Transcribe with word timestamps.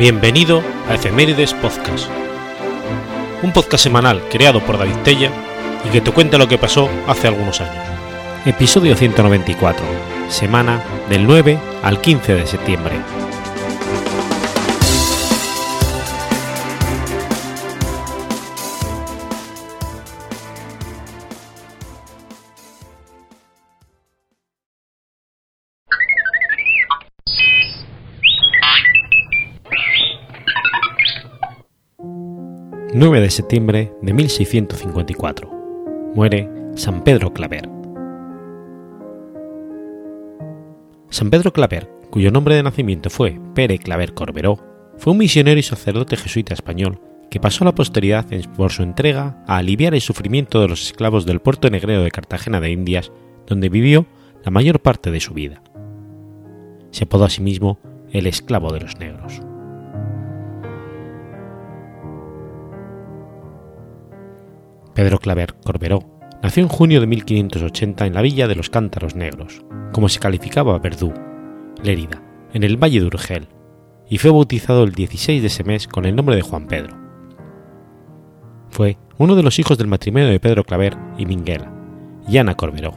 Bienvenido 0.00 0.62
a 0.88 0.94
Efemérides 0.94 1.52
Podcast, 1.52 2.08
un 3.42 3.52
podcast 3.52 3.84
semanal 3.84 4.22
creado 4.30 4.64
por 4.64 4.78
David 4.78 4.96
Tella 5.04 5.30
y 5.86 5.90
que 5.90 6.00
te 6.00 6.10
cuenta 6.10 6.38
lo 6.38 6.48
que 6.48 6.56
pasó 6.56 6.88
hace 7.06 7.28
algunos 7.28 7.60
años. 7.60 7.84
Episodio 8.46 8.96
194, 8.96 9.84
semana 10.30 10.82
del 11.10 11.26
9 11.26 11.58
al 11.82 12.00
15 12.00 12.34
de 12.34 12.46
septiembre. 12.46 12.94
9 33.00 33.18
de 33.18 33.30
septiembre 33.30 33.94
de 34.02 34.12
1654. 34.12 36.12
Muere 36.14 36.50
San 36.74 37.02
Pedro 37.02 37.32
Claver. 37.32 37.66
San 41.08 41.30
Pedro 41.30 41.54
Claver, 41.54 41.88
cuyo 42.10 42.30
nombre 42.30 42.56
de 42.56 42.62
nacimiento 42.62 43.08
fue 43.08 43.40
Pere 43.54 43.78
Claver 43.78 44.12
Corberó, 44.12 44.58
fue 44.98 45.14
un 45.14 45.18
misionero 45.18 45.58
y 45.58 45.62
sacerdote 45.62 46.18
jesuita 46.18 46.52
español 46.52 47.00
que 47.30 47.40
pasó 47.40 47.64
a 47.64 47.68
la 47.68 47.74
posteridad 47.74 48.26
por 48.54 48.70
su 48.70 48.82
entrega 48.82 49.42
a 49.46 49.56
aliviar 49.56 49.94
el 49.94 50.02
sufrimiento 50.02 50.60
de 50.60 50.68
los 50.68 50.82
esclavos 50.82 51.24
del 51.24 51.40
puerto 51.40 51.70
negrero 51.70 52.02
de 52.02 52.10
Cartagena 52.10 52.60
de 52.60 52.70
Indias, 52.70 53.12
donde 53.46 53.70
vivió 53.70 54.08
la 54.44 54.50
mayor 54.50 54.80
parte 54.80 55.10
de 55.10 55.20
su 55.20 55.32
vida. 55.32 55.62
Se 56.90 57.04
apodó 57.04 57.24
a 57.24 57.30
sí 57.30 57.40
mismo 57.40 57.78
el 58.12 58.26
esclavo 58.26 58.74
de 58.74 58.80
los 58.80 58.98
negros. 58.98 59.40
Pedro 64.94 65.18
Claver 65.18 65.54
Corberó 65.64 66.20
nació 66.42 66.62
en 66.62 66.68
junio 66.68 67.00
de 67.00 67.06
1580 67.06 68.06
en 68.06 68.14
la 68.14 68.22
villa 68.22 68.48
de 68.48 68.54
los 68.54 68.70
Cántaros 68.70 69.14
Negros, 69.14 69.62
como 69.92 70.08
se 70.08 70.20
calificaba 70.20 70.78
Verdú, 70.78 71.12
Lérida, 71.82 72.22
en 72.52 72.64
el 72.64 72.76
Valle 72.76 73.00
de 73.00 73.06
Urgel, 73.06 73.48
y 74.08 74.18
fue 74.18 74.30
bautizado 74.30 74.84
el 74.84 74.92
16 74.92 75.40
de 75.40 75.46
ese 75.46 75.64
mes 75.64 75.86
con 75.86 76.04
el 76.04 76.16
nombre 76.16 76.36
de 76.36 76.42
Juan 76.42 76.66
Pedro. 76.66 76.96
Fue 78.70 78.98
uno 79.18 79.36
de 79.36 79.42
los 79.42 79.58
hijos 79.58 79.78
del 79.78 79.86
matrimonio 79.86 80.28
de 80.28 80.40
Pedro 80.40 80.64
Claver 80.64 80.96
y 81.18 81.26
Minguela, 81.26 81.72
y 82.28 82.38
Ana 82.38 82.56
Corberó. 82.56 82.94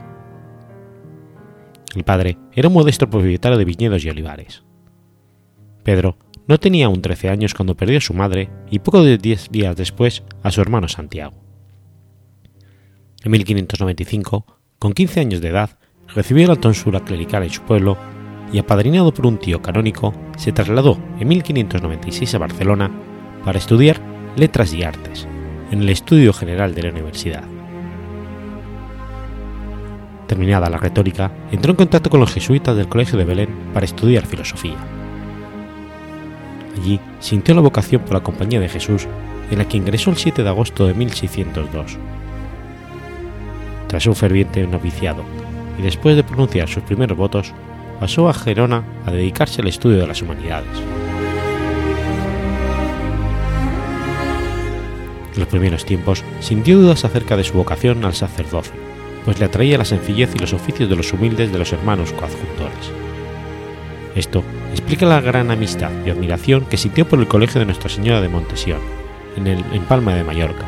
El 1.95 2.03
padre 2.03 2.37
era 2.53 2.69
un 2.69 2.73
modesto 2.73 3.09
propietario 3.09 3.57
de 3.57 3.65
viñedos 3.65 4.03
y 4.03 4.09
olivares. 4.09 4.63
Pedro 5.83 6.17
no 6.47 6.59
tenía 6.59 6.87
aún 6.87 7.01
13 7.01 7.29
años 7.29 7.53
cuando 7.53 7.75
perdió 7.75 7.97
a 7.97 8.01
su 8.01 8.13
madre 8.13 8.49
y 8.71 8.79
poco 8.79 9.03
de 9.03 9.17
10 9.17 9.49
días 9.51 9.75
después 9.75 10.23
a 10.41 10.51
su 10.51 10.61
hermano 10.61 10.87
Santiago. 10.87 11.42
En 13.23 13.31
1595, 13.31 14.45
con 14.79 14.91
15 14.91 15.21
años 15.21 15.39
de 15.39 15.47
edad, 15.47 15.77
recibió 16.13 16.45
la 16.45 16.57
tonsura 16.57 16.99
clerical 16.99 17.43
en 17.43 17.49
su 17.49 17.61
pueblo 17.61 17.97
y, 18.51 18.59
apadrinado 18.59 19.13
por 19.13 19.25
un 19.25 19.37
tío 19.37 19.61
canónico, 19.61 20.13
se 20.37 20.51
trasladó 20.51 20.99
en 21.19 21.29
1596 21.29 22.35
a 22.35 22.37
Barcelona 22.37 22.91
para 23.45 23.59
estudiar 23.59 24.01
letras 24.35 24.73
y 24.73 24.83
artes 24.83 25.25
en 25.71 25.83
el 25.83 25.89
Estudio 25.89 26.33
General 26.33 26.75
de 26.75 26.83
la 26.83 26.89
Universidad. 26.89 27.45
Terminada 30.27 30.69
la 30.69 30.77
retórica, 30.77 31.31
entró 31.49 31.71
en 31.71 31.77
contacto 31.77 32.09
con 32.09 32.19
los 32.19 32.33
jesuitas 32.33 32.75
del 32.75 32.89
Colegio 32.89 33.17
de 33.17 33.25
Belén 33.25 33.49
para 33.73 33.85
estudiar 33.85 34.25
filosofía. 34.25 34.77
Allí 36.77 36.99
sintió 37.21 37.55
la 37.55 37.61
vocación 37.61 38.01
por 38.01 38.15
la 38.15 38.23
Compañía 38.23 38.59
de 38.59 38.67
Jesús, 38.67 39.07
en 39.49 39.59
la 39.59 39.67
que 39.67 39.77
ingresó 39.77 40.09
el 40.09 40.17
7 40.17 40.43
de 40.43 40.49
agosto 40.49 40.87
de 40.87 40.93
1602 40.93 41.97
tras 43.93 44.07
un 44.07 44.15
ferviente 44.15 44.65
noviciado, 44.65 45.23
y 45.77 45.83
después 45.83 46.15
de 46.15 46.23
pronunciar 46.23 46.67
sus 46.67 46.81
primeros 46.81 47.15
votos, 47.15 47.53
pasó 47.99 48.27
a 48.27 48.33
Gerona 48.33 48.83
a 49.05 49.11
dedicarse 49.11 49.61
al 49.61 49.67
estudio 49.67 49.99
de 49.99 50.07
las 50.07 50.19
humanidades. 50.19 50.67
En 55.35 55.39
los 55.39 55.47
primeros 55.47 55.85
tiempos 55.85 56.23
sintió 56.39 56.79
dudas 56.79 57.05
acerca 57.05 57.37
de 57.37 57.43
su 57.43 57.53
vocación 57.53 58.03
al 58.03 58.15
sacerdocio, 58.15 58.73
pues 59.25 59.37
le 59.37 59.45
atraía 59.45 59.77
la 59.77 59.85
sencillez 59.85 60.33
y 60.33 60.39
los 60.39 60.53
oficios 60.53 60.89
de 60.89 60.95
los 60.95 61.13
humildes 61.13 61.51
de 61.51 61.59
los 61.59 61.71
hermanos 61.71 62.13
coadjuntores. 62.13 62.91
Esto 64.15 64.43
explica 64.71 65.05
la 65.05 65.21
gran 65.21 65.51
amistad 65.51 65.91
y 66.03 66.09
admiración 66.09 66.65
que 66.65 66.77
sintió 66.77 67.07
por 67.07 67.19
el 67.19 67.27
Colegio 67.27 67.59
de 67.59 67.67
Nuestra 67.67 67.89
Señora 67.89 68.21
de 68.21 68.29
Montesión, 68.29 68.79
en, 69.37 69.45
el, 69.45 69.63
en 69.71 69.83
Palma 69.83 70.15
de 70.15 70.23
Mallorca, 70.23 70.65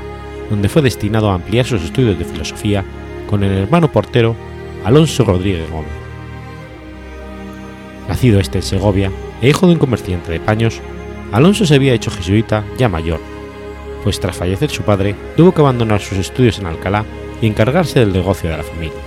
donde 0.51 0.69
fue 0.69 0.83
destinado 0.83 1.31
a 1.31 1.33
ampliar 1.33 1.65
sus 1.65 1.81
estudios 1.81 2.19
de 2.19 2.25
filosofía 2.25 2.85
con 3.29 3.43
el 3.43 3.51
hermano 3.51 3.91
portero 3.91 4.35
Alonso 4.83 5.23
Rodríguez 5.23 5.69
Gómez. 5.69 5.91
Nacido 8.07 8.39
este 8.39 8.59
en 8.59 8.63
Segovia 8.63 9.11
e 9.41 9.49
hijo 9.49 9.67
de 9.67 9.73
un 9.73 9.79
comerciante 9.79 10.31
de 10.31 10.39
paños, 10.39 10.81
Alonso 11.31 11.65
se 11.65 11.75
había 11.75 11.93
hecho 11.93 12.11
jesuita 12.11 12.63
ya 12.77 12.87
mayor, 12.87 13.19
pues 14.03 14.19
tras 14.19 14.37
fallecer 14.37 14.69
su 14.69 14.83
padre 14.83 15.15
tuvo 15.35 15.53
que 15.53 15.61
abandonar 15.61 15.99
sus 16.01 16.17
estudios 16.17 16.59
en 16.59 16.67
Alcalá 16.67 17.05
y 17.41 17.47
encargarse 17.47 17.99
del 17.99 18.13
negocio 18.13 18.49
de 18.49 18.57
la 18.57 18.63
familia. 18.63 18.99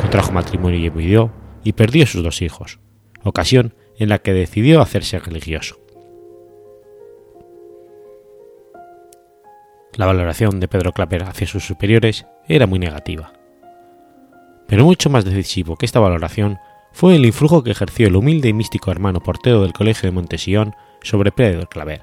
Contrajo 0.00 0.32
matrimonio 0.32 0.78
y 0.78 0.86
envidió 0.86 1.32
y 1.64 1.72
perdió 1.72 2.06
sus 2.06 2.22
dos 2.22 2.42
hijos, 2.42 2.80
ocasión 3.22 3.74
en 3.98 4.10
la 4.10 4.18
que 4.18 4.32
decidió 4.32 4.80
hacerse 4.80 5.18
religioso. 5.18 5.78
La 9.94 10.06
valoración 10.06 10.58
de 10.58 10.68
Pedro 10.68 10.92
Claper 10.92 11.24
hacia 11.24 11.46
sus 11.46 11.66
superiores 11.66 12.26
era 12.56 12.66
muy 12.66 12.78
negativa. 12.78 13.32
Pero 14.66 14.84
mucho 14.84 15.10
más 15.10 15.24
decisivo 15.24 15.76
que 15.76 15.86
esta 15.86 16.00
valoración 16.00 16.58
fue 16.92 17.16
el 17.16 17.26
influjo 17.26 17.62
que 17.62 17.70
ejerció 17.70 18.06
el 18.06 18.16
humilde 18.16 18.48
y 18.48 18.52
místico 18.52 18.90
hermano 18.90 19.20
portero 19.20 19.62
del 19.62 19.72
Colegio 19.72 20.08
de 20.08 20.14
Montesión 20.14 20.74
sobre 21.02 21.32
Pedro 21.32 21.68
Claver, 21.68 22.02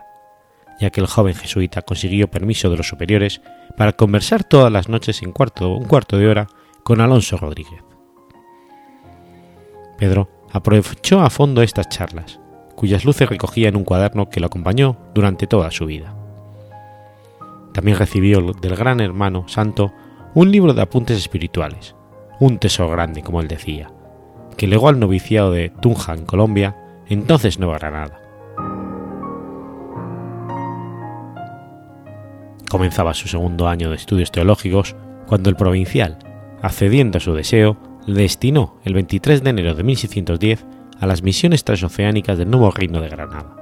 ya 0.79 0.89
que 0.89 1.01
el 1.01 1.07
joven 1.07 1.35
jesuita 1.35 1.81
consiguió 1.81 2.29
permiso 2.29 2.69
de 2.69 2.77
los 2.77 2.87
superiores 2.87 3.41
para 3.77 3.93
conversar 3.93 4.43
todas 4.43 4.71
las 4.71 4.89
noches 4.89 5.21
en 5.21 5.31
cuarto, 5.31 5.73
un 5.73 5.85
cuarto 5.85 6.17
de 6.17 6.27
hora 6.27 6.47
con 6.83 7.01
Alonso 7.01 7.37
Rodríguez. 7.37 7.83
Pedro 9.97 10.29
aprovechó 10.51 11.21
a 11.21 11.29
fondo 11.29 11.61
estas 11.61 11.89
charlas, 11.89 12.39
cuyas 12.75 13.05
luces 13.05 13.29
recogía 13.29 13.69
en 13.69 13.75
un 13.75 13.83
cuaderno 13.83 14.29
que 14.29 14.39
lo 14.39 14.47
acompañó 14.47 14.97
durante 15.13 15.45
toda 15.45 15.69
su 15.71 15.85
vida. 15.85 16.15
También 17.73 17.97
recibió 17.97 18.41
del 18.53 18.75
gran 18.75 18.99
hermano 19.01 19.47
santo 19.47 19.93
un 20.35 20.51
libro 20.51 20.73
de 20.73 20.81
apuntes 20.81 21.17
espirituales, 21.17 21.95
un 22.39 22.59
tesoro 22.59 22.89
grande, 22.89 23.23
como 23.23 23.41
él 23.41 23.47
decía, 23.47 23.91
que 24.57 24.67
legó 24.67 24.89
al 24.89 24.99
noviciado 24.99 25.51
de 25.51 25.69
Tunja, 25.69 26.13
en 26.13 26.25
Colombia, 26.25 26.75
entonces 27.07 27.59
Nueva 27.59 27.79
Granada. 27.79 28.21
Comenzaba 32.69 33.15
su 33.15 33.27
segundo 33.27 33.67
año 33.67 33.89
de 33.89 33.95
estudios 33.95 34.31
teológicos 34.31 34.95
cuando 35.25 35.49
el 35.49 35.55
provincial, 35.55 36.19
accediendo 36.61 37.17
a 37.17 37.21
su 37.21 37.33
deseo, 37.33 37.77
le 38.05 38.21
destinó 38.21 38.77
el 38.83 38.93
23 38.93 39.43
de 39.43 39.49
enero 39.49 39.73
de 39.73 39.83
1610 39.83 40.65
a 40.99 41.07
las 41.07 41.23
misiones 41.23 41.63
transoceánicas 41.63 42.37
del 42.37 42.51
nuevo 42.51 42.69
reino 42.69 43.01
de 43.01 43.09
Granada. 43.09 43.55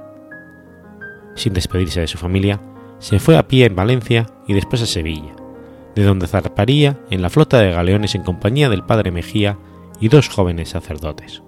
Sin 1.34 1.54
despedirse 1.54 2.00
de 2.00 2.06
su 2.08 2.18
familia, 2.18 2.60
se 2.98 3.18
fue 3.18 3.38
a 3.38 3.48
pie 3.48 3.64
en 3.66 3.76
Valencia 3.76 4.26
y 4.46 4.54
después 4.54 4.82
a 4.82 4.86
Sevilla, 4.86 5.37
de 5.98 6.04
donde 6.04 6.28
zarparía 6.28 6.96
en 7.10 7.22
la 7.22 7.28
flota 7.28 7.58
de 7.58 7.72
galeones 7.72 8.14
en 8.14 8.22
compañía 8.22 8.68
del 8.68 8.84
padre 8.84 9.10
Mejía 9.10 9.58
y 9.98 10.06
dos 10.06 10.28
jóvenes 10.28 10.68
sacerdotes. 10.68 11.42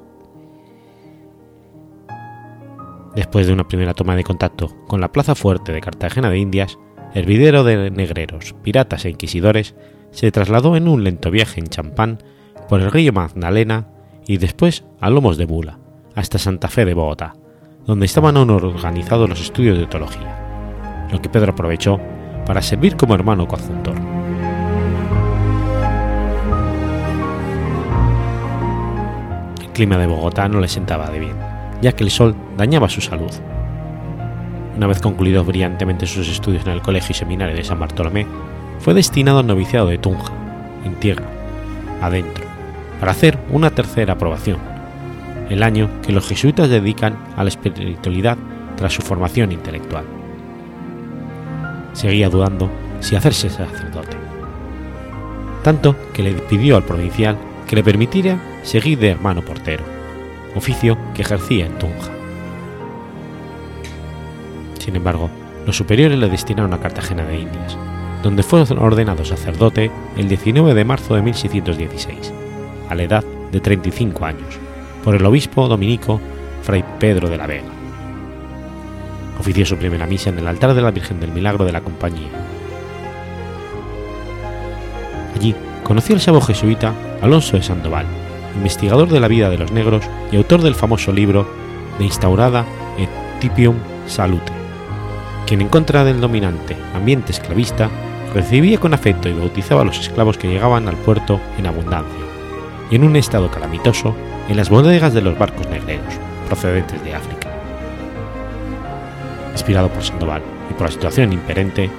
Después 3.14 3.46
de 3.46 3.52
una 3.52 3.68
primera 3.68 3.94
toma 3.94 4.16
de 4.16 4.24
contacto 4.24 4.74
con 4.88 5.00
la 5.00 5.12
plaza 5.12 5.36
fuerte 5.36 5.70
de 5.70 5.80
Cartagena 5.80 6.30
de 6.30 6.38
Indias, 6.38 6.80
hervidero 7.14 7.62
de 7.62 7.92
negreros, 7.92 8.56
piratas 8.60 9.04
e 9.04 9.10
inquisidores, 9.10 9.76
se 10.10 10.32
trasladó 10.32 10.74
en 10.74 10.88
un 10.88 11.04
lento 11.04 11.30
viaje 11.30 11.60
en 11.60 11.68
champán 11.68 12.18
por 12.68 12.80
el 12.80 12.90
río 12.90 13.12
Magdalena 13.12 13.86
y 14.26 14.38
después 14.38 14.82
a 15.00 15.10
Lomos 15.10 15.36
de 15.36 15.46
Mula, 15.46 15.78
hasta 16.16 16.38
Santa 16.38 16.66
Fe 16.66 16.84
de 16.84 16.94
Bogotá, 16.94 17.36
donde 17.86 18.06
estaban 18.06 18.36
aún 18.36 18.50
organizados 18.50 19.28
los 19.28 19.40
estudios 19.40 19.78
de 19.78 19.86
teología 19.86 21.06
lo 21.12 21.20
que 21.20 21.28
Pedro 21.28 21.52
aprovechó 21.52 22.00
para 22.46 22.62
servir 22.62 22.96
como 22.96 23.14
hermano 23.14 23.46
coadjuntor. 23.46 24.19
Clima 29.80 29.96
de 29.96 30.06
Bogotá 30.06 30.46
no 30.46 30.60
le 30.60 30.68
sentaba 30.68 31.08
de 31.08 31.18
bien, 31.18 31.36
ya 31.80 31.92
que 31.92 32.04
el 32.04 32.10
sol 32.10 32.34
dañaba 32.58 32.90
su 32.90 33.00
salud. 33.00 33.30
Una 34.76 34.86
vez 34.86 35.00
concluidos 35.00 35.46
brillantemente 35.46 36.06
sus 36.06 36.28
estudios 36.28 36.66
en 36.66 36.72
el 36.72 36.82
Colegio 36.82 37.12
y 37.12 37.14
Seminario 37.14 37.56
de 37.56 37.64
San 37.64 37.80
Bartolomé, 37.80 38.26
fue 38.80 38.92
destinado 38.92 39.38
al 39.38 39.46
noviciado 39.46 39.86
de 39.86 39.96
Tunja, 39.96 40.34
en 40.84 40.96
tierra, 40.96 41.24
adentro, 42.02 42.44
para 42.98 43.12
hacer 43.12 43.38
una 43.48 43.70
tercera 43.70 44.12
aprobación, 44.12 44.58
el 45.48 45.62
año 45.62 45.88
que 46.02 46.12
los 46.12 46.28
jesuitas 46.28 46.68
dedican 46.68 47.16
a 47.38 47.42
la 47.42 47.48
espiritualidad 47.48 48.36
tras 48.76 48.92
su 48.92 49.00
formación 49.00 49.50
intelectual. 49.50 50.04
Seguía 51.94 52.28
dudando 52.28 52.68
si 53.00 53.16
hacerse 53.16 53.48
sacerdote. 53.48 54.18
Tanto 55.64 55.96
que 56.12 56.22
le 56.22 56.32
pidió 56.32 56.76
al 56.76 56.84
provincial 56.84 57.38
que 57.70 57.76
le 57.76 57.84
permitiera 57.84 58.36
seguir 58.64 58.98
de 58.98 59.10
hermano 59.10 59.42
portero, 59.42 59.84
oficio 60.56 60.98
que 61.14 61.22
ejercía 61.22 61.66
en 61.66 61.78
Tunja. 61.78 62.10
Sin 64.80 64.96
embargo, 64.96 65.30
los 65.64 65.76
superiores 65.76 66.18
le 66.18 66.28
destinaron 66.28 66.74
a 66.74 66.80
Cartagena 66.80 67.24
de 67.24 67.38
Indias, 67.38 67.78
donde 68.24 68.42
fue 68.42 68.62
ordenado 68.62 69.24
sacerdote 69.24 69.88
el 70.16 70.28
19 70.28 70.74
de 70.74 70.84
marzo 70.84 71.14
de 71.14 71.22
1616, 71.22 72.32
a 72.88 72.94
la 72.96 73.04
edad 73.04 73.24
de 73.52 73.60
35 73.60 74.24
años, 74.24 74.58
por 75.04 75.14
el 75.14 75.24
obispo 75.24 75.68
dominico 75.68 76.20
Fray 76.64 76.84
Pedro 76.98 77.30
de 77.30 77.36
la 77.36 77.46
Vega. 77.46 77.70
Ofició 79.38 79.64
su 79.64 79.76
primera 79.76 80.08
misa 80.08 80.30
en 80.30 80.40
el 80.40 80.48
altar 80.48 80.74
de 80.74 80.82
la 80.82 80.90
Virgen 80.90 81.20
del 81.20 81.30
Milagro 81.30 81.64
de 81.64 81.72
la 81.72 81.82
Compañía. 81.82 82.30
Allí 85.36 85.54
conoció 85.84 86.16
al 86.16 86.20
sabo 86.20 86.40
jesuita 86.40 86.92
Alonso 87.22 87.56
de 87.56 87.62
Sandoval, 87.62 88.06
investigador 88.56 89.08
de 89.08 89.20
la 89.20 89.28
vida 89.28 89.50
de 89.50 89.58
los 89.58 89.72
negros 89.72 90.04
y 90.32 90.36
autor 90.36 90.62
del 90.62 90.74
famoso 90.74 91.12
libro 91.12 91.46
De 91.98 92.04
instaurada 92.04 92.64
et 92.98 93.10
tipium 93.40 93.76
salute, 94.06 94.52
quien 95.46 95.60
en 95.60 95.68
contra 95.68 96.04
del 96.04 96.20
dominante 96.20 96.76
ambiente 96.94 97.32
esclavista 97.32 97.90
recibía 98.34 98.78
con 98.78 98.94
afecto 98.94 99.28
y 99.28 99.32
bautizaba 99.32 99.82
a 99.82 99.84
los 99.84 99.98
esclavos 99.98 100.38
que 100.38 100.48
llegaban 100.48 100.88
al 100.88 100.96
puerto 100.96 101.40
en 101.58 101.66
abundancia 101.66 102.20
y 102.90 102.96
en 102.96 103.04
un 103.04 103.16
estado 103.16 103.50
calamitoso 103.50 104.14
en 104.48 104.56
las 104.56 104.70
bodegas 104.70 105.14
de 105.14 105.22
los 105.22 105.38
barcos 105.38 105.68
negreros 105.68 106.14
procedentes 106.46 107.02
de 107.04 107.14
África. 107.14 107.48
Inspirado 109.52 109.88
por 109.88 110.02
Sandoval 110.02 110.42
y 110.70 110.74
por 110.74 110.86
la 110.86 110.92
situación 110.92 111.32
imperente, 111.32 111.90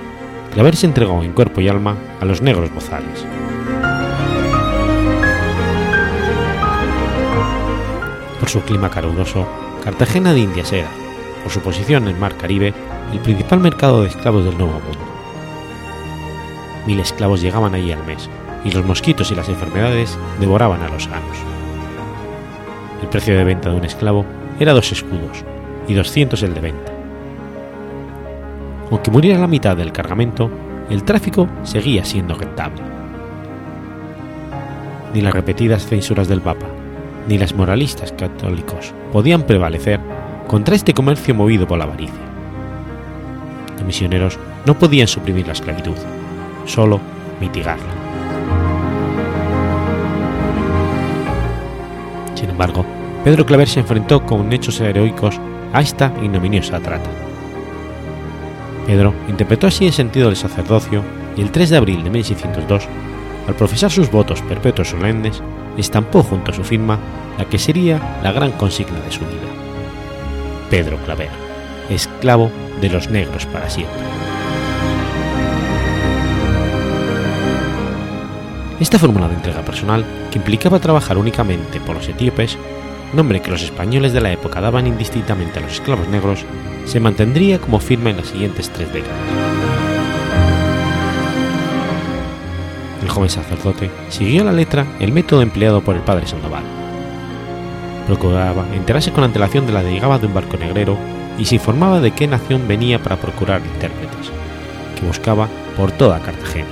Claver 0.54 0.76
se 0.76 0.86
entregó 0.86 1.24
en 1.24 1.32
cuerpo 1.32 1.62
y 1.62 1.70
alma 1.70 1.96
a 2.20 2.26
los 2.26 2.42
negros 2.42 2.74
bozales. 2.74 3.26
Por 8.42 8.50
su 8.50 8.62
clima 8.62 8.90
caluroso, 8.90 9.48
Cartagena 9.84 10.34
de 10.34 10.40
Indias 10.40 10.74
era, 10.74 10.90
por 11.44 11.52
su 11.52 11.60
posición 11.60 12.04
en 12.04 12.16
el 12.16 12.20
Mar 12.20 12.36
Caribe, 12.38 12.74
el 13.14 13.20
principal 13.20 13.60
mercado 13.60 14.02
de 14.02 14.08
esclavos 14.08 14.44
del 14.44 14.58
Nuevo 14.58 14.74
Mundo. 14.74 15.06
Mil 16.88 17.00
esclavos 17.00 17.40
llegaban 17.40 17.76
allí 17.76 17.92
al 17.92 18.04
mes, 18.04 18.32
y 18.66 18.72
los 18.72 18.84
mosquitos 18.84 19.30
y 19.30 19.36
las 19.36 19.48
enfermedades 19.48 20.18
devoraban 20.40 20.82
a 20.82 20.90
los 20.90 21.04
sanos. 21.04 21.38
El 23.04 23.10
precio 23.10 23.38
de 23.38 23.44
venta 23.44 23.70
de 23.70 23.76
un 23.76 23.86
esclavo 23.86 24.26
era 24.60 24.74
dos 24.74 24.92
escudos, 24.92 25.46
y 25.88 25.94
200 25.94 26.42
el 26.42 26.56
de 26.56 26.62
venta. 26.62 26.92
Aunque 28.90 29.12
muriera 29.12 29.40
la 29.40 29.48
mitad 29.48 29.78
del 29.78 29.92
cargamento, 29.92 30.50
el 30.90 31.04
tráfico 31.04 31.48
seguía 31.62 32.04
siendo 32.04 32.34
rentable. 32.34 32.82
Ni 35.14 35.22
las 35.22 35.34
repetidas 35.36 35.86
censuras 35.86 36.28
del 36.28 36.42
Papa, 36.42 36.66
ni 37.28 37.38
las 37.38 37.54
moralistas 37.54 38.12
católicos 38.12 38.94
podían 39.12 39.44
prevalecer 39.44 40.00
contra 40.48 40.76
este 40.76 40.94
comercio 40.94 41.36
movido 41.36 41.68
por 41.68 41.78
la 41.78 41.86
avaricia. 41.86 42.16
Los 43.76 43.86
misioneros 43.86 44.38
no 44.66 44.78
podían 44.78 45.08
suprimir 45.08 45.48
la 45.48 45.54
esclavitud, 45.54 45.96
solo 46.66 47.00
mitigarla. 47.40 47.92
Sin 52.36 52.50
embargo, 52.50 52.86
Pedro 53.24 53.46
Claver 53.46 53.68
se 53.68 53.80
enfrentó 53.80 54.26
con 54.26 54.52
hechos 54.52 54.80
heroicos 54.82 55.40
a 55.74 55.82
esta 55.82 56.12
ignominiosa 56.22 56.80
trata. 56.80 57.10
Pedro 58.88 59.14
interpretó 59.30 59.68
así 59.68 59.86
el 59.86 59.94
sentido 59.94 60.28
del 60.28 60.36
sacerdocio 60.36 61.04
y 61.38 61.42
el 61.42 61.52
3 61.52 61.70
de 61.70 61.78
abril 61.78 62.04
de 62.04 62.10
1602, 62.10 62.88
al 63.48 63.56
profesar 63.56 63.92
sus 63.92 64.12
votos 64.12 64.42
perpetuos 64.42 64.90
solemnes, 64.90 65.42
estampó 65.78 66.24
junto 66.24 66.52
a 66.52 66.54
su 66.54 66.64
firma 66.64 67.00
la 67.38 67.46
que 67.46 67.58
sería 67.58 68.20
la 68.24 68.32
gran 68.32 68.52
consigna 68.52 69.00
de 69.00 69.12
su 69.12 69.22
vida. 69.22 69.48
Pedro 70.70 70.98
Claver, 71.06 71.30
esclavo 71.90 72.52
de 72.80 72.90
los 72.90 73.10
negros 73.10 73.46
para 73.46 73.70
siempre. 73.70 74.02
Esta 78.80 78.98
fórmula 78.98 79.28
de 79.28 79.36
entrega 79.36 79.62
personal, 79.62 80.04
que 80.32 80.40
implicaba 80.40 80.80
trabajar 80.80 81.18
únicamente 81.18 81.80
por 81.80 81.96
los 81.96 82.08
etíopes, 82.08 82.58
nombre 83.14 83.42
que 83.42 83.52
los 83.52 83.62
españoles 83.62 84.12
de 84.12 84.22
la 84.22 84.32
época 84.32 84.60
daban 84.60 84.88
indistintamente 84.88 85.60
a 85.60 85.62
los 85.62 85.74
esclavos 85.74 86.08
negros, 86.08 86.46
se 86.86 87.00
mantendría 87.00 87.60
como 87.60 87.80
firma 87.80 88.10
en 88.10 88.18
las 88.18 88.28
siguientes 88.28 88.72
tres 88.72 88.92
décadas. 88.92 89.51
Joven 93.12 93.30
sacerdote 93.30 93.92
siguió 94.10 94.44
la 94.44 94.54
letra 94.54 94.86
el 95.00 95.12
método 95.12 95.42
empleado 95.42 95.82
por 95.82 95.96
el 95.96 96.02
padre 96.02 96.26
Sandoval. 96.26 96.64
Procuraba 98.08 98.66
enterarse 98.74 99.12
con 99.12 99.24
antelación 99.24 99.68
de 99.68 99.74
la 99.74 99.84
llegada 99.84 100.18
de 100.18 100.28
un 100.28 100.34
barco 100.34 100.58
negrero 100.58 100.98
y 101.38 101.46
se 101.46 101.56
informaba 101.56 102.00
de 102.00 102.12
qué 102.12 102.28
nación 102.28 102.68
venía 102.68 103.02
para 103.02 103.18
procurar 103.18 103.62
intérpretes, 103.62 104.32
que 105.00 105.06
buscaba 105.06 105.48
por 105.78 105.92
toda 105.92 106.20
Cartagena. 106.20 106.68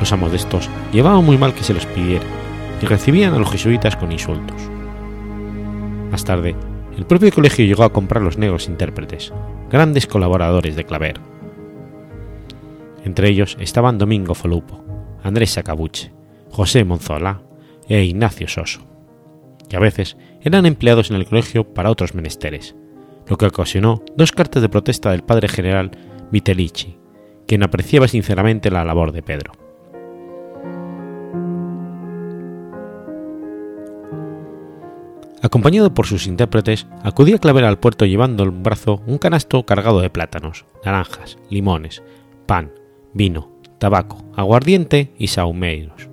Los 0.00 0.12
amos 0.12 0.30
de 0.30 0.36
estos 0.36 0.68
llevaban 0.92 1.24
muy 1.24 1.38
mal 1.38 1.54
que 1.54 1.64
se 1.64 1.74
los 1.74 1.86
pidiera 1.86 2.24
y 2.80 2.86
recibían 2.86 3.34
a 3.34 3.38
los 3.38 3.50
jesuitas 3.50 3.96
con 3.96 4.12
insultos. 4.12 4.60
Más 6.10 6.24
tarde, 6.24 6.54
el 6.96 7.06
propio 7.06 7.32
colegio 7.32 7.64
llegó 7.64 7.84
a 7.84 7.92
comprar 7.92 8.22
los 8.22 8.38
negros 8.38 8.68
intérpretes, 8.68 9.32
grandes 9.70 10.06
colaboradores 10.06 10.76
de 10.76 10.84
Claver. 10.84 11.20
Entre 13.04 13.28
ellos 13.28 13.56
estaban 13.60 13.98
Domingo 13.98 14.34
Folupo, 14.34 14.84
Andrés 15.22 15.50
Sacabuche, 15.50 16.12
José 16.50 16.84
Monzola 16.84 17.42
e 17.88 18.02
Ignacio 18.04 18.48
Soso, 18.48 18.80
que 19.68 19.76
a 19.76 19.80
veces 19.80 20.16
eran 20.40 20.66
empleados 20.66 21.10
en 21.10 21.16
el 21.16 21.26
colegio 21.26 21.72
para 21.74 21.90
otros 21.90 22.14
menesteres, 22.14 22.76
lo 23.26 23.36
que 23.36 23.46
ocasionó 23.46 24.02
dos 24.16 24.32
cartas 24.32 24.62
de 24.62 24.68
protesta 24.68 25.10
del 25.10 25.22
padre 25.22 25.48
general 25.48 25.90
Vitelici, 26.30 26.98
quien 27.46 27.62
apreciaba 27.62 28.08
sinceramente 28.08 28.70
la 28.70 28.84
labor 28.84 29.12
de 29.12 29.22
Pedro. 29.22 29.52
Acompañado 35.40 35.94
por 35.94 36.06
sus 36.06 36.26
intérpretes, 36.26 36.86
acudía 37.04 37.38
Claver 37.38 37.64
al 37.64 37.78
puerto 37.78 38.04
llevando 38.04 38.42
en 38.42 38.62
brazo 38.62 39.02
un 39.06 39.18
canasto 39.18 39.64
cargado 39.64 40.00
de 40.00 40.10
plátanos, 40.10 40.64
naranjas, 40.84 41.38
limones, 41.48 42.02
pan, 42.46 42.72
vino, 43.18 43.50
tabaco, 43.78 44.24
aguardiente 44.36 45.10
y 45.18 45.26
saumeiros. 45.26 46.08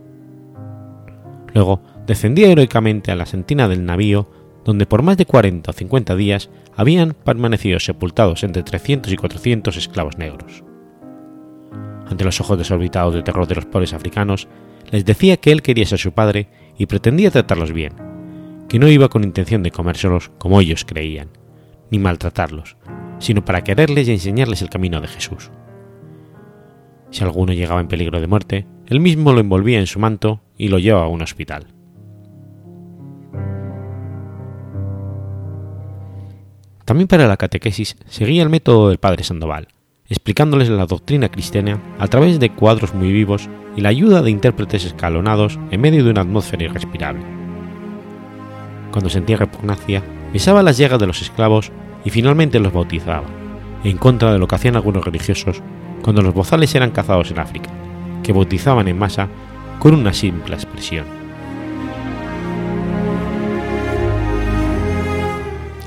Luego 1.53 1.79
descendía 2.07 2.51
heroicamente 2.51 3.11
a 3.11 3.15
la 3.15 3.27
sentina 3.27 3.69
del 3.69 3.85
navío, 3.85 4.27
donde 4.65 4.87
por 4.87 5.03
más 5.03 5.15
de 5.15 5.27
40 5.27 5.69
o 5.69 5.73
50 5.73 6.15
días 6.15 6.49
habían 6.75 7.13
permanecido 7.13 7.79
sepultados 7.79 8.43
entre 8.43 8.63
300 8.63 9.13
y 9.13 9.17
400 9.17 9.77
esclavos 9.77 10.17
negros. 10.17 10.63
Ante 12.07 12.25
los 12.25 12.41
ojos 12.41 12.57
desorbitados 12.57 13.13
de 13.13 13.21
terror 13.21 13.47
de 13.47 13.55
los 13.55 13.65
pobres 13.65 13.93
africanos, 13.93 14.47
les 14.89 15.05
decía 15.05 15.37
que 15.37 15.51
él 15.51 15.61
quería 15.61 15.85
ser 15.85 15.99
su 15.99 16.11
padre 16.11 16.47
y 16.77 16.87
pretendía 16.87 17.29
tratarlos 17.29 17.71
bien, 17.71 17.93
que 18.67 18.79
no 18.79 18.87
iba 18.87 19.09
con 19.09 19.23
intención 19.23 19.61
de 19.61 19.71
comérselos 19.71 20.31
como 20.39 20.59
ellos 20.59 20.85
creían, 20.85 21.29
ni 21.91 21.99
maltratarlos, 21.99 22.77
sino 23.19 23.45
para 23.45 23.63
quererles 23.63 24.07
y 24.07 24.11
enseñarles 24.11 24.63
el 24.63 24.71
camino 24.71 25.01
de 25.01 25.07
Jesús. 25.07 25.51
Si 27.15 27.23
alguno 27.23 27.53
llegaba 27.53 27.79
en 27.79 27.87
peligro 27.87 28.19
de 28.19 28.27
muerte, 28.27 28.67
él 28.87 28.99
mismo 28.99 29.31
lo 29.31 29.39
envolvía 29.39 29.79
en 29.79 29.87
su 29.87 29.99
manto 29.99 30.41
y 30.57 30.67
lo 30.67 30.79
llevaba 30.79 31.05
a 31.05 31.07
un 31.07 31.21
hospital. 31.21 31.67
También 36.83 37.07
para 37.07 37.25
la 37.29 37.37
catequesis 37.37 37.95
seguía 38.09 38.43
el 38.43 38.49
método 38.49 38.89
del 38.89 38.97
padre 38.97 39.23
Sandoval, 39.23 39.69
explicándoles 40.09 40.67
la 40.67 40.87
doctrina 40.87 41.29
cristiana 41.29 41.81
a 41.99 42.09
través 42.09 42.37
de 42.41 42.49
cuadros 42.49 42.93
muy 42.93 43.13
vivos 43.13 43.47
y 43.77 43.79
la 43.79 43.87
ayuda 43.87 44.21
de 44.21 44.31
intérpretes 44.31 44.83
escalonados 44.83 45.57
en 45.71 45.79
medio 45.79 46.03
de 46.03 46.09
una 46.09 46.23
atmósfera 46.23 46.65
irrespirable 46.65 47.23
cuando 48.95 49.09
sentía 49.09 49.35
repugnancia, 49.35 50.01
besaba 50.31 50.63
las 50.63 50.77
llagas 50.77 50.99
de 50.99 51.07
los 51.07 51.21
esclavos 51.21 51.69
y 52.05 52.11
finalmente 52.11 52.61
los 52.61 52.71
bautizaba, 52.71 53.25
en 53.83 53.97
contra 53.97 54.31
de 54.31 54.39
lo 54.39 54.47
que 54.47 54.55
hacían 54.55 54.77
algunos 54.77 55.03
religiosos 55.03 55.61
cuando 56.05 56.21
los 56.21 56.35
bozales 56.35 56.75
eran 56.75 56.91
cazados 56.91 57.31
en 57.31 57.39
África, 57.39 57.71
que 58.21 58.31
bautizaban 58.31 58.87
en 58.87 58.95
masa 58.95 59.27
con 59.79 59.95
una 59.95 60.13
simple 60.13 60.53
expresión. 60.53 61.03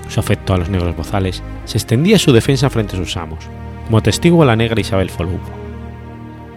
Su 0.08 0.18
afecto 0.18 0.54
a 0.54 0.56
los 0.56 0.70
negros 0.70 0.96
bozales 0.96 1.40
se 1.66 1.78
extendía 1.78 2.16
a 2.16 2.18
su 2.18 2.32
defensa 2.32 2.68
frente 2.68 2.96
a 2.96 2.98
sus 2.98 3.16
amos, 3.16 3.44
como 3.86 4.02
testigo 4.02 4.42
a 4.42 4.46
la 4.46 4.56
negra 4.56 4.80
Isabel 4.80 5.08
Folupo. 5.08 5.52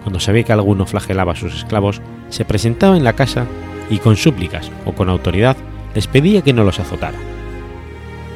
Cuando 0.01 0.19
sabía 0.19 0.41
que 0.41 0.53
alguno 0.53 0.87
flagelaba 0.87 1.33
a 1.33 1.35
sus 1.35 1.53
esclavos, 1.53 2.01
se 2.29 2.45
presentaba 2.45 2.97
en 2.97 3.03
la 3.03 3.13
casa 3.13 3.45
y 3.91 3.99
con 3.99 4.15
súplicas 4.15 4.71
o 4.85 4.93
con 4.93 5.07
autoridad 5.07 5.55
les 5.93 6.07
pedía 6.07 6.41
que 6.41 6.53
no 6.53 6.63
los 6.63 6.79
azotara. 6.79 7.19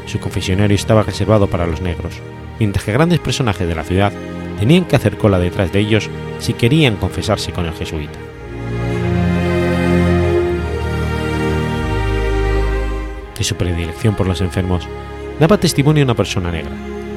Su 0.05 0.19
confesionario 0.19 0.75
estaba 0.75 1.01
reservado 1.01 1.47
para 1.47 1.65
los 1.65 1.81
negros, 1.81 2.13
mientras 2.59 2.85
que 2.85 2.93
grandes 2.93 3.17
personajes 3.17 3.67
de 3.67 3.73
la 3.73 3.83
ciudad 3.83 4.13
tenían 4.59 4.85
que 4.85 4.95
hacer 4.95 5.17
cola 5.17 5.39
detrás 5.39 5.71
de 5.71 5.79
ellos 5.79 6.09
si 6.39 6.53
querían 6.53 6.95
confesarse 6.95 7.51
con 7.51 7.65
el 7.65 7.73
jesuita. 7.73 8.19
De 13.37 13.43
su 13.43 13.55
predilección 13.55 14.15
por 14.15 14.27
los 14.27 14.41
enfermos, 14.41 14.87
daba 15.39 15.57
testimonio 15.57 16.03
una 16.03 16.13
persona 16.13 16.51
negra, 16.51 16.71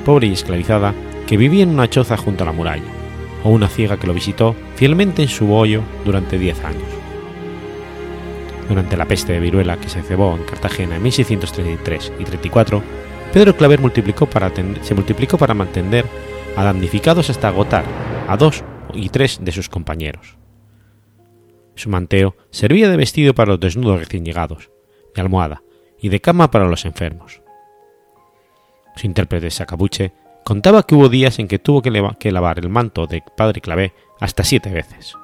pobre 0.05 0.27
y 0.27 0.33
esclavizada, 0.33 0.95
que 1.27 1.37
vivía 1.37 1.63
en 1.63 1.71
una 1.71 1.89
choza 1.89 2.17
junto 2.17 2.43
a 2.43 2.47
la 2.47 2.53
muralla, 2.53 2.91
o 3.45 3.51
una 3.51 3.69
ciega 3.69 3.99
que 3.99 4.07
lo 4.07 4.15
visitó 4.15 4.57
fielmente 4.75 5.23
en 5.23 5.29
su 5.29 5.47
bollo 5.47 5.83
durante 6.05 6.39
diez 6.39 6.65
años. 6.65 6.83
Durante 8.69 8.97
la 8.97 9.07
peste 9.07 9.33
de 9.33 9.41
viruela 9.41 9.79
que 9.79 9.89
se 9.89 10.03
cebó 10.03 10.37
en 10.37 10.45
Cartagena 10.45 10.97
en 10.97 11.03
1633 11.03 12.13
y 12.19 12.25
34, 12.25 12.83
Pedro 13.33 13.57
Claver 13.57 13.79
se 13.79 14.95
multiplicó 14.95 15.39
para 15.39 15.55
mantener 15.55 16.05
a 16.59 17.31
hasta 17.31 17.49
agotar 17.49 17.85
a 18.27 18.37
dos 18.37 18.65
y 18.93 19.11
tres 19.11 19.39
de 19.41 19.53
sus 19.53 19.69
compañeros. 19.69 20.37
Su 21.77 21.89
manteo 21.89 22.35
servía 22.51 22.89
de 22.89 22.97
vestido 22.97 23.33
para 23.33 23.53
los 23.53 23.61
desnudos 23.61 24.01
recién 24.01 24.25
llegados, 24.25 24.71
de 25.15 25.21
almohada 25.21 25.63
y 26.01 26.09
de 26.09 26.21
cama 26.21 26.51
para 26.51 26.67
los 26.67 26.85
enfermos. 26.85 27.43
Su 28.97 29.07
intérprete 29.07 29.51
Sacabuche 29.51 30.13
contaba 30.45 30.83
que 30.83 30.97
hubo 30.97 31.09
días 31.09 31.39
en 31.39 31.47
que 31.47 31.61
tuvo 31.61 31.81
que, 31.81 32.33
lavar 32.33 32.59
el 32.59 32.69
manto 32.69 33.07
de 33.07 33.23
Padre 33.37 33.61
Clavé 33.61 33.95
hasta 34.19 34.43
siete 34.43 34.71
veces. 34.71 35.15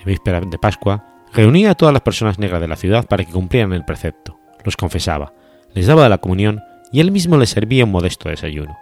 En 0.00 0.04
víspera 0.04 0.40
de 0.40 0.58
Pascua, 0.58 1.24
reunía 1.32 1.70
a 1.70 1.74
todas 1.74 1.94
las 1.94 2.02
personas 2.02 2.38
negras 2.38 2.60
de 2.60 2.68
la 2.68 2.76
ciudad 2.76 3.06
para 3.06 3.24
que 3.24 3.32
cumplieran 3.32 3.72
el 3.72 3.86
precepto, 3.86 4.38
los 4.62 4.76
confesaba, 4.76 5.32
les 5.72 5.86
daba 5.86 6.10
la 6.10 6.18
comunión 6.18 6.60
y 6.92 7.00
él 7.00 7.10
mismo 7.10 7.38
les 7.38 7.48
servía 7.48 7.86
un 7.86 7.92
modesto 7.92 8.28
desayuno. 8.28 8.76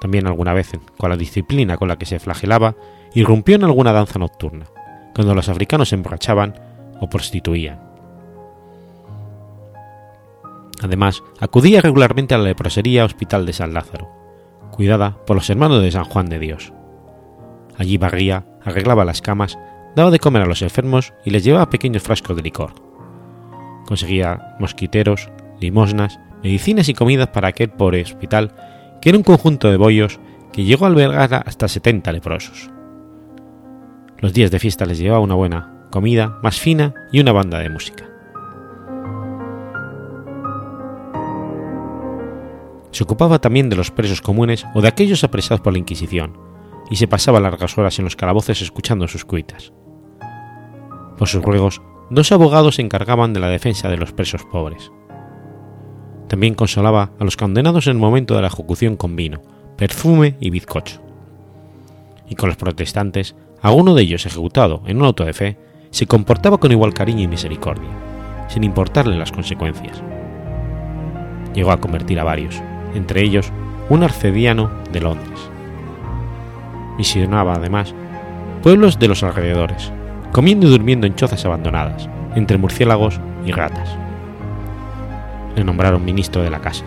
También 0.00 0.26
alguna 0.26 0.52
vez, 0.52 0.72
con 0.98 1.10
la 1.10 1.16
disciplina 1.16 1.76
con 1.76 1.88
la 1.88 1.96
que 1.96 2.06
se 2.06 2.18
flagelaba, 2.18 2.76
irrumpió 3.14 3.56
en 3.56 3.64
alguna 3.64 3.92
danza 3.92 4.18
nocturna, 4.18 4.66
cuando 5.14 5.34
los 5.34 5.48
africanos 5.48 5.92
emborrachaban 5.92 6.54
o 7.00 7.08
prostituían. 7.08 7.80
Además, 10.82 11.22
acudía 11.40 11.80
regularmente 11.80 12.34
a 12.34 12.38
la 12.38 12.44
leprosería 12.44 13.04
Hospital 13.04 13.46
de 13.46 13.52
San 13.54 13.72
Lázaro, 13.72 14.10
cuidada 14.70 15.16
por 15.26 15.36
los 15.36 15.48
hermanos 15.48 15.82
de 15.82 15.90
San 15.90 16.04
Juan 16.04 16.28
de 16.28 16.38
Dios. 16.38 16.72
Allí 17.78 17.96
barría, 17.96 18.44
arreglaba 18.62 19.04
las 19.04 19.22
camas, 19.22 19.58
daba 19.94 20.10
de 20.10 20.18
comer 20.18 20.42
a 20.42 20.46
los 20.46 20.62
enfermos 20.62 21.14
y 21.24 21.30
les 21.30 21.44
llevaba 21.44 21.70
pequeños 21.70 22.02
frascos 22.02 22.36
de 22.36 22.42
licor. 22.42 22.74
Conseguía 23.86 24.56
mosquiteros, 24.60 25.30
limosnas, 25.60 26.20
medicinas 26.42 26.88
y 26.88 26.94
comidas 26.94 27.28
para 27.28 27.48
aquel 27.48 27.70
pobre 27.70 28.02
hospital, 28.02 28.52
que 29.00 29.08
era 29.10 29.18
un 29.18 29.24
conjunto 29.24 29.70
de 29.70 29.76
bollos 29.76 30.20
que 30.52 30.64
llegó 30.64 30.86
a 30.86 30.88
albergar 30.88 31.44
hasta 31.46 31.68
70 31.68 32.12
leprosos. 32.12 32.70
Los 34.18 34.32
días 34.32 34.50
de 34.50 34.58
fiesta 34.58 34.86
les 34.86 34.98
llevaba 34.98 35.20
una 35.20 35.34
buena 35.34 35.88
comida 35.90 36.38
más 36.42 36.58
fina 36.58 36.94
y 37.12 37.20
una 37.20 37.32
banda 37.32 37.58
de 37.58 37.68
música. 37.68 38.04
Se 42.90 43.04
ocupaba 43.04 43.38
también 43.38 43.68
de 43.68 43.76
los 43.76 43.90
presos 43.90 44.22
comunes 44.22 44.64
o 44.74 44.80
de 44.80 44.88
aquellos 44.88 45.22
apresados 45.22 45.60
por 45.60 45.74
la 45.74 45.78
Inquisición, 45.78 46.38
y 46.90 46.96
se 46.96 47.08
pasaba 47.08 47.40
largas 47.40 47.76
horas 47.76 47.98
en 47.98 48.04
los 48.04 48.16
calabozos 48.16 48.62
escuchando 48.62 49.08
sus 49.08 49.24
cuitas. 49.24 49.72
Por 51.18 51.28
sus 51.28 51.42
ruegos, 51.42 51.82
dos 52.10 52.32
abogados 52.32 52.76
se 52.76 52.82
encargaban 52.82 53.32
de 53.32 53.40
la 53.40 53.48
defensa 53.48 53.88
de 53.88 53.96
los 53.96 54.12
presos 54.12 54.44
pobres. 54.44 54.92
También 56.28 56.54
consolaba 56.54 57.10
a 57.18 57.24
los 57.24 57.36
condenados 57.36 57.86
en 57.86 57.92
el 57.92 57.98
momento 57.98 58.34
de 58.34 58.42
la 58.42 58.48
ejecución 58.48 58.96
con 58.96 59.14
vino, 59.16 59.40
perfume 59.76 60.36
y 60.40 60.50
bizcocho. 60.50 61.00
Y 62.28 62.34
con 62.34 62.48
los 62.48 62.56
protestantes, 62.56 63.36
alguno 63.62 63.94
de 63.94 64.02
ellos 64.02 64.26
ejecutado 64.26 64.82
en 64.86 64.98
un 64.98 65.04
auto 65.04 65.24
de 65.24 65.32
fe, 65.32 65.56
se 65.90 66.06
comportaba 66.06 66.58
con 66.58 66.72
igual 66.72 66.92
cariño 66.92 67.22
y 67.22 67.28
misericordia, 67.28 67.88
sin 68.48 68.64
importarle 68.64 69.16
las 69.16 69.32
consecuencias. 69.32 70.02
Llegó 71.54 71.70
a 71.70 71.80
convertir 71.80 72.18
a 72.20 72.24
varios, 72.24 72.60
entre 72.94 73.22
ellos 73.22 73.52
un 73.88 74.02
arcediano 74.02 74.70
de 74.92 75.00
Londres. 75.00 75.38
Visionaba 76.98 77.54
además 77.54 77.94
pueblos 78.62 78.98
de 78.98 79.08
los 79.08 79.22
alrededores, 79.22 79.92
comiendo 80.32 80.66
y 80.66 80.70
durmiendo 80.70 81.06
en 81.06 81.14
chozas 81.14 81.44
abandonadas, 81.44 82.08
entre 82.34 82.58
murciélagos 82.58 83.20
y 83.44 83.52
ratas. 83.52 84.05
Le 85.56 85.64
nombraron 85.64 86.04
ministro 86.04 86.42
de 86.42 86.50
la 86.50 86.60
casa, 86.60 86.84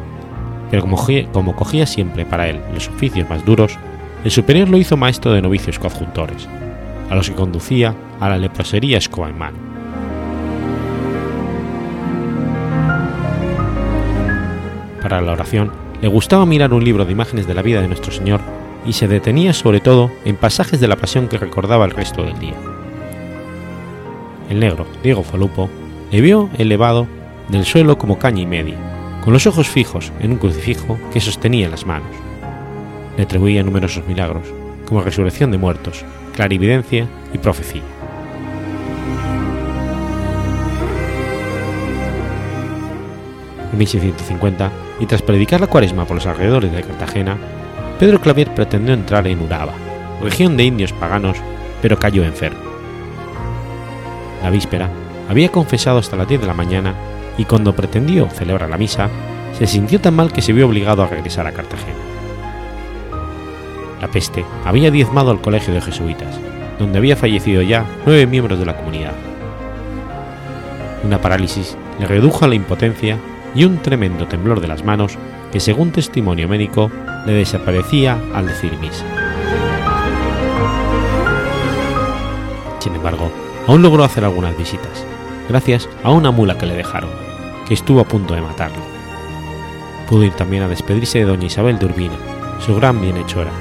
pero 0.72 0.84
como, 1.32 1.56
cogía 1.56 1.86
siempre 1.86 2.26
para 2.26 2.48
él 2.48 2.60
los 2.74 2.88
oficios 2.88 3.30
más 3.30 3.44
duros, 3.46 3.78
el 4.24 4.32
superior 4.32 4.70
lo 4.70 4.78
hizo 4.78 4.98
maestro 4.98 5.32
de 5.32 5.42
novicios 5.42 5.80
coadjuntores, 5.80 6.48
a 7.10 7.16
los 7.16 7.30
que 7.30 7.36
conducía 7.36 7.96
a 8.20 8.30
la 8.30 8.38
leprosería 8.38 8.98
escoba. 8.98 9.30
Para 15.02 15.22
la 15.22 15.32
oración 15.32 15.72
le 16.02 16.08
gustaba 16.08 16.46
mirar 16.46 16.74
un 16.74 16.84
libro 16.84 17.06
de 17.06 17.12
imágenes 17.12 17.48
de 17.48 17.54
la 17.54 17.62
vida 17.62 17.82
de 17.82 17.88
nuestro 17.88 18.12
Señor 18.12 18.42
y 18.86 18.94
se 18.94 19.08
detenía 19.08 19.54
sobre 19.54 19.80
todo 19.80 20.12
en 20.26 20.36
pasajes 20.36 20.80
de 20.80 20.88
la 20.88 20.96
pasión 20.96 21.28
que 21.28 21.38
recordaba 21.38 21.86
el 21.86 21.92
resto 21.92 22.24
del 22.24 22.38
día. 22.40 22.56
El 24.50 24.60
negro, 24.60 24.86
Diego 25.04 25.24
Folupo, 25.24 25.70
le 26.12 26.22
vio 26.22 26.50
elevado 26.58 27.08
del 27.50 27.66
suelo 27.66 27.98
como 27.98 28.20
caña 28.20 28.42
y 28.42 28.46
media, 28.46 28.78
con 29.24 29.34
los 29.34 29.48
ojos 29.48 29.68
fijos 29.68 30.12
en 30.20 30.32
un 30.32 30.38
crucifijo 30.38 30.98
que 31.12 31.20
sostenía 31.20 31.66
en 31.66 31.72
las 31.72 31.86
manos. 31.86 32.10
Le 33.18 33.24
atribuía 33.24 33.64
numerosos 33.64 34.08
milagros, 34.08 34.44
como 34.88 35.02
resurrección 35.02 35.52
de 35.52 35.58
muertos, 35.58 36.06
clarividencia 36.34 37.08
y 37.34 37.38
profecía. 37.38 37.84
En 43.72 43.78
1650, 43.78 44.72
y 45.00 45.06
tras 45.06 45.22
predicar 45.22 45.62
la 45.62 45.68
cuaresma 45.68 46.06
por 46.06 46.16
los 46.16 46.26
alrededores 46.26 46.72
de 46.72 46.84
Cartagena, 46.84 47.38
Pedro 48.00 48.22
Clavier 48.22 48.54
pretendió 48.54 48.94
entrar 48.94 49.28
en 49.28 49.42
Uraba, 49.42 49.74
región 50.22 50.58
de 50.58 50.64
indios 50.64 50.94
paganos, 50.94 51.38
pero 51.82 52.00
cayó 52.00 52.24
enfermo. 52.24 52.60
La 54.42 54.50
víspera 54.50 54.90
había 55.30 55.52
confesado 55.52 56.00
hasta 56.00 56.16
las 56.16 56.28
10 56.28 56.42
de 56.42 56.48
la 56.48 56.54
mañana 56.54 56.96
y 57.40 57.46
cuando 57.46 57.74
pretendió 57.74 58.30
celebrar 58.30 58.70
la 58.70 58.78
misa, 58.78 59.10
se 59.58 59.66
sintió 59.66 60.02
tan 60.02 60.14
mal 60.14 60.34
que 60.34 60.42
se 60.42 60.52
vio 60.52 60.68
obligado 60.68 61.04
a 61.04 61.08
regresar 61.08 61.48
a 61.48 61.54
Cartagena. 61.54 61.98
La 64.02 64.10
peste 64.10 64.44
había 64.66 64.92
diezmado 64.92 65.32
al 65.32 65.40
colegio 65.40 65.74
de 65.74 65.80
jesuitas, 65.80 66.38
donde 66.78 66.98
había 66.98 67.16
fallecido 67.16 67.62
ya 67.62 67.86
nueve 68.06 68.28
miembros 68.28 68.60
de 68.60 68.66
la 68.66 68.76
comunidad. 68.76 69.14
Una 71.06 71.22
parálisis 71.22 71.78
le 71.98 72.08
redujo 72.08 72.44
a 72.44 72.50
la 72.50 72.56
impotencia 72.56 73.18
y 73.56 73.64
un 73.64 73.78
tremendo 73.78 74.28
temblor 74.28 74.60
de 74.60 74.68
las 74.68 74.84
manos 74.84 75.18
que 75.54 75.62
según 75.62 75.94
testimonio 75.94 76.50
médico 76.50 76.92
le 77.26 77.32
desaparecía 77.32 78.20
al 78.36 78.48
decir 78.48 78.78
misa. 78.82 79.06
Sin 82.80 82.96
embargo, 82.96 83.32
aún 83.66 83.82
logró 83.82 84.04
hacer 84.04 84.26
algunas 84.26 84.58
visitas, 84.58 85.06
gracias 85.48 85.88
a 86.04 86.12
una 86.12 86.32
mula 86.32 86.58
que 86.58 86.66
le 86.66 86.76
dejaron, 86.76 87.29
estuvo 87.74 88.02
a 88.02 88.06
punto 88.06 88.34
de 88.36 88.42
matarlo. 88.42 88.82
Pudo 90.08 90.24
ir 90.24 90.34
también 90.34 90.64
a 90.64 90.68
despedirse 90.68 91.20
de 91.20 91.26
doña 91.26 91.46
Isabel 91.46 91.78
de 91.78 91.86
Urbina, 91.86 92.16
su 92.60 92.76
gran 92.76 93.00
bienhechora, 93.00 93.52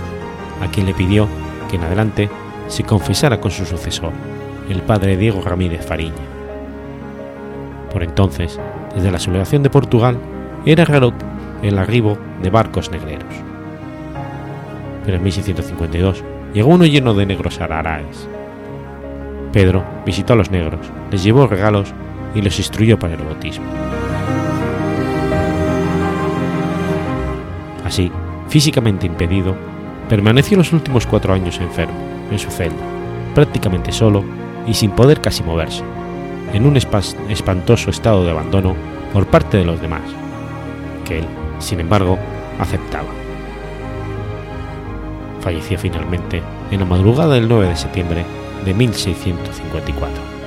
a 0.63 0.69
quien 0.69 0.87
le 0.87 0.95
pidió 0.95 1.29
que 1.71 1.77
en 1.77 1.85
adelante 1.85 2.31
se 2.69 2.85
confesara 2.85 3.41
con 3.41 3.51
su 3.51 3.65
sucesor, 3.67 4.13
el 4.69 4.83
padre 4.83 5.17
Diego 5.17 5.43
Ramírez 5.43 5.85
Fariña. 5.85 6.15
Por 7.93 8.03
entonces, 8.03 8.59
desde 8.95 9.11
la 9.11 9.19
sublevación 9.19 9.63
de 9.63 9.71
Portugal, 9.71 10.19
era 10.65 10.85
raro 10.85 11.13
el 11.63 11.79
arribo 11.79 12.19
de 12.43 12.51
barcos 12.51 12.91
negreros. 12.91 13.33
Pero 15.05 15.17
en 15.17 15.23
1652 15.23 16.23
llegó 16.53 16.71
uno 16.71 16.85
lleno 16.85 17.15
de 17.15 17.27
negros 17.27 17.61
araraes. 17.61 18.29
Pedro 19.53 19.83
visitó 20.05 20.35
a 20.35 20.37
los 20.37 20.51
negros, 20.51 20.81
les 21.11 21.23
llevó 21.23 21.47
regalos 21.47 21.95
y 22.35 22.43
los 22.43 22.59
instruyó 22.59 22.99
para 22.99 23.15
el 23.15 23.23
bautismo. 23.23 23.65
Así, 27.85 28.11
físicamente 28.49 29.07
impedido, 29.07 29.57
permaneció 30.09 30.57
los 30.57 30.73
últimos 30.73 31.07
cuatro 31.07 31.33
años 31.33 31.59
enfermo, 31.59 31.95
en 32.31 32.39
su 32.39 32.51
celda, 32.51 32.85
prácticamente 33.35 33.93
solo 33.93 34.25
y 34.67 34.75
sin 34.75 34.91
poder 34.91 35.21
casi 35.21 35.43
moverse 35.43 35.83
en 36.53 36.67
un 36.67 36.77
espantoso 36.77 37.91
estado 37.91 38.25
de 38.25 38.31
abandono 38.31 38.75
por 39.13 39.27
parte 39.27 39.57
de 39.59 39.65
los 39.65 39.81
demás, 39.81 40.03
que 41.07 41.21
él, 41.21 41.27
sin 41.59 41.81
embargo, 41.81 42.19
aceptaba. 42.59 43.09
Falleció 45.41 45.79
finalmente 45.79 46.43
en 46.71 46.81
la 46.81 46.87
madrugada 46.87 47.35
del 47.35 47.49
9 47.49 47.69
de 47.69 47.77
septiembre 47.77 48.25
de 48.65 48.75
1654. 48.75 50.38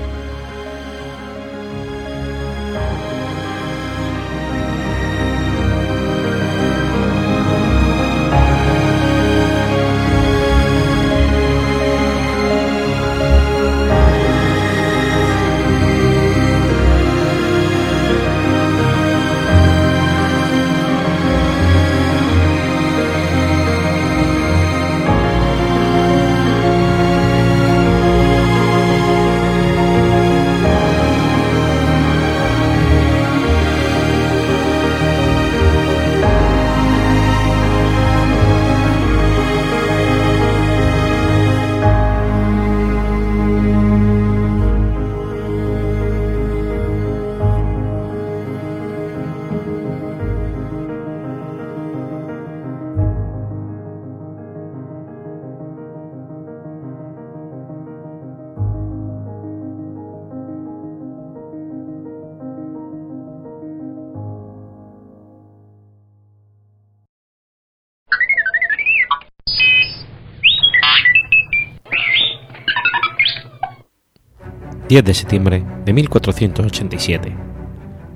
10 74.91 75.05
de 75.05 75.13
septiembre 75.13 75.63
de 75.85 75.93
1487. 75.93 77.33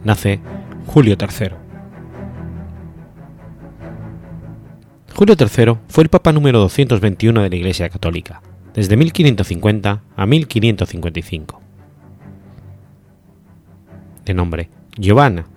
Nace 0.03 0.41
Julio 0.85 1.15
III. 1.17 1.51
Julio 5.13 5.35
III 5.39 5.77
fue 5.87 6.03
el 6.03 6.09
Papa 6.09 6.33
número 6.33 6.59
221 6.59 7.43
de 7.43 7.49
la 7.49 7.55
Iglesia 7.55 7.87
Católica, 7.87 8.41
desde 8.73 8.97
1550 8.97 10.03
a 10.17 10.25
1555. 10.25 11.61
De 14.25 14.33
nombre 14.33 14.69
Giovanna 14.97 15.47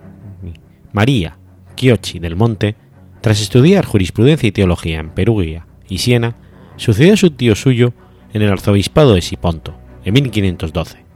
María 0.93 1.37
Chiocci 1.75 2.19
del 2.19 2.37
Monte, 2.37 2.77
tras 3.19 3.41
estudiar 3.41 3.83
jurisprudencia 3.83 4.47
y 4.47 4.53
teología 4.53 5.01
en 5.01 5.09
Perugia 5.09 5.67
y 5.89 5.97
Siena, 5.97 6.37
sucedió 6.77 7.15
a 7.15 7.17
su 7.17 7.31
tío 7.31 7.55
suyo 7.55 7.91
en 8.31 8.41
el 8.41 8.53
arzobispado 8.53 9.15
de 9.15 9.21
Siponto, 9.21 9.75
en 10.05 10.13
1512, 10.13 11.08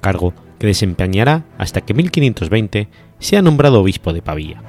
cargo 0.00 0.34
que 0.58 0.66
desempeñará 0.66 1.44
hasta 1.58 1.80
que 1.80 1.92
en 1.92 1.98
1520 1.98 2.88
sea 3.18 3.42
nombrado 3.42 3.80
obispo 3.80 4.12
de 4.12 4.22
Pavía. 4.22 4.62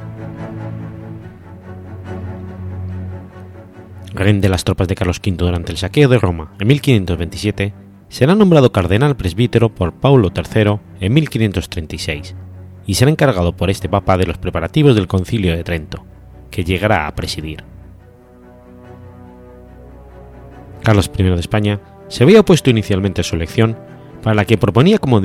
Rey 4.13 4.39
de 4.39 4.49
las 4.49 4.63
tropas 4.63 4.87
de 4.87 4.95
Carlos 4.95 5.21
V 5.23 5.37
durante 5.37 5.71
el 5.71 5.77
saqueo 5.77 6.09
de 6.09 6.19
Roma 6.19 6.53
en 6.59 6.67
1527, 6.67 7.73
será 8.09 8.35
nombrado 8.35 8.71
cardenal 8.71 9.15
presbítero 9.15 9.69
por 9.73 9.93
Paulo 9.93 10.31
III 10.35 10.79
en 10.99 11.13
1536 11.13 12.35
y 12.85 12.95
será 12.95 13.11
encargado 13.11 13.55
por 13.55 13.69
este 13.69 13.87
papa 13.87 14.17
de 14.17 14.25
los 14.25 14.37
preparativos 14.37 14.95
del 14.95 15.07
concilio 15.07 15.55
de 15.55 15.63
Trento, 15.63 16.05
que 16.49 16.63
llegará 16.63 17.07
a 17.07 17.15
presidir. 17.15 17.63
Carlos 20.81 21.11
I 21.15 21.23
de 21.23 21.35
España 21.35 21.79
se 22.07 22.23
había 22.23 22.39
opuesto 22.39 22.71
inicialmente 22.71 23.21
a 23.21 23.23
su 23.23 23.35
elección, 23.35 23.77
para 24.21 24.35
la 24.35 24.45
que 24.45 24.57
proponía 24.57 24.97
como 24.97 25.21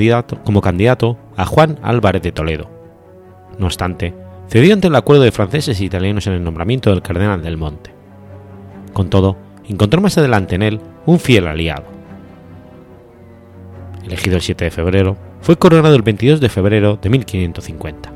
candidato, 0.60 1.18
a 1.36 1.46
Juan 1.46 1.78
Álvarez 1.82 2.22
de 2.22 2.32
Toledo. 2.32 2.70
No 3.58 3.66
obstante, 3.66 4.14
cedió 4.48 4.72
ante 4.74 4.88
el 4.88 4.94
acuerdo 4.94 5.22
de 5.22 5.32
franceses 5.32 5.80
e 5.80 5.84
italianos 5.84 6.26
en 6.26 6.34
el 6.34 6.44
nombramiento 6.44 6.90
del 6.90 7.02
cardenal 7.02 7.42
del 7.42 7.56
Monte. 7.56 7.90
Con 8.92 9.10
todo, 9.10 9.36
encontró 9.68 10.00
más 10.00 10.16
adelante 10.18 10.54
en 10.54 10.62
él 10.62 10.80
un 11.06 11.18
fiel 11.18 11.46
aliado. 11.46 11.84
Elegido 14.04 14.36
el 14.36 14.42
7 14.42 14.64
de 14.64 14.70
febrero, 14.70 15.16
fue 15.40 15.56
coronado 15.56 15.94
el 15.94 16.02
22 16.02 16.40
de 16.40 16.48
febrero 16.48 16.98
de 17.00 17.10
1550. 17.10 18.12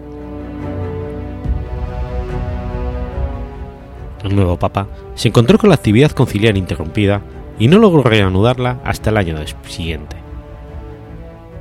El 4.25 4.35
nuevo 4.35 4.59
papa 4.59 4.89
se 5.15 5.29
encontró 5.29 5.59
con 5.59 5.71
la 5.71 5.77
actividad 5.77 6.11
conciliar 6.11 6.57
interrumpida 6.57 7.23
y 7.59 7.69
no 7.69 7.79
logró 7.79 8.03
reanudarla 8.03 8.81
hasta 8.85 9.11
el 9.11 9.17
año 9.17 9.37
siguiente. 9.67 10.28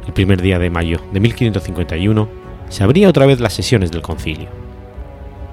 El 0.08 0.14
primer 0.14 0.42
día 0.42 0.58
de 0.58 0.70
mayo 0.70 1.02
de 1.12 1.20
1551 1.20 2.30
se 2.70 2.84
abría 2.84 3.10
otra 3.10 3.26
vez 3.26 3.40
las 3.40 3.54
sesiones 3.54 3.92
del 3.92 4.02
concilio. 4.02 4.48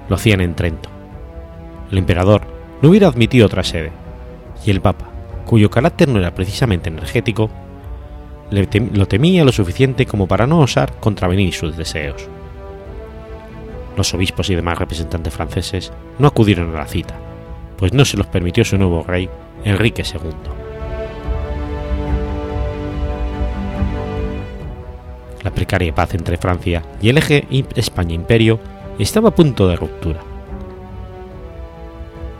Lo 0.09 0.15
hacían 0.15 0.41
en 0.41 0.55
Trento. 0.55 0.89
El 1.91 1.97
emperador 1.97 2.41
no 2.81 2.89
hubiera 2.89 3.07
admitido 3.07 3.45
otra 3.45 3.63
sede, 3.63 3.91
y 4.65 4.71
el 4.71 4.81
papa, 4.81 5.05
cuyo 5.45 5.69
carácter 5.69 6.07
no 6.07 6.19
era 6.19 6.33
precisamente 6.33 6.89
energético, 6.89 7.49
lo 8.49 9.07
temía 9.07 9.43
lo 9.43 9.51
suficiente 9.51 10.05
como 10.05 10.27
para 10.27 10.47
no 10.47 10.59
osar 10.59 10.99
contravenir 10.99 11.53
sus 11.53 11.75
deseos. 11.75 12.27
Los 13.97 14.13
obispos 14.13 14.49
y 14.49 14.55
demás 14.55 14.77
representantes 14.77 15.33
franceses 15.33 15.91
no 16.19 16.27
acudieron 16.27 16.75
a 16.75 16.79
la 16.79 16.87
cita, 16.87 17.15
pues 17.77 17.93
no 17.93 18.05
se 18.05 18.17
los 18.17 18.27
permitió 18.27 18.63
su 18.63 18.77
nuevo 18.77 19.03
rey, 19.03 19.29
Enrique 19.63 20.03
II. 20.03 20.64
La 25.45 25.51
precaria 25.51 25.93
paz 25.93 26.15
entre 26.15 26.37
Francia 26.37 26.81
y 26.99 27.09
el 27.09 27.19
eje 27.19 27.47
España-Imperio 27.75 28.59
estaba 28.97 29.29
a 29.29 29.35
punto 29.35 29.67
de 29.67 29.75
ruptura. 29.75 30.19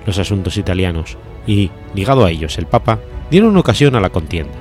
Los 0.08 0.18
asuntos 0.18 0.58
italianos 0.58 1.16
y, 1.46 1.70
ligado 1.94 2.26
a 2.26 2.32
ellos, 2.32 2.58
el 2.58 2.66
Papa, 2.66 2.98
dieron 3.30 3.56
ocasión 3.58 3.96
a 3.96 4.00
la 4.00 4.10
contienda. 4.10 4.56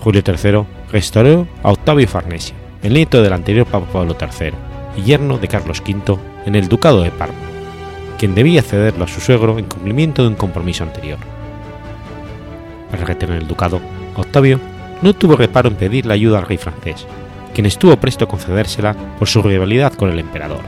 Julio 0.00 0.22
III 0.26 0.64
restauró 0.90 1.46
a 1.62 1.70
Octavio 1.70 2.08
Farnesio, 2.08 2.56
el 2.82 2.94
nieto 2.94 3.22
del 3.22 3.34
anterior 3.34 3.66
Papa 3.66 3.86
Pablo 3.92 4.16
III 4.20 4.50
y 4.96 5.02
yerno 5.02 5.38
de 5.38 5.46
Carlos 5.46 5.80
V, 5.86 6.18
en 6.44 6.56
el 6.56 6.68
Ducado 6.68 7.02
de 7.02 7.12
Parma, 7.12 7.38
quien 8.18 8.34
debía 8.34 8.62
cederlo 8.62 9.04
a 9.04 9.08
su 9.08 9.20
suegro 9.20 9.60
en 9.60 9.66
cumplimiento 9.66 10.22
de 10.22 10.28
un 10.28 10.34
compromiso 10.34 10.82
anterior. 10.82 11.18
Para 12.90 13.04
retener 13.04 13.42
el 13.42 13.46
ducado, 13.46 13.80
Octavio 14.16 14.58
no 15.02 15.14
tuvo 15.14 15.36
reparo 15.36 15.68
en 15.68 15.76
pedir 15.76 16.06
la 16.06 16.14
ayuda 16.14 16.38
al 16.38 16.46
rey 16.46 16.58
francés, 16.58 17.06
quien 17.54 17.66
estuvo 17.66 17.96
presto 17.96 18.24
a 18.24 18.28
concedérsela 18.28 18.94
por 19.18 19.28
su 19.28 19.42
rivalidad 19.42 19.92
con 19.94 20.10
el 20.10 20.18
emperador. 20.18 20.62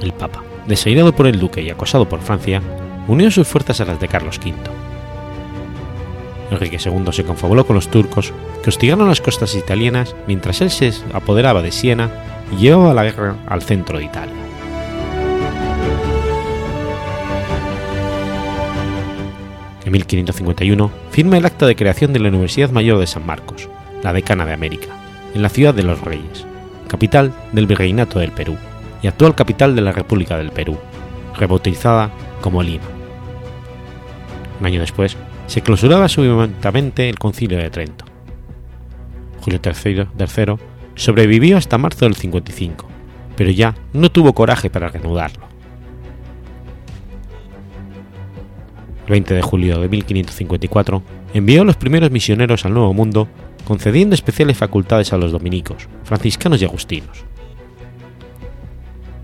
El 0.00 0.12
Papa, 0.12 0.42
desairado 0.66 1.14
por 1.14 1.26
el 1.26 1.38
duque 1.38 1.62
y 1.62 1.70
acosado 1.70 2.08
por 2.08 2.20
Francia, 2.20 2.60
unió 3.08 3.30
sus 3.30 3.46
fuerzas 3.48 3.80
a 3.80 3.84
las 3.84 4.00
de 4.00 4.08
Carlos 4.08 4.38
V 4.38 4.54
Enrique 6.52 6.78
II 6.84 7.12
se 7.12 7.24
confabuló 7.24 7.66
con 7.66 7.76
los 7.76 7.88
turcos 7.88 8.32
que 8.62 8.70
hostigaron 8.70 9.08
las 9.08 9.20
costas 9.20 9.54
italianas 9.54 10.14
mientras 10.26 10.60
él 10.60 10.70
se 10.70 10.92
apoderaba 11.12 11.62
de 11.62 11.72
Siena 11.72 12.10
y 12.52 12.56
llevaba 12.56 12.94
la 12.94 13.04
guerra 13.04 13.36
al 13.46 13.62
centro 13.62 13.98
de 13.98 14.04
Italia. 14.04 14.34
En 19.92 19.98
1551 19.98 20.90
firma 21.10 21.36
el 21.36 21.44
acta 21.44 21.66
de 21.66 21.76
creación 21.76 22.14
de 22.14 22.18
la 22.18 22.30
Universidad 22.30 22.70
Mayor 22.70 22.98
de 22.98 23.06
San 23.06 23.26
Marcos, 23.26 23.68
la 24.02 24.14
decana 24.14 24.46
de 24.46 24.54
América, 24.54 24.86
en 25.34 25.42
la 25.42 25.50
ciudad 25.50 25.74
de 25.74 25.82
Los 25.82 26.00
Reyes, 26.00 26.46
capital 26.88 27.30
del 27.52 27.66
Virreinato 27.66 28.18
del 28.18 28.32
Perú 28.32 28.56
y 29.02 29.08
actual 29.08 29.34
capital 29.34 29.76
de 29.76 29.82
la 29.82 29.92
República 29.92 30.38
del 30.38 30.50
Perú, 30.50 30.78
rebautizada 31.36 32.10
como 32.40 32.62
Lima. 32.62 32.86
Un 34.60 34.64
año 34.64 34.80
después, 34.80 35.14
se 35.46 35.60
clausuraba 35.60 36.08
subitamente 36.08 37.10
el 37.10 37.18
concilio 37.18 37.58
de 37.58 37.68
Trento. 37.68 38.06
Julio 39.42 39.60
III, 39.62 40.56
sobrevivió 40.94 41.58
hasta 41.58 41.76
marzo 41.76 42.06
del 42.06 42.16
55, 42.16 42.88
pero 43.36 43.50
ya 43.50 43.74
no 43.92 44.10
tuvo 44.10 44.32
coraje 44.32 44.70
para 44.70 44.88
reanudarlo. 44.88 45.51
El 49.06 49.10
20 49.10 49.34
de 49.34 49.42
julio 49.42 49.80
de 49.80 49.88
1554 49.88 51.02
envió 51.34 51.64
los 51.64 51.76
primeros 51.76 52.10
misioneros 52.10 52.64
al 52.64 52.74
Nuevo 52.74 52.94
Mundo, 52.94 53.28
concediendo 53.64 54.14
especiales 54.14 54.56
facultades 54.56 55.12
a 55.12 55.16
los 55.16 55.32
dominicos, 55.32 55.88
franciscanos 56.04 56.62
y 56.62 56.64
agustinos. 56.64 57.24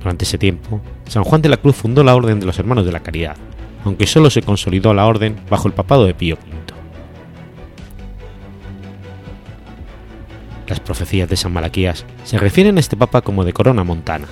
Durante 0.01 0.25
ese 0.25 0.39
tiempo, 0.39 0.81
San 1.07 1.25
Juan 1.25 1.43
de 1.43 1.49
la 1.49 1.57
Cruz 1.59 1.77
fundó 1.77 2.03
la 2.03 2.15
Orden 2.15 2.41
de 2.41 2.47
los 2.47 2.59
Hermanos 2.59 2.87
de 2.87 2.93
la 2.93 3.01
Caridad, 3.01 3.37
aunque 3.85 4.07
solo 4.07 4.31
se 4.31 4.43
consolidó 4.43 4.95
la 4.95 5.07
orden 5.07 5.37
bajo 5.51 5.69
el 5.69 5.75
papado 5.75 6.05
de 6.05 6.15
Pío 6.15 6.37
V. 6.37 6.59
Las 10.67 10.81
profecías 10.81 11.29
de 11.29 11.37
San 11.37 11.53
Malaquías 11.53 12.05
se 12.25 12.39
refieren 12.39 12.77
a 12.77 12.81
este 12.81 12.97
papa 12.97 13.23
como 13.23 13.45
de 13.45 13.55
corona 13.55 13.85
montana, 13.85 14.27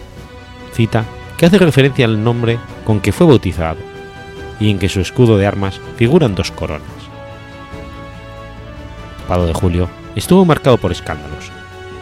cita 0.73 1.05
que 1.39 1.47
hace 1.47 1.59
referencia 1.59 2.05
al 2.05 2.23
nombre 2.23 2.59
con 2.85 3.01
que 3.01 3.13
fue 3.13 3.27
bautizado, 3.27 3.79
y 4.61 4.71
en 4.71 4.79
que 4.79 4.89
su 4.89 5.01
escudo 5.01 5.37
de 5.39 5.47
armas 5.47 5.81
figuran 5.97 6.35
dos 6.35 6.51
coronas. 6.51 6.89
El 9.19 9.23
papado 9.23 9.47
de 9.47 9.55
Julio 9.55 9.89
estuvo 10.15 10.45
marcado 10.45 10.79
por 10.79 10.93
escándalos, 10.93 11.51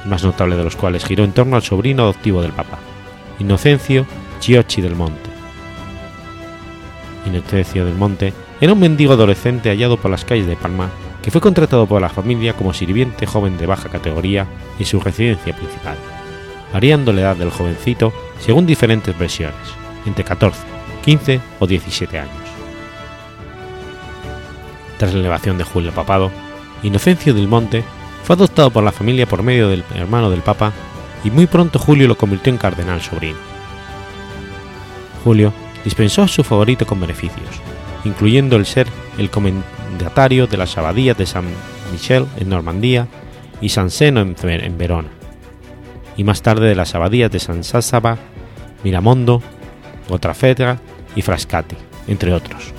el 0.05 0.11
más 0.11 0.23
notable 0.23 0.57
de 0.57 0.65
los 0.65 0.77
cuales 0.77 1.05
giró 1.05 1.25
en 1.25 1.33
torno 1.33 1.57
al 1.57 1.63
sobrino 1.63 2.03
adoptivo 2.03 2.43
del 2.43 2.53
papa, 2.53 2.79
Inocencio 3.39 4.07
Chiocci 4.41 4.81
del 4.83 4.95
Monte, 4.95 5.35
Inocencio 7.27 7.85
del 7.85 7.95
Monte 7.95 8.33
era 8.61 8.73
un 8.73 8.81
mendigo 8.81 9.13
adolescente 9.13 9.71
hallado 9.71 9.97
por 9.97 10.11
las 10.11 10.25
calles 10.25 10.47
de 10.47 10.57
Palma 10.57 10.91
que 11.23 11.31
fue 11.31 11.41
contratado 11.41 11.87
por 11.87 12.03
la 12.03 12.11
familia 12.11 12.53
como 12.53 12.75
sirviente 12.75 13.27
joven 13.27 13.57
de 13.57 13.67
baja 13.67 13.89
categoría 13.89 14.47
en 14.79 14.85
su 14.85 15.01
residencia 15.01 15.57
principal, 15.57 15.97
variando 16.73 17.13
la 17.13 17.23
edad 17.23 17.37
del 17.37 17.51
jovencito 17.51 18.13
según 18.41 18.67
diferentes 18.67 19.19
versiones, 19.19 19.55
entre 20.05 20.25
14, 20.25 20.61
15 21.03 21.41
o 21.61 21.67
17 21.67 22.19
años. 22.19 22.44
Tras 24.99 25.13
la 25.15 25.21
elevación 25.21 25.59
de 25.59 25.65
Julio 25.65 25.93
papado, 25.93 26.31
Inocencio 26.83 27.35
del 27.35 27.49
Monte 27.49 27.85
fue 28.25 28.37
adoptado 28.37 28.71
por 28.71 28.85
la 28.85 28.93
familia 28.93 29.27
por 29.27 29.43
medio 29.43 29.69
del 29.69 29.85
hermano 29.95 30.31
del 30.31 30.43
Papa 30.43 30.73
y 31.25 31.31
muy 31.31 31.47
pronto 31.47 31.79
Julio 31.79 32.07
lo 32.07 32.17
convirtió 32.17 32.53
en 32.53 32.59
cardenal 32.59 33.01
sobrino. 33.01 33.39
Julio 35.25 35.53
dispensó 35.85 36.23
a 36.23 36.29
su 36.29 36.45
favorito 36.45 36.87
con 36.87 37.01
beneficios, 37.01 37.49
incluyendo 38.05 38.57
el 38.57 38.67
ser 38.67 38.87
el 39.19 39.31
comendatario 39.31 40.47
de 40.47 40.57
las 40.57 40.77
abadías 40.77 41.17
de 41.17 41.27
San 41.27 41.47
Michel 41.93 42.27
en 42.37 42.51
Normandía 42.51 43.09
y 43.61 43.71
San 43.71 43.91
Seno 43.91 44.21
en 44.21 44.79
Verona, 44.79 45.09
y 46.17 46.25
más 46.25 46.43
tarde 46.43 46.69
de 46.69 46.75
las 46.75 46.95
abadías 46.95 47.31
de 47.31 47.41
San 47.41 47.65
Sássaba, 47.65 48.19
Miramondo, 48.83 49.43
Gotrafetra 50.09 50.79
y 51.17 51.23
Frascati, 51.23 51.77
entre 52.07 52.33
otros. 52.33 52.75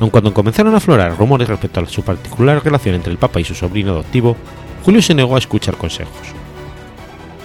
Aun 0.00 0.10
cuando 0.10 0.34
comenzaron 0.34 0.74
a 0.74 0.78
aflorar 0.78 1.16
rumores 1.16 1.48
respecto 1.48 1.80
a 1.80 1.86
su 1.86 2.02
particular 2.02 2.62
relación 2.62 2.94
entre 2.94 3.12
el 3.12 3.18
Papa 3.18 3.40
y 3.40 3.44
su 3.44 3.54
sobrino 3.54 3.92
adoptivo, 3.92 4.36
Julio 4.84 5.00
se 5.02 5.14
negó 5.14 5.36
a 5.36 5.38
escuchar 5.38 5.76
consejos. 5.76 6.28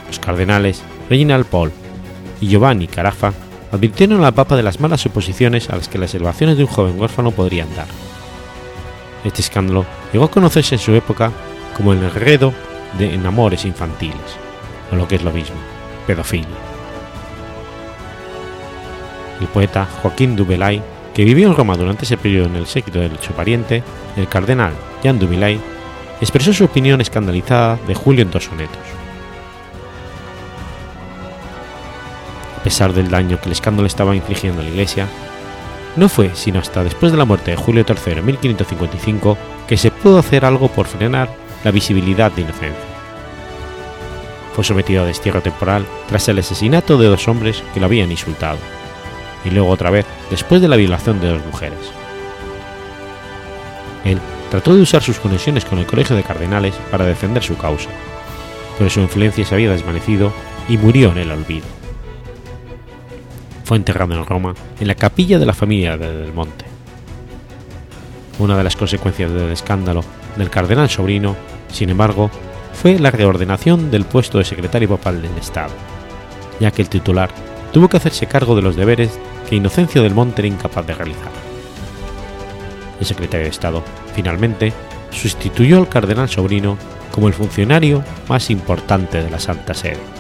Los 0.08 0.20
cardenales 0.20 0.84
Reginald 1.10 1.46
Paul 1.46 1.72
y 2.42 2.48
Giovanni 2.48 2.88
Carafa 2.88 3.34
advirtieron 3.72 4.24
al 4.24 4.34
Papa 4.34 4.56
de 4.56 4.64
las 4.64 4.80
malas 4.80 5.02
suposiciones 5.02 5.70
a 5.70 5.76
las 5.76 5.88
que 5.88 5.98
las 5.98 6.14
elevaciones 6.16 6.58
de 6.58 6.64
un 6.64 6.70
joven 6.70 7.00
huérfano 7.00 7.32
podrían 7.32 7.74
dar. 7.76 7.88
Este 9.24 9.42
escándalo 9.42 9.86
llegó 10.12 10.26
a 10.26 10.32
conocerse 10.32 10.76
en 10.76 10.80
su 10.80 10.94
época 10.94 11.32
como 11.76 11.94
el 11.94 12.04
enredo 12.04 12.54
de 12.98 13.14
enamores 13.14 13.66
infantiles, 13.66 14.18
o 14.92 14.96
lo 14.96 15.08
que 15.08 15.16
es 15.16 15.24
lo 15.24 15.32
mismo, 15.32 15.56
pedofilia. 16.08 16.48
El 19.40 19.48
poeta 19.48 19.88
Joaquín 20.02 20.36
Dubelay, 20.36 20.82
que 21.20 21.26
vivió 21.26 21.50
en 21.50 21.56
Roma 21.58 21.76
durante 21.76 22.06
ese 22.06 22.16
periodo 22.16 22.46
en 22.46 22.56
el 22.56 22.66
séquito 22.66 22.98
de 22.98 23.12
su 23.20 23.34
pariente, 23.34 23.84
el 24.16 24.30
cardenal 24.30 24.72
Jean 25.04 25.20
Dubelay, 25.20 25.60
expresó 26.22 26.54
su 26.54 26.64
opinión 26.64 27.02
escandalizada 27.02 27.78
de 27.86 27.94
Julio 27.94 28.22
en 28.22 28.32
dos 28.32 28.46
sonetos. 28.46 28.80
A 32.58 32.64
pesar 32.64 32.94
del 32.94 33.10
daño 33.10 33.38
que 33.38 33.48
el 33.48 33.52
escándalo 33.52 33.86
estaba 33.86 34.16
infligiendo 34.16 34.62
a 34.62 34.64
la 34.64 34.70
Iglesia, 34.70 35.10
no 35.98 36.08
fue 36.08 36.32
sino 36.36 36.62
hasta 36.62 36.86
después 36.86 37.12
de 37.12 37.18
la 37.18 37.26
muerte 37.26 37.52
de 37.52 37.58
Julio 37.58 37.84
III 37.86 38.20
en 38.20 38.26
1555 38.26 39.38
que 39.68 39.76
se 39.76 39.92
pudo 39.92 40.20
hacer 40.20 40.46
algo 40.46 40.70
por 40.70 40.88
frenar 40.88 41.36
la 41.66 41.72
visibilidad 41.72 42.32
de 42.32 42.44
inocencia. 42.44 42.80
Fue 44.56 44.64
sometido 44.64 45.04
a 45.04 45.06
destierro 45.06 45.42
temporal 45.42 45.86
tras 46.08 46.30
el 46.30 46.40
asesinato 46.40 46.98
de 46.98 47.08
dos 47.08 47.28
hombres 47.28 47.62
que 47.74 47.82
lo 47.82 47.88
habían 47.88 48.10
insultado, 48.10 48.58
y 49.46 49.50
luego 49.52 49.70
otra 49.70 49.90
vez 49.90 50.06
después 50.30 50.62
de 50.62 50.68
la 50.68 50.76
violación 50.76 51.20
de 51.20 51.30
dos 51.30 51.46
mujeres. 51.46 51.80
Él 54.06 54.20
trató 54.50 54.76
de 54.76 54.82
usar 54.82 55.02
sus 55.04 55.20
conexiones 55.20 55.66
con 55.66 55.80
el 55.80 55.86
Colegio 55.86 56.16
de 56.16 56.24
Cardenales 56.24 56.76
para 56.92 57.06
defender 57.06 57.44
su 57.44 57.58
causa, 57.58 57.90
pero 58.78 58.90
su 58.90 59.00
influencia 59.00 59.46
se 59.46 59.56
había 59.56 59.72
desvanecido 59.72 60.34
y 60.68 60.78
murió 60.78 61.12
en 61.12 61.18
el 61.20 61.32
olvido. 61.32 61.66
Fue 63.64 63.78
enterrado 63.78 64.16
en 64.16 64.26
Roma, 64.26 64.56
en 64.80 64.88
la 64.88 64.96
capilla 64.96 65.38
de 65.38 65.46
la 65.46 65.54
familia 65.54 65.98
de 65.98 66.18
Del 66.18 66.34
Monte. 66.34 66.66
Una 68.40 68.58
de 68.58 68.64
las 68.64 68.76
consecuencias 68.76 69.32
del 69.32 69.52
escándalo 69.52 70.04
del 70.38 70.50
cardenal 70.50 70.90
sobrino, 70.90 71.36
sin 71.72 71.90
embargo, 71.90 72.32
fue 72.74 72.98
la 72.98 73.12
reordenación 73.12 73.92
del 73.92 74.06
puesto 74.06 74.38
de 74.38 74.46
secretario 74.46 74.90
papal 74.90 75.22
del 75.22 75.38
Estado, 75.38 75.74
ya 76.60 76.72
que 76.72 76.82
el 76.82 76.90
titular 76.90 77.30
tuvo 77.72 77.90
que 77.90 77.98
hacerse 77.98 78.28
cargo 78.28 78.56
de 78.56 78.62
los 78.62 78.76
deberes 78.76 79.18
que 79.50 79.56
Inocencio 79.56 80.04
del 80.04 80.14
Monte 80.14 80.42
era 80.42 80.48
incapaz 80.48 80.86
de 80.86 80.94
realizar. 80.94 81.32
El 83.00 83.06
secretario 83.06 83.46
de 83.46 83.52
Estado, 83.52 83.84
finalmente, 84.14 84.74
sustituyó 85.12 85.78
al 85.78 85.90
cardenal 85.90 86.30
sobrino 86.30 86.78
como 87.12 87.28
el 87.28 87.34
funcionario 87.34 88.04
más 88.28 88.50
importante 88.50 89.24
de 89.24 89.30
la 89.30 89.40
Santa 89.40 89.74
Sede. 89.74 90.19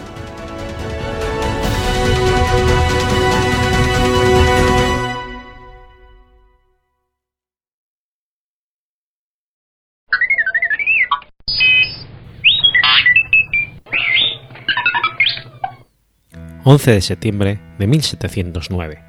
11 16.71 16.91
de 16.91 17.01
septiembre 17.01 17.59
de 17.79 17.87
1709. 17.87 18.99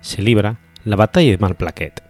Se 0.00 0.22
libra 0.22 0.56
la 0.82 0.96
batalla 0.96 1.30
de 1.30 1.38
Malplaquet. 1.38 2.02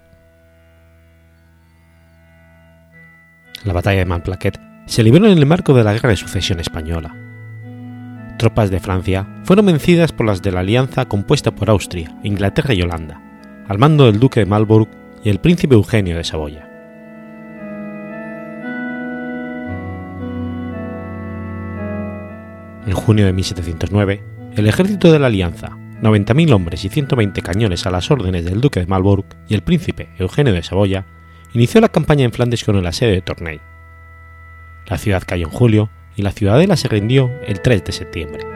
La 3.64 3.74
batalla 3.74 3.98
de 3.98 4.06
Malplaquet 4.06 4.58
se 4.86 5.02
libró 5.02 5.26
en 5.26 5.36
el 5.36 5.44
marco 5.44 5.74
de 5.74 5.84
la 5.84 5.92
Guerra 5.92 6.08
de 6.08 6.16
Sucesión 6.16 6.60
Española. 6.60 7.14
Tropas 8.38 8.70
de 8.70 8.80
Francia 8.80 9.28
fueron 9.44 9.66
vencidas 9.66 10.12
por 10.12 10.24
las 10.24 10.40
de 10.40 10.52
la 10.52 10.60
alianza 10.60 11.04
compuesta 11.04 11.54
por 11.54 11.68
Austria, 11.68 12.16
Inglaterra 12.22 12.72
y 12.72 12.80
Holanda, 12.80 13.20
al 13.68 13.76
mando 13.76 14.06
del 14.06 14.18
duque 14.18 14.40
de 14.40 14.46
Marlborough 14.46 14.88
y 15.22 15.28
el 15.28 15.40
príncipe 15.40 15.74
Eugenio 15.74 16.16
de 16.16 16.24
Saboya. 16.24 16.70
En 22.86 22.94
junio 22.94 23.26
de 23.26 23.34
1709, 23.34 24.35
el 24.56 24.66
ejército 24.66 25.12
de 25.12 25.18
la 25.18 25.26
Alianza, 25.26 25.76
90.000 26.00 26.52
hombres 26.52 26.84
y 26.84 26.88
120 26.88 27.42
cañones 27.42 27.86
a 27.86 27.90
las 27.90 28.10
órdenes 28.10 28.46
del 28.46 28.62
duque 28.62 28.80
de 28.80 28.86
Marlborough 28.86 29.26
y 29.48 29.54
el 29.54 29.62
príncipe 29.62 30.08
Eugenio 30.18 30.54
de 30.54 30.62
Saboya, 30.62 31.04
inició 31.52 31.82
la 31.82 31.90
campaña 31.90 32.24
en 32.24 32.32
Flandes 32.32 32.64
con 32.64 32.76
el 32.76 32.86
asedio 32.86 33.12
de 33.12 33.20
Tournai. 33.20 33.60
La 34.86 34.96
ciudad 34.96 35.22
cayó 35.26 35.46
en 35.46 35.52
julio 35.52 35.90
y 36.16 36.22
la 36.22 36.32
ciudadela 36.32 36.76
se 36.76 36.88
rindió 36.88 37.30
el 37.46 37.60
3 37.60 37.84
de 37.84 37.92
septiembre. 37.92 38.46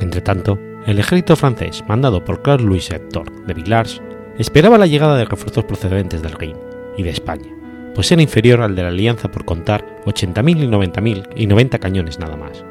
Entretanto, 0.00 0.58
el 0.86 0.98
ejército 0.98 1.36
francés, 1.36 1.82
mandado 1.88 2.22
por 2.22 2.42
Claude 2.42 2.64
Louis 2.64 2.90
Hector 2.90 3.46
de 3.46 3.54
Villars, 3.54 4.02
esperaba 4.38 4.76
la 4.76 4.86
llegada 4.86 5.16
de 5.16 5.24
refuerzos 5.24 5.64
procedentes 5.64 6.20
del 6.20 6.32
Rin 6.32 6.56
y 6.98 7.02
de 7.02 7.10
España, 7.10 7.50
pues 7.94 8.10
era 8.12 8.22
inferior 8.22 8.60
al 8.62 8.74
de 8.74 8.82
la 8.82 8.88
Alianza 8.88 9.30
por 9.30 9.44
contar 9.44 9.84
80.000 10.04 10.64
y 10.64 10.66
90.000 10.66 11.28
y 11.36 11.46
90 11.46 11.78
cañones 11.78 12.18
nada 12.18 12.36
más. 12.36 12.64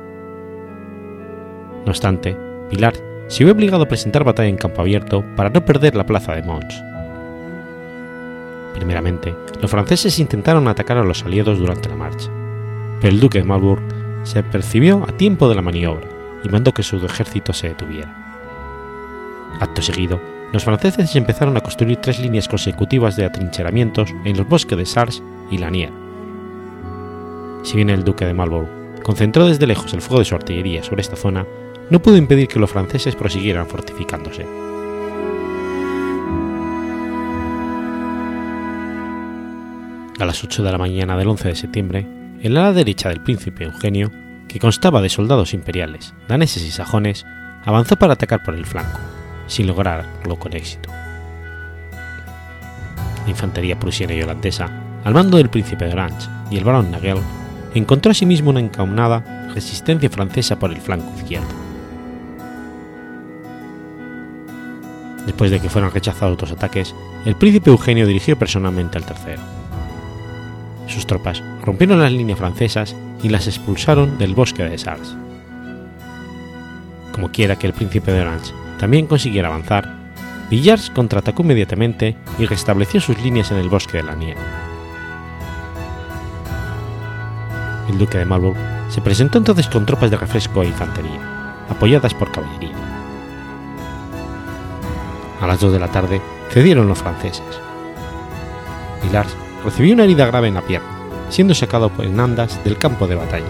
No 1.86 1.92
obstante, 1.92 2.38
Pilar 2.70 2.94
se 3.28 3.44
vio 3.44 3.54
obligado 3.54 3.84
a 3.84 3.88
presentar 3.88 4.24
batalla 4.24 4.50
en 4.50 4.58
campo 4.58 4.82
abierto 4.82 5.24
para 5.36 5.50
no 5.50 5.64
perder 5.66 5.96
la 5.96 6.06
plaza 6.06 6.34
de 6.34 6.44
Mons. 6.44 6.84
Primeramente, 8.74 9.36
los 9.62 9.72
franceses 9.72 10.20
intentaron 10.20 10.68
atacar 10.68 10.98
a 10.98 11.04
los 11.04 11.24
aliados 11.24 11.60
durante 11.60 11.90
la 11.90 11.96
marcha, 11.96 12.30
pero 13.02 13.14
el 13.14 13.20
duque 13.20 13.40
de 13.40 13.44
Marlborough 13.44 13.82
se 14.24 14.44
percibió 14.44 15.04
a 15.08 15.18
tiempo 15.18 15.50
de 15.50 15.56
la 15.56 15.62
maniobra 15.62 16.08
y 16.44 16.50
mandó 16.50 16.74
que 16.74 16.84
su 16.84 16.98
ejército 17.04 17.54
se 17.54 17.70
detuviera. 17.70 18.14
Acto 19.60 19.82
seguido, 19.82 20.22
los 20.54 20.64
franceses 20.64 21.16
empezaron 21.16 21.58
a 21.58 21.62
construir 21.62 21.98
tres 21.98 22.20
líneas 22.20 22.48
consecutivas 22.48 23.16
de 23.16 23.26
atrincheramientos 23.26 24.14
en 24.24 24.38
los 24.38 24.48
bosques 24.48 24.78
de 24.78 24.86
Sars 24.86 25.22
y 25.52 25.58
Lanier. 25.58 25.92
Si 27.64 27.76
bien 27.76 27.90
el 27.90 28.04
duque 28.04 28.26
de 28.26 28.34
Marlborough 28.34 29.02
concentró 29.04 29.48
desde 29.48 29.68
lejos 29.68 29.94
el 29.94 30.02
fuego 30.02 30.20
de 30.20 30.26
su 30.26 30.36
artillería 30.36 30.84
sobre 30.84 31.02
esta 31.02 31.16
zona, 31.16 31.46
no 31.90 32.02
pudo 32.02 32.18
impedir 32.18 32.48
que 32.48 32.60
los 32.60 32.70
franceses 32.70 33.16
prosiguieran 33.16 33.68
fortificándose. 33.68 34.46
A 40.20 40.26
las 40.26 40.44
8 40.44 40.64
de 40.64 40.72
la 40.72 40.78
mañana 40.78 41.16
del 41.16 41.28
11 41.28 41.50
de 41.50 41.56
septiembre, 41.56 42.08
el 42.42 42.58
ala 42.58 42.74
derecha 42.74 43.10
del 43.10 43.22
príncipe 43.22 43.66
Eugenio, 43.66 44.12
que 44.48 44.60
constaba 44.60 45.02
de 45.02 45.10
soldados 45.10 45.54
imperiales, 45.54 46.14
daneses 46.28 46.64
y 46.64 46.72
sajones, 46.72 47.26
avanzó 47.66 47.98
para 47.98 48.14
atacar 48.14 48.44
por 48.44 48.56
el 48.56 48.66
flanco, 48.66 49.00
sin 49.48 49.68
lograrlo 49.68 50.38
con 50.38 50.54
éxito. 50.54 50.90
La 53.24 53.30
infantería 53.30 53.80
prusiana 53.80 54.14
y 54.14 54.22
holandesa, 54.22 54.70
al 55.04 55.14
mando 55.14 55.38
del 55.38 55.50
príncipe 55.50 55.86
de 55.86 55.94
Orange 55.94 56.30
y 56.50 56.58
el 56.58 56.64
barón 56.64 56.92
Nagel, 56.92 57.20
encontró 57.74 58.12
asimismo 58.12 58.52
una 58.52 58.60
encaunada 58.60 59.50
resistencia 59.54 60.10
francesa 60.10 60.58
por 60.60 60.72
el 60.72 60.82
flanco 60.82 61.12
izquierdo. 61.18 61.48
Después 65.26 65.52
de 65.52 65.60
que 65.60 65.70
fueran 65.70 65.92
rechazados 65.92 66.36
otros 66.36 66.52
ataques, 66.54 66.96
el 67.26 67.36
príncipe 67.36 67.70
Eugenio 67.70 68.08
dirigió 68.08 68.40
personalmente 68.40 68.98
al 68.98 69.06
tercero. 69.06 69.42
Sus 70.88 71.06
tropas 71.06 71.44
rompieron 71.64 72.00
las 72.00 72.14
líneas 72.14 72.40
francesas 72.40 72.96
y 73.22 73.28
las 73.28 73.48
expulsaron 73.48 74.18
del 74.18 74.34
bosque 74.34 74.64
de 74.64 74.78
Sars. 74.78 75.16
Como 77.12 77.30
quiera 77.30 77.58
que 77.58 77.68
el 77.68 77.74
príncipe 77.74 78.12
de 78.12 78.22
Orange 78.22 78.54
también 78.78 79.08
consiguiera 79.08 79.48
avanzar, 79.48 79.98
Villars 80.50 80.90
contraatacó 80.92 81.44
inmediatamente 81.44 82.16
y 82.40 82.46
restableció 82.46 83.02
sus 83.02 83.22
líneas 83.22 83.52
en 83.52 83.58
el 83.58 83.70
bosque 83.70 83.98
de 83.98 84.04
la 84.04 84.16
nieve. 84.16 84.40
El 87.90 87.98
duque 87.98 88.18
de 88.18 88.26
Marlborough 88.26 88.58
se 88.90 89.02
presentó 89.02 89.38
entonces 89.38 89.68
con 89.68 89.86
tropas 89.86 90.12
de 90.12 90.18
refresco 90.18 90.64
e 90.64 90.68
infantería, 90.68 91.56
apoyadas 91.70 92.14
por 92.14 92.32
caballería. 92.32 92.76
A 95.42 95.48
las 95.48 95.60
2 95.60 95.74
de 95.74 95.80
la 95.80 95.90
tarde 95.90 96.22
cedieron 96.50 96.88
los 96.88 97.00
franceses. 97.00 97.44
Villars 99.04 99.36
recibió 99.66 99.94
una 99.94 100.04
herida 100.04 100.26
grave 100.26 100.48
en 100.48 100.54
la 100.54 100.62
pierna, 100.62 100.88
siendo 101.30 101.54
sacado 101.54 101.92
en 102.00 102.20
andas 102.20 102.64
del 102.64 102.78
campo 102.78 103.08
de 103.08 103.16
batalla, 103.16 103.46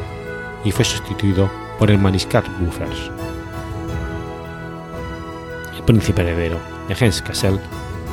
y 0.63 0.71
fue 0.71 0.85
sustituido 0.85 1.49
por 1.77 1.91
el 1.91 1.99
mariscal 1.99 2.43
Buffers 2.59 3.11
príncipe 5.87 6.21
heredero 6.21 6.59
de 6.87 6.93
Hens 6.93 7.23
Cassel, 7.23 7.59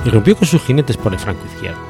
irrumpió 0.07 0.37
con 0.37 0.49
sus 0.49 0.63
jinetes 0.63 0.97
por 0.97 1.13
el 1.13 1.19
flanco 1.19 1.45
izquierdo. 1.45 1.81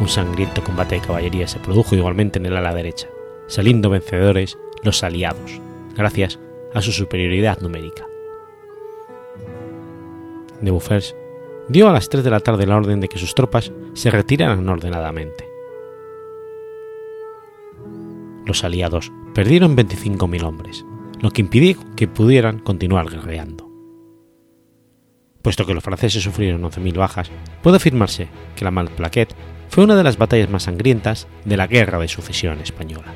Un 0.00 0.08
sangriento 0.08 0.64
combate 0.64 0.96
de 0.96 1.02
caballería 1.02 1.46
se 1.46 1.60
produjo 1.60 1.94
igualmente 1.94 2.40
en 2.40 2.46
el 2.46 2.56
ala 2.56 2.74
derecha, 2.74 3.08
saliendo 3.46 3.90
vencedores 3.90 4.58
los 4.82 5.04
aliados, 5.04 5.60
gracias 5.94 6.40
a 6.74 6.82
su 6.82 6.90
superioridad 6.90 7.60
numérica. 7.60 8.06
De 10.60 10.70
Buffers 10.70 11.14
dio 11.68 11.88
a 11.88 11.92
las 11.92 12.08
3 12.08 12.24
de 12.24 12.30
la 12.30 12.40
tarde 12.40 12.66
la 12.66 12.76
orden 12.76 13.00
de 13.00 13.08
que 13.08 13.18
sus 13.18 13.34
tropas 13.34 13.72
se 13.92 14.10
retiraran 14.10 14.68
ordenadamente. 14.68 15.48
Los 18.46 18.64
aliados 18.64 19.12
perdieron 19.34 19.76
25.000 19.76 20.42
hombres, 20.42 20.84
lo 21.20 21.30
que 21.30 21.42
impidió 21.42 21.76
que 21.94 22.08
pudieran 22.08 22.58
continuar 22.58 23.08
guerreando. 23.08 23.61
Puesto 25.42 25.66
que 25.66 25.74
los 25.74 25.84
franceses 25.84 26.22
sufrieron 26.22 26.62
11.000 26.62 26.96
bajas, 26.96 27.30
puede 27.62 27.76
afirmarse 27.76 28.28
que 28.56 28.64
la 28.64 28.70
Malplaquet 28.70 29.34
fue 29.68 29.84
una 29.84 29.96
de 29.96 30.04
las 30.04 30.18
batallas 30.18 30.50
más 30.50 30.64
sangrientas 30.64 31.26
de 31.44 31.56
la 31.56 31.66
Guerra 31.66 31.98
de 31.98 32.08
Sucesión 32.08 32.60
Española. 32.60 33.12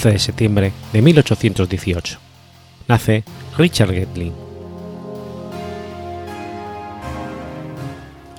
12 0.00 0.12
de 0.12 0.18
septiembre 0.18 0.72
de 0.94 1.02
1818. 1.02 2.18
Nace 2.88 3.22
Richard 3.58 3.92
Gatlin. 3.92 4.32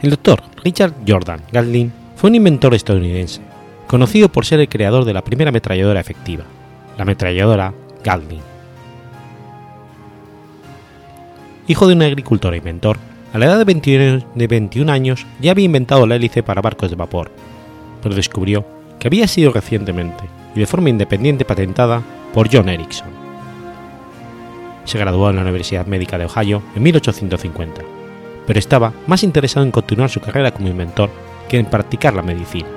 El 0.01 0.09
doctor 0.09 0.41
Richard 0.63 0.95
Jordan 1.07 1.41
Gatlin 1.51 1.93
fue 2.15 2.31
un 2.31 2.37
inventor 2.37 2.73
estadounidense, 2.73 3.41
conocido 3.85 4.31
por 4.31 4.43
ser 4.43 4.59
el 4.59 4.69
creador 4.69 5.05
de 5.05 5.13
la 5.13 5.23
primera 5.23 5.49
ametralladora 5.49 5.99
efectiva, 5.99 6.45
la 6.97 7.03
ametralladora 7.03 7.75
Gatling. 8.03 8.41
Hijo 11.67 11.87
de 11.87 11.93
un 11.93 12.01
agricultor 12.01 12.55
e 12.55 12.57
inventor, 12.57 12.97
a 13.33 13.37
la 13.37 13.45
edad 13.45 13.59
de 13.59 13.65
21, 13.65 14.25
de 14.33 14.47
21 14.47 14.91
años 14.91 15.27
ya 15.39 15.51
había 15.51 15.65
inventado 15.65 16.07
la 16.07 16.15
hélice 16.15 16.41
para 16.41 16.63
barcos 16.63 16.89
de 16.89 16.95
vapor, 16.95 17.29
pero 18.01 18.15
descubrió 18.15 18.65
que 18.97 19.07
había 19.07 19.27
sido 19.27 19.51
recientemente 19.51 20.40
y 20.55 20.59
de 20.59 20.65
forma 20.65 20.89
independiente 20.89 21.45
patentada 21.45 22.01
por 22.33 22.49
John 22.51 22.69
Ericsson. 22.69 23.09
Se 24.85 24.97
graduó 24.97 25.29
en 25.29 25.35
la 25.37 25.43
Universidad 25.43 25.85
Médica 25.85 26.17
de 26.17 26.25
Ohio 26.25 26.61
en 26.75 26.83
1850, 26.83 27.81
pero 28.47 28.59
estaba 28.59 28.93
más 29.07 29.23
interesado 29.23 29.65
en 29.65 29.71
continuar 29.71 30.09
su 30.09 30.19
carrera 30.19 30.51
como 30.51 30.67
inventor 30.67 31.09
que 31.47 31.57
en 31.59 31.65
practicar 31.65 32.13
la 32.13 32.21
medicina. 32.21 32.69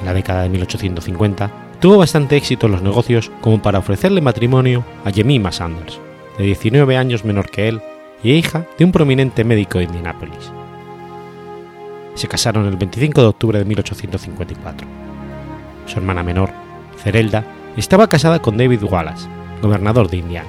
En 0.00 0.06
la 0.06 0.14
década 0.14 0.42
de 0.42 0.48
1850 0.48 1.50
tuvo 1.80 1.98
bastante 1.98 2.36
éxito 2.36 2.66
en 2.66 2.72
los 2.72 2.82
negocios 2.82 3.30
como 3.40 3.60
para 3.60 3.78
ofrecerle 3.78 4.20
matrimonio 4.20 4.84
a 5.04 5.10
Jemima 5.10 5.52
Sanders, 5.52 6.00
de 6.38 6.44
19 6.44 6.96
años 6.96 7.24
menor 7.24 7.50
que 7.50 7.68
él 7.68 7.82
y 8.22 8.32
hija 8.32 8.64
de 8.78 8.84
un 8.84 8.92
prominente 8.92 9.44
médico 9.44 9.78
de 9.78 9.84
Indianápolis 9.84 10.50
se 12.16 12.28
casaron 12.28 12.66
el 12.66 12.76
25 12.76 13.20
de 13.20 13.26
octubre 13.26 13.58
de 13.58 13.64
1854. 13.64 14.88
Su 15.86 15.98
hermana 15.98 16.22
menor, 16.22 16.50
Cerelda, 16.96 17.44
estaba 17.76 18.08
casada 18.08 18.40
con 18.40 18.56
David 18.56 18.82
Wallace, 18.82 19.28
gobernador 19.62 20.08
de 20.08 20.16
Indiana. 20.16 20.48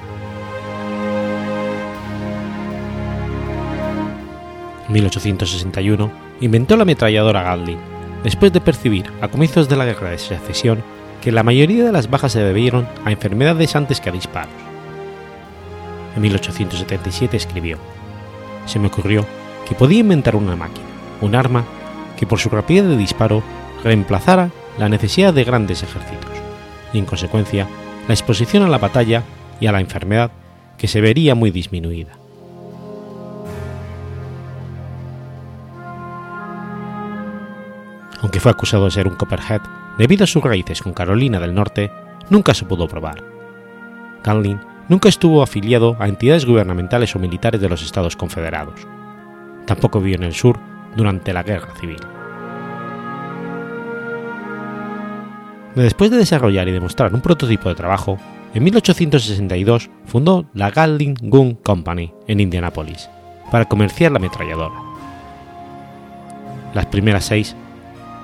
En 4.86 4.94
1861 4.94 6.10
inventó 6.40 6.76
la 6.76 6.82
ametralladora 6.82 7.42
Gatling, 7.42 7.78
después 8.24 8.50
de 8.52 8.62
percibir 8.62 9.12
a 9.20 9.28
comienzos 9.28 9.68
de 9.68 9.76
la 9.76 9.84
Guerra 9.84 10.10
de 10.10 10.18
Secesión 10.18 10.82
que 11.20 11.32
la 11.32 11.42
mayoría 11.42 11.84
de 11.84 11.92
las 11.92 12.08
bajas 12.08 12.32
se 12.32 12.40
debieron 12.40 12.88
a 13.04 13.12
enfermedades 13.12 13.76
antes 13.76 14.00
que 14.00 14.08
a 14.08 14.12
disparos. 14.12 14.52
En 16.16 16.22
1877 16.22 17.36
escribió: 17.36 17.76
Se 18.64 18.78
me 18.78 18.86
ocurrió 18.86 19.26
que 19.68 19.74
podía 19.74 19.98
inventar 19.98 20.34
una 20.34 20.56
máquina 20.56 20.87
un 21.20 21.34
arma 21.34 21.64
que 22.16 22.26
por 22.26 22.38
su 22.38 22.48
rapidez 22.48 22.86
de 22.86 22.96
disparo 22.96 23.42
reemplazara 23.84 24.50
la 24.78 24.88
necesidad 24.88 25.32
de 25.34 25.44
grandes 25.44 25.82
ejércitos, 25.82 26.30
y 26.92 26.98
en 26.98 27.04
consecuencia 27.04 27.66
la 28.06 28.14
exposición 28.14 28.62
a 28.62 28.68
la 28.68 28.78
batalla 28.78 29.22
y 29.60 29.66
a 29.66 29.72
la 29.72 29.80
enfermedad 29.80 30.30
que 30.76 30.88
se 30.88 31.00
vería 31.00 31.34
muy 31.34 31.50
disminuida. 31.50 32.12
Aunque 38.20 38.40
fue 38.40 38.50
acusado 38.50 38.86
de 38.86 38.90
ser 38.90 39.06
un 39.06 39.14
Copperhead 39.14 39.60
debido 39.96 40.24
a 40.24 40.26
sus 40.26 40.42
raíces 40.42 40.82
con 40.82 40.92
Carolina 40.92 41.38
del 41.38 41.54
Norte, 41.54 41.90
nunca 42.30 42.54
se 42.54 42.64
pudo 42.64 42.88
probar. 42.88 43.22
Ganlin 44.24 44.60
nunca 44.88 45.08
estuvo 45.08 45.42
afiliado 45.42 45.96
a 46.00 46.08
entidades 46.08 46.44
gubernamentales 46.44 47.14
o 47.14 47.18
militares 47.18 47.60
de 47.60 47.68
los 47.68 47.82
Estados 47.82 48.16
Confederados. 48.16 48.86
Tampoco 49.66 50.00
vivió 50.00 50.16
en 50.16 50.24
el 50.24 50.34
sur 50.34 50.58
durante 50.98 51.32
la 51.32 51.44
Guerra 51.44 51.72
Civil. 51.80 52.00
Después 55.76 56.10
de 56.10 56.16
desarrollar 56.16 56.66
y 56.66 56.72
demostrar 56.72 57.14
un 57.14 57.20
prototipo 57.20 57.68
de 57.68 57.76
trabajo, 57.76 58.18
en 58.52 58.64
1862 58.64 59.90
fundó 60.06 60.46
la 60.54 60.70
Gatling 60.70 61.14
Gun 61.22 61.54
Company 61.54 62.12
en 62.26 62.40
Indianápolis 62.40 63.08
para 63.52 63.66
comerciar 63.66 64.10
la 64.10 64.18
ametralladora. 64.18 64.74
Las 66.74 66.86
primeras 66.86 67.26
seis 67.26 67.54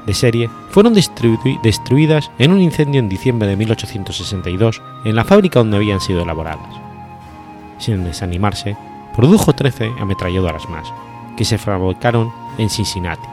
de 0.05 0.15
serie 0.15 0.51
fueron 0.71 0.95
destruidas 0.95 2.31
en 2.39 2.53
un 2.53 2.61
incendio 2.61 2.99
en 2.99 3.09
diciembre 3.09 3.47
de 3.47 3.57
1862 3.57 4.83
en 5.05 5.15
la 5.15 5.25
fábrica 5.25 5.61
donde 5.61 5.77
habían 5.77 6.01
sido 6.01 6.23
elaboradas. 6.23 6.75
Sin 7.79 8.03
desanimarse, 8.03 8.77
produjo 9.15 9.53
13 9.53 9.93
ametralladoras 10.01 10.69
más, 10.69 10.93
que 11.37 11.44
se 11.44 11.59
fabricaron 11.59 12.33
en 12.59 12.70
Cincinnati, 12.70 13.29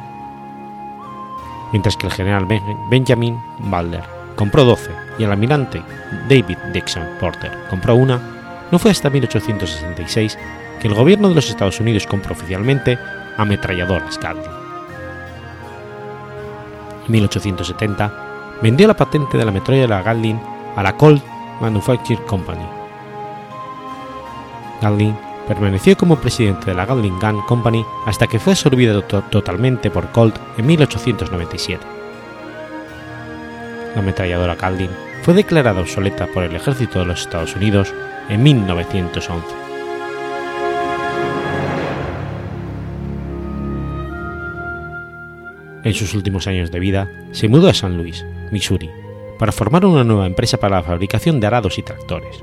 mientras 1.71 1.97
que 1.97 2.07
el 2.07 2.13
general 2.13 2.47
Benjamin 2.89 3.39
Balder 3.59 4.03
compró 4.35 4.63
12 4.65 4.91
y 5.19 5.23
el 5.23 5.31
almirante 5.31 5.81
David 6.27 6.57
Dixon 6.73 7.05
Porter 7.19 7.51
compró 7.69 7.95
una, 7.95 8.19
no 8.71 8.79
fue 8.79 8.91
hasta 8.91 9.09
1866 9.09 10.37
que 10.79 10.87
el 10.87 10.95
gobierno 10.95 11.29
de 11.29 11.35
los 11.35 11.49
Estados 11.49 11.79
Unidos 11.79 12.07
compró 12.07 12.33
oficialmente 12.33 12.97
ametralladoras 13.37 14.19
Gatling. 14.19 14.61
En 17.05 17.11
1870 17.11 18.13
vendió 18.61 18.87
la 18.87 18.95
patente 18.95 19.37
de 19.37 19.45
la 19.45 19.51
ametralladora 19.51 20.01
Gatling 20.01 20.39
a 20.75 20.83
la 20.83 20.97
Colt 20.97 21.23
Manufacturing 21.59 22.23
Company. 22.23 22.65
Gatling 24.81 25.30
permaneció 25.53 25.97
como 25.97 26.15
presidente 26.15 26.67
de 26.67 26.73
la 26.73 26.85
Gatling 26.85 27.19
Gun 27.19 27.41
Company 27.41 27.85
hasta 28.05 28.25
que 28.25 28.39
fue 28.39 28.53
absorbido 28.53 29.03
totalmente 29.03 29.91
por 29.91 30.09
Colt 30.11 30.37
en 30.57 30.65
1897. 30.65 31.85
La 33.93 34.01
ametralladora 34.01 34.55
Gatling 34.55 34.89
fue 35.23 35.33
declarada 35.33 35.81
obsoleta 35.81 36.27
por 36.27 36.43
el 36.43 36.55
ejército 36.55 36.99
de 36.99 37.05
los 37.05 37.21
Estados 37.21 37.55
Unidos 37.55 37.93
en 38.29 38.41
1911. 38.41 39.45
En 45.83 45.93
sus 45.93 46.13
últimos 46.13 46.47
años 46.47 46.71
de 46.71 46.79
vida, 46.79 47.09
se 47.31 47.49
mudó 47.49 47.67
a 47.67 47.73
San 47.73 47.97
Luis, 47.97 48.25
Missouri, 48.51 48.89
para 49.37 49.51
formar 49.51 49.85
una 49.85 50.05
nueva 50.05 50.27
empresa 50.27 50.57
para 50.57 50.77
la 50.77 50.83
fabricación 50.83 51.39
de 51.39 51.47
arados 51.47 51.77
y 51.77 51.83
tractores. 51.83 52.41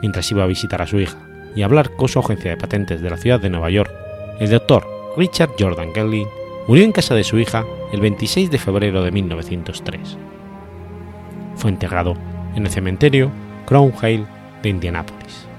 Mientras 0.00 0.30
iba 0.32 0.42
a 0.42 0.48
visitar 0.48 0.80
a 0.82 0.86
su 0.86 0.98
hija, 0.98 1.18
y 1.54 1.62
hablar 1.62 1.94
con 1.96 2.08
su 2.08 2.18
agencia 2.18 2.50
de 2.50 2.56
patentes 2.56 3.00
de 3.00 3.10
la 3.10 3.16
ciudad 3.16 3.40
de 3.40 3.50
Nueva 3.50 3.70
York, 3.70 3.90
el 4.38 4.50
doctor 4.50 4.86
Richard 5.16 5.50
Jordan 5.58 5.92
Kelly 5.92 6.26
murió 6.66 6.84
en 6.84 6.92
casa 6.92 7.14
de 7.14 7.24
su 7.24 7.38
hija 7.38 7.64
el 7.92 8.00
26 8.00 8.50
de 8.50 8.58
febrero 8.58 9.02
de 9.02 9.10
1903. 9.10 10.18
Fue 11.56 11.70
enterrado 11.70 12.14
en 12.54 12.64
el 12.64 12.70
cementerio 12.70 13.30
Crown 13.66 13.92
Hill 14.02 14.26
de 14.62 14.68
Indianápolis. 14.68 15.49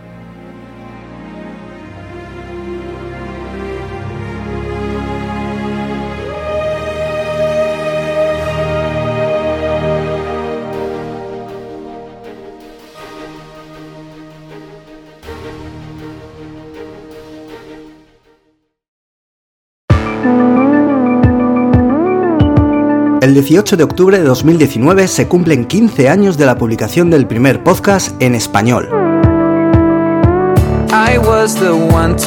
18 23.52 23.76
de 23.76 23.84
octubre 23.84 24.18
de 24.18 24.24
2019 24.24 25.10
se 25.10 25.28
cumplen 25.28 25.66
15 25.66 26.08
años 26.08 26.38
de 26.38 26.46
la 26.46 26.58
publicación 26.58 27.10
del 27.10 27.28
primer 27.28 27.62
podcast 27.62 28.16
en 28.22 28.34
español. 28.34 28.88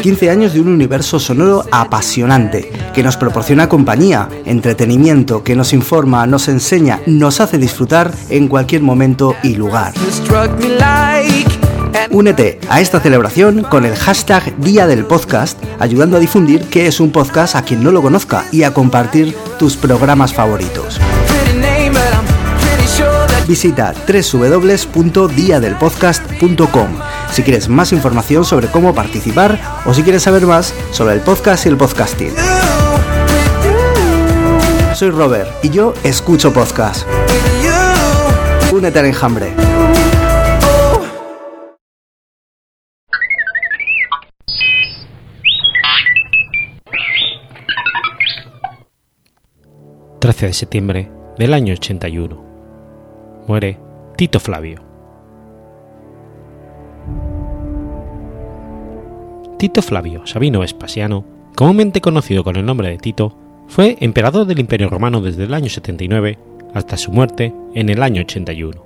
15 0.02 0.30
años 0.30 0.52
de 0.52 0.60
un 0.60 0.68
universo 0.68 1.18
sonoro 1.18 1.64
apasionante, 1.72 2.70
que 2.92 3.02
nos 3.02 3.16
proporciona 3.16 3.70
compañía, 3.70 4.28
entretenimiento, 4.44 5.42
que 5.42 5.56
nos 5.56 5.72
informa, 5.72 6.26
nos 6.26 6.48
enseña, 6.48 7.00
nos 7.06 7.40
hace 7.40 7.56
disfrutar 7.56 8.12
en 8.28 8.46
cualquier 8.46 8.82
momento 8.82 9.34
y 9.42 9.54
lugar. 9.54 9.94
Únete 12.10 12.60
a 12.68 12.80
esta 12.82 13.00
celebración 13.00 13.62
con 13.62 13.86
el 13.86 13.96
hashtag 13.96 14.56
Día 14.58 14.86
del 14.86 15.06
Podcast, 15.06 15.58
ayudando 15.78 16.18
a 16.18 16.20
difundir 16.20 16.64
qué 16.64 16.86
es 16.86 17.00
un 17.00 17.12
podcast 17.12 17.56
a 17.56 17.62
quien 17.62 17.82
no 17.82 17.90
lo 17.92 18.02
conozca 18.02 18.44
y 18.52 18.64
a 18.64 18.74
compartir 18.74 19.34
tus 19.58 19.76
programas 19.76 20.34
favoritos. 20.34 21.00
Visita 23.46 23.92
www.diadelpodcast.com 24.06 26.88
si 27.30 27.42
quieres 27.42 27.68
más 27.68 27.92
información 27.92 28.42
sobre 28.44 28.68
cómo 28.68 28.94
participar 28.94 29.60
o 29.84 29.92
si 29.92 30.02
quieres 30.02 30.22
saber 30.22 30.46
más 30.46 30.72
sobre 30.92 31.12
el 31.14 31.20
podcast 31.20 31.66
y 31.66 31.68
el 31.68 31.76
podcasting. 31.76 32.32
Soy 34.94 35.10
Robert 35.10 35.50
y 35.64 35.70
yo 35.70 35.92
escucho 36.04 36.52
podcast. 36.52 37.04
Únete 38.72 39.00
al 39.00 39.06
enjambre. 39.06 39.52
13 50.24 50.46
de 50.46 50.52
septiembre 50.54 51.10
del 51.36 51.52
año 51.52 51.74
81. 51.74 52.53
Muere 53.46 53.78
Tito 54.16 54.40
Flavio. 54.40 54.80
Tito 59.58 59.82
Flavio 59.82 60.26
Sabino 60.26 60.60
Vespasiano, 60.60 61.26
comúnmente 61.54 62.00
conocido 62.00 62.42
con 62.42 62.56
el 62.56 62.64
nombre 62.64 62.88
de 62.88 62.96
Tito, 62.96 63.36
fue 63.68 63.98
emperador 64.00 64.46
del 64.46 64.60
Imperio 64.60 64.88
Romano 64.88 65.20
desde 65.20 65.44
el 65.44 65.52
año 65.52 65.68
79 65.68 66.38
hasta 66.72 66.96
su 66.96 67.12
muerte 67.12 67.54
en 67.74 67.90
el 67.90 68.02
año 68.02 68.22
81. 68.22 68.82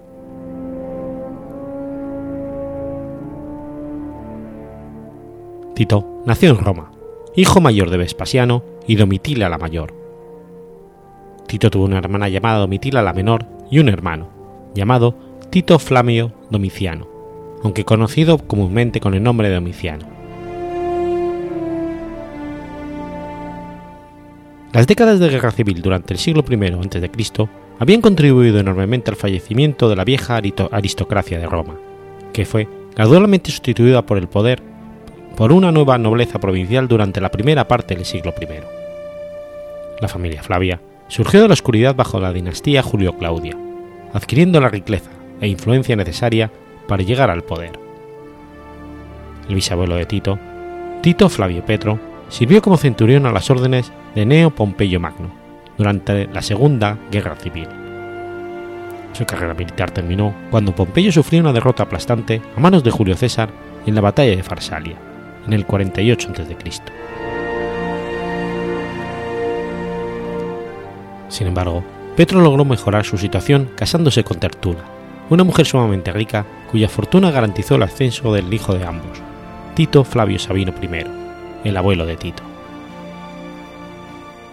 Tito 5.74 6.22
nació 6.26 6.50
en 6.50 6.58
Roma, 6.58 6.90
hijo 7.36 7.60
mayor 7.60 7.90
de 7.90 7.98
Vespasiano 7.98 8.64
y 8.88 8.96
Domitila 8.96 9.48
la 9.48 9.58
mayor. 9.58 9.94
Tito 11.46 11.70
tuvo 11.70 11.84
una 11.84 11.98
hermana 11.98 12.28
llamada 12.28 12.58
Domitila 12.58 13.02
la 13.02 13.12
menor 13.12 13.46
y 13.70 13.78
un 13.78 13.88
hermano, 13.88 14.37
llamado 14.74 15.14
Tito 15.50 15.78
Flamio 15.78 16.32
Domiciano, 16.50 17.08
aunque 17.62 17.84
conocido 17.84 18.38
comúnmente 18.38 19.00
con 19.00 19.14
el 19.14 19.22
nombre 19.22 19.48
de 19.48 19.54
Domiciano. 19.54 20.06
Las 24.72 24.86
décadas 24.86 25.18
de 25.18 25.30
guerra 25.30 25.50
civil 25.50 25.80
durante 25.80 26.12
el 26.12 26.18
siglo 26.18 26.44
I 26.48 26.54
a.C. 26.54 27.48
habían 27.78 28.00
contribuido 28.02 28.60
enormemente 28.60 29.10
al 29.10 29.16
fallecimiento 29.16 29.88
de 29.88 29.96
la 29.96 30.04
vieja 30.04 30.38
aristocracia 30.70 31.38
de 31.38 31.46
Roma, 31.46 31.76
que 32.32 32.44
fue 32.44 32.68
gradualmente 32.94 33.50
sustituida 33.50 34.04
por 34.04 34.18
el 34.18 34.28
poder 34.28 34.62
por 35.36 35.52
una 35.52 35.72
nueva 35.72 35.98
nobleza 35.98 36.38
provincial 36.38 36.86
durante 36.86 37.20
la 37.20 37.30
primera 37.30 37.66
parte 37.66 37.94
del 37.94 38.04
siglo 38.04 38.34
I. 38.40 38.46
La 40.00 40.08
familia 40.08 40.42
Flavia 40.42 40.80
surgió 41.08 41.40
de 41.40 41.48
la 41.48 41.54
oscuridad 41.54 41.94
bajo 41.94 42.20
la 42.20 42.32
dinastía 42.32 42.82
Julio-Claudia, 42.82 43.56
adquiriendo 44.12 44.60
la 44.60 44.68
riqueza 44.68 45.10
e 45.40 45.48
influencia 45.48 45.96
necesaria 45.96 46.50
para 46.86 47.02
llegar 47.02 47.30
al 47.30 47.42
poder. 47.42 47.72
El 49.48 49.54
bisabuelo 49.54 49.96
de 49.96 50.06
Tito, 50.06 50.38
Tito 51.00 51.28
Flavio 51.28 51.64
Petro, 51.64 51.98
sirvió 52.28 52.60
como 52.60 52.76
centurión 52.76 53.26
a 53.26 53.32
las 53.32 53.50
órdenes 53.50 53.92
de 54.14 54.26
Neo 54.26 54.50
Pompeyo 54.50 55.00
Magno 55.00 55.30
durante 55.76 56.26
la 56.26 56.42
Segunda 56.42 56.98
Guerra 57.10 57.36
Civil. 57.36 57.68
Su 59.12 59.24
carrera 59.24 59.54
militar 59.54 59.90
terminó 59.90 60.34
cuando 60.50 60.74
Pompeyo 60.74 61.10
sufrió 61.12 61.40
una 61.40 61.52
derrota 61.52 61.84
aplastante 61.84 62.42
a 62.56 62.60
manos 62.60 62.84
de 62.84 62.90
Julio 62.90 63.16
César 63.16 63.48
en 63.86 63.94
la 63.94 64.00
batalla 64.00 64.36
de 64.36 64.42
Farsalia, 64.42 64.96
en 65.46 65.52
el 65.52 65.64
48 65.64 66.32
a.C. 66.32 66.56
Sin 71.28 71.46
embargo, 71.46 71.82
Petro 72.18 72.40
logró 72.40 72.64
mejorar 72.64 73.04
su 73.04 73.16
situación 73.16 73.70
casándose 73.76 74.24
con 74.24 74.40
Tertula, 74.40 74.80
una 75.30 75.44
mujer 75.44 75.66
sumamente 75.66 76.12
rica 76.12 76.44
cuya 76.68 76.88
fortuna 76.88 77.30
garantizó 77.30 77.76
el 77.76 77.84
ascenso 77.84 78.32
del 78.32 78.52
hijo 78.52 78.74
de 78.74 78.84
ambos, 78.84 79.22
Tito 79.76 80.02
Flavio 80.02 80.40
Sabino 80.40 80.74
I, 80.82 81.06
el 81.62 81.76
abuelo 81.76 82.06
de 82.06 82.16
Tito. 82.16 82.42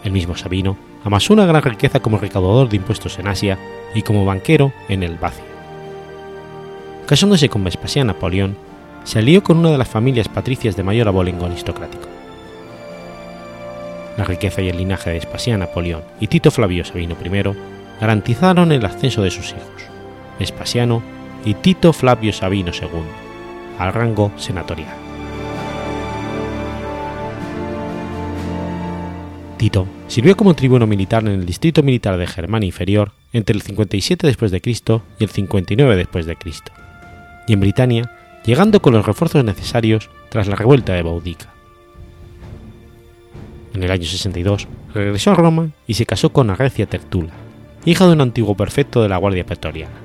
El 0.03 0.11
mismo 0.11 0.37
Sabino 0.37 0.77
amasó 1.03 1.33
una 1.33 1.47
gran 1.47 1.63
riqueza 1.63 2.01
como 2.01 2.19
recaudador 2.19 2.69
de 2.69 2.75
impuestos 2.75 3.17
en 3.17 3.29
Asia 3.29 3.57
y 3.95 4.03
como 4.03 4.25
banquero 4.25 4.71
en 4.87 5.01
el 5.01 5.17
Bacio. 5.17 5.43
Casándose 7.07 7.49
con 7.49 7.63
Vespasiano 7.63 8.13
Napoleón, 8.13 8.55
se 9.05 9.17
alió 9.17 9.41
con 9.41 9.57
una 9.57 9.71
de 9.71 9.79
las 9.79 9.89
familias 9.89 10.29
patricias 10.29 10.75
de 10.75 10.83
mayor 10.83 11.07
abolengo 11.07 11.47
aristocrático. 11.47 12.14
La 14.17 14.23
riqueza 14.23 14.61
y 14.61 14.69
el 14.69 14.77
linaje 14.77 15.09
de 15.09 15.17
Vespasiano 15.17 15.65
Napoleón 15.65 16.03
y 16.19 16.27
Tito 16.27 16.51
Flavio 16.51 16.85
Sabino 16.85 17.15
I 17.23 17.55
garantizaron 17.99 18.71
el 18.71 18.85
ascenso 18.85 19.21
de 19.21 19.31
sus 19.31 19.49
hijos, 19.49 19.89
Vespasiano 20.39 21.03
y 21.43 21.53
Tito 21.55 21.91
Flavio 21.93 22.31
Sabino 22.31 22.71
II, 22.71 22.87
al 23.77 23.93
rango 23.93 24.31
senatorial. 24.37 24.95
Tito 29.57 29.87
sirvió 30.07 30.35
como 30.35 30.53
tribuno 30.53 30.87
militar 30.87 31.23
en 31.23 31.29
el 31.29 31.45
distrito 31.45 31.81
militar 31.83 32.17
de 32.17 32.27
Germania 32.27 32.67
Inferior 32.67 33.11
entre 33.33 33.55
el 33.55 33.61
57 33.61 34.27
después 34.27 34.51
de 34.51 34.61
Cristo 34.61 35.03
y 35.19 35.23
el 35.23 35.29
59 35.29 35.95
después 35.95 36.25
de 36.25 36.35
Cristo, 36.35 36.71
y 37.47 37.53
en 37.53 37.59
Britania, 37.59 38.11
llegando 38.45 38.81
con 38.81 38.93
los 38.93 39.05
refuerzos 39.05 39.43
necesarios 39.43 40.09
tras 40.29 40.47
la 40.47 40.55
revuelta 40.55 40.93
de 40.93 41.03
Boudica. 41.03 41.54
En 43.75 43.83
el 43.83 43.91
año 43.91 44.05
62 44.05 44.69
regresó 44.93 45.31
a 45.31 45.35
Roma 45.35 45.67
y 45.85 45.95
se 45.95 46.05
casó 46.05 46.31
con 46.31 46.49
Arrecia 46.49 46.85
Tertula, 46.85 47.33
hija 47.83 48.07
de 48.07 48.13
un 48.13 48.21
antiguo 48.21 48.55
prefecto 48.55 49.03
de 49.03 49.09
la 49.09 49.17
Guardia 49.17 49.45
Pretoriana. 49.45 49.95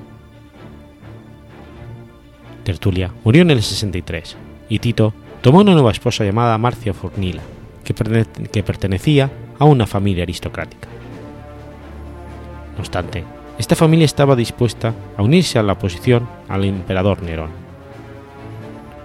Tertulia 2.65 3.13
murió 3.23 3.43
en 3.43 3.53
el 3.53 3.63
63 3.63 4.37
y 4.69 4.81
Tito 4.81 5.15
tomó 5.41 5.61
una 5.61 5.75
nueva 5.75 5.93
esposa 5.93 6.25
llamada 6.25 6.59
Marcia 6.59 6.93
Fornila, 6.93 7.43
que, 7.85 7.95
pertenecía 8.65 9.31
a 9.61 9.65
una 9.65 9.87
familia 9.87 10.25
aristocrática. 10.25 10.89
No 12.75 12.81
obstante, 12.81 13.23
esta 13.57 13.77
familia 13.77 14.05
estaba 14.05 14.35
dispuesta 14.35 14.95
a 15.17 15.23
unirse 15.23 15.61
a 15.61 15.63
la 15.63 15.75
oposición 15.75 16.29
al 16.49 16.65
emperador 16.65 17.23
Nerón. 17.23 17.51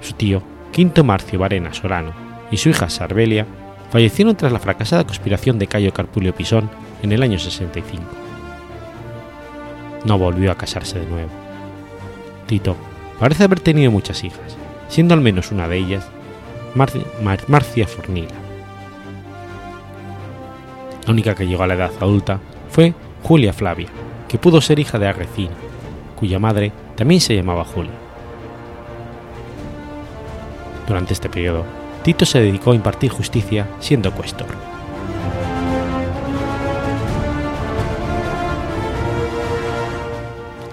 Su 0.02 0.14
tío, 0.14 0.42
Quinto 0.72 1.04
Marcio 1.04 1.38
Varena 1.38 1.72
Sorano, 1.72 2.14
y 2.50 2.58
su 2.58 2.70
hija 2.70 2.90
Sarbelia 2.90 3.46
fallecieron 3.92 4.36
tras 4.36 4.52
la 4.52 4.60
fracasada 4.60 5.06
conspiración 5.06 5.60
de 5.60 5.68
Cayo 5.68 5.94
Carpulio 5.94 6.34
Pisón 6.36 6.70
en 7.02 7.12
el 7.12 7.24
año 7.24 7.40
65. 7.40 8.04
No 10.06 10.18
volvió 10.18 10.52
a 10.52 10.56
casarse 10.56 11.00
de 11.00 11.06
nuevo. 11.06 11.30
Tito 12.48 12.76
parece 13.20 13.44
haber 13.44 13.60
tenido 13.60 13.92
muchas 13.92 14.24
hijas, 14.24 14.58
siendo 14.88 15.14
al 15.14 15.22
menos 15.22 15.52
una 15.52 15.68
de 15.68 15.78
ellas 15.78 16.08
Marcia 16.76 17.88
Fornila. 17.88 18.34
La 21.06 21.12
única 21.12 21.36
que 21.36 21.48
llegó 21.48 21.64
a 21.64 21.68
la 21.68 21.76
edad 21.76 21.92
adulta 22.00 22.40
fue 22.70 22.94
Julia 23.24 23.54
Flavia, 23.54 23.88
que 24.28 24.38
pudo 24.38 24.60
ser 24.62 24.80
hija 24.80 25.00
de 25.00 25.08
Arrecina, 25.08 25.54
cuya 26.16 26.40
madre 26.40 26.72
también 26.96 27.22
se 27.22 27.36
llamaba 27.36 27.64
Julia. 27.64 27.92
Durante 30.88 31.14
este 31.14 31.30
periodo, 31.30 31.64
Tito 32.06 32.24
se 32.24 32.40
dedicó 32.40 32.72
a 32.72 32.76
impartir 32.76 33.10
justicia 33.10 33.68
siendo 33.80 34.12
cuestor. 34.12 34.46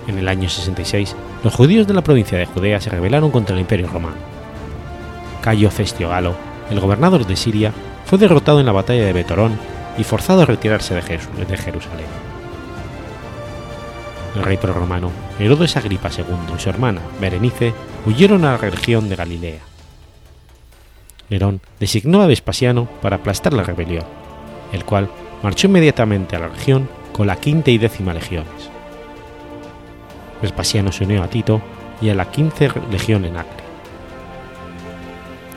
En 0.06 0.18
el 0.18 0.28
año 0.28 0.50
66, 0.50 1.16
los 1.42 1.54
judíos 1.54 1.86
de 1.86 1.94
la 1.94 2.02
provincia 2.02 2.36
de 2.36 2.44
Judea 2.44 2.82
se 2.82 2.90
rebelaron 2.90 3.30
contra 3.30 3.54
el 3.54 3.62
Imperio 3.62 3.88
Romano. 3.88 4.16
Cayo 5.40 5.70
Cestio 5.70 6.10
Galo, 6.10 6.34
el 6.68 6.80
gobernador 6.80 7.26
de 7.26 7.34
Siria, 7.34 7.72
fue 8.04 8.18
derrotado 8.18 8.60
en 8.60 8.66
la 8.66 8.72
batalla 8.72 9.06
de 9.06 9.14
Betorón 9.14 9.58
y 9.96 10.04
forzado 10.04 10.42
a 10.42 10.46
retirarse 10.46 10.94
de, 10.94 11.00
Jerusalén. 11.00 12.06
El 14.36 14.42
rey 14.42 14.58
prorromano 14.58 15.10
Herodes 15.38 15.78
Agripa 15.78 16.10
II 16.10 16.54
y 16.54 16.60
su 16.60 16.68
hermana 16.68 17.00
Berenice 17.22 17.72
huyeron 18.04 18.44
a 18.44 18.52
la 18.52 18.58
región 18.58 19.08
de 19.08 19.16
Galilea. 19.16 19.71
Nerón 21.32 21.62
designó 21.80 22.22
a 22.22 22.26
Vespasiano 22.26 22.86
para 23.00 23.16
aplastar 23.16 23.54
la 23.54 23.62
rebelión, 23.62 24.04
el 24.72 24.84
cual 24.84 25.08
marchó 25.42 25.66
inmediatamente 25.66 26.36
a 26.36 26.40
la 26.40 26.48
región 26.48 26.88
con 27.12 27.26
la 27.26 27.36
quinta 27.36 27.70
y 27.70 27.78
décima 27.78 28.12
legiones. 28.12 28.70
Vespasiano 30.42 30.92
se 30.92 31.04
unió 31.04 31.22
a 31.22 31.28
Tito 31.28 31.62
y 32.00 32.10
a 32.10 32.14
la 32.14 32.30
quince 32.30 32.70
legión 32.90 33.24
en 33.24 33.38
Acre. 33.38 33.62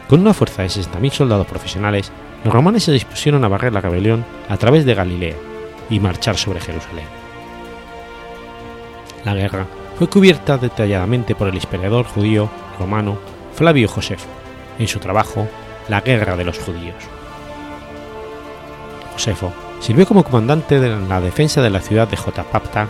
Con 0.07 0.21
una 0.21 0.34
fuerza 0.34 0.61
de 0.61 0.69
60.000 0.69 1.11
soldados 1.11 1.47
profesionales, 1.47 2.11
los 2.43 2.53
romanos 2.53 2.84
se 2.84 2.91
dispusieron 2.91 3.43
a 3.43 3.47
barrer 3.47 3.73
la 3.73 3.82
rebelión 3.82 4.23
a 4.47 4.55
través 4.55 4.86
de 4.86 4.95
Galilea 4.95 5.36
y 5.89 5.99
marchar 5.99 6.38
sobre 6.38 6.61
Jerusalén. 6.61 7.05
La 9.26 9.34
guerra 9.34 9.65
fue 9.97 10.07
cubierta 10.07 10.57
detalladamente 10.57 11.36
por 11.36 11.47
el 11.47 11.55
historiador 11.55 12.05
judío 12.05 12.49
romano 12.80 13.17
Flavio 13.55 13.88
Josefo 13.88 14.28
en 14.78 14.88
su 14.88 14.99
trabajo 14.99 15.47
La 15.90 16.02
guerra 16.02 16.36
de 16.36 16.44
los 16.44 16.58
judíos. 16.58 16.96
Josefo 19.14 19.54
sirvió 19.80 20.06
como 20.06 20.24
comandante 20.24 20.80
de 20.80 20.90
la 20.90 21.22
defensa 21.22 21.62
de 21.62 21.70
la 21.70 21.80
ciudad 21.80 22.08
de 22.08 22.18
Jotapata 22.18 22.88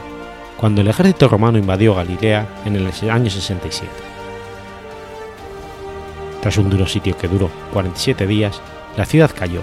cuando 0.58 0.82
el 0.82 0.88
ejército 0.88 1.28
romano 1.28 1.58
invadió 1.58 1.94
Galilea 1.94 2.48
en 2.66 2.76
el 2.76 2.92
año 3.10 3.30
67. 3.30 3.92
Tras 6.42 6.58
un 6.58 6.70
duro 6.70 6.88
sitio 6.88 7.18
que 7.18 7.28
duró 7.28 7.50
47 7.74 8.26
días, 8.28 8.62
la 8.96 9.06
ciudad 9.06 9.32
cayó, 9.36 9.62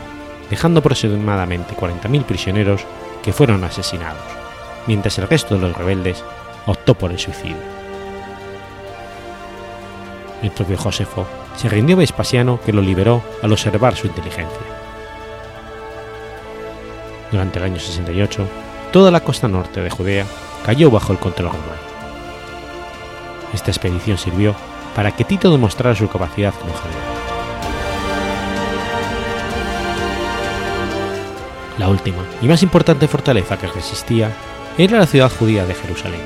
dejando 0.50 0.80
aproximadamente 0.80 1.74
40.000 1.74 2.24
prisioneros 2.24 2.84
que 3.22 3.32
fueron 3.32 3.64
asesinados, 3.64 4.22
mientras 4.86 5.18
el 5.18 5.28
resto 5.28 5.54
de 5.54 5.62
los 5.62 5.76
rebeldes 5.76 6.22
optó 6.66 6.94
por 6.94 7.12
el 7.12 7.18
suicidio. 7.18 7.56
El 10.42 10.50
propio 10.50 10.76
Josefo 10.76 11.26
se 11.56 11.68
rindió 11.68 11.96
a 11.96 12.00
Vespasiano 12.00 12.60
que 12.64 12.72
lo 12.72 12.82
liberó 12.82 13.22
al 13.42 13.52
observar 13.52 13.96
su 13.96 14.06
inteligencia. 14.06 14.60
Durante 17.30 17.58
el 17.58 17.64
año 17.64 17.78
68, 17.80 18.46
toda 18.92 19.10
la 19.10 19.20
costa 19.20 19.48
norte 19.48 19.80
de 19.80 19.90
Judea 19.90 20.26
cayó 20.64 20.90
bajo 20.90 21.12
el 21.12 21.18
control 21.18 21.48
romano. 21.48 21.82
Esta 23.54 23.70
expedición 23.70 24.18
sirvió 24.18 24.54
para 24.94 25.12
que 25.12 25.24
Tito 25.24 25.50
demostrara 25.50 25.96
su 25.96 26.08
capacidad 26.08 26.54
como 26.54 26.74
general. 26.74 27.02
La 31.78 31.88
última 31.88 32.22
y 32.40 32.46
más 32.46 32.62
importante 32.62 33.08
fortaleza 33.08 33.58
que 33.58 33.66
resistía 33.66 34.30
era 34.78 34.98
la 34.98 35.06
ciudad 35.06 35.30
judía 35.30 35.64
de 35.64 35.74
Jerusalén. 35.74 36.20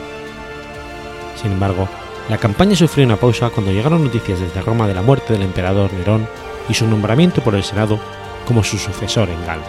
Sin 1.41 1.53
embargo, 1.53 1.89
la 2.29 2.39
campaña 2.39 2.75
sufrió 2.75 3.07
una 3.07 3.17
pausa 3.17 3.51
cuando 3.51 3.71
llegaron 3.71 4.03
noticias 4.03 4.41
desde 4.41 4.61
Roma 4.61 4.89
de 4.89 4.95
la 4.95 5.03
muerte 5.03 5.33
del 5.33 5.43
emperador 5.43 5.93
Nerón 5.93 6.29
y 6.69 6.75
su 6.75 6.87
nombramiento 6.87 7.41
por 7.41 7.55
el 7.55 7.63
Senado 7.63 8.01
como 8.47 8.65
su 8.65 8.79
sucesor 8.79 9.29
en 9.29 9.47
Galba. 9.47 9.67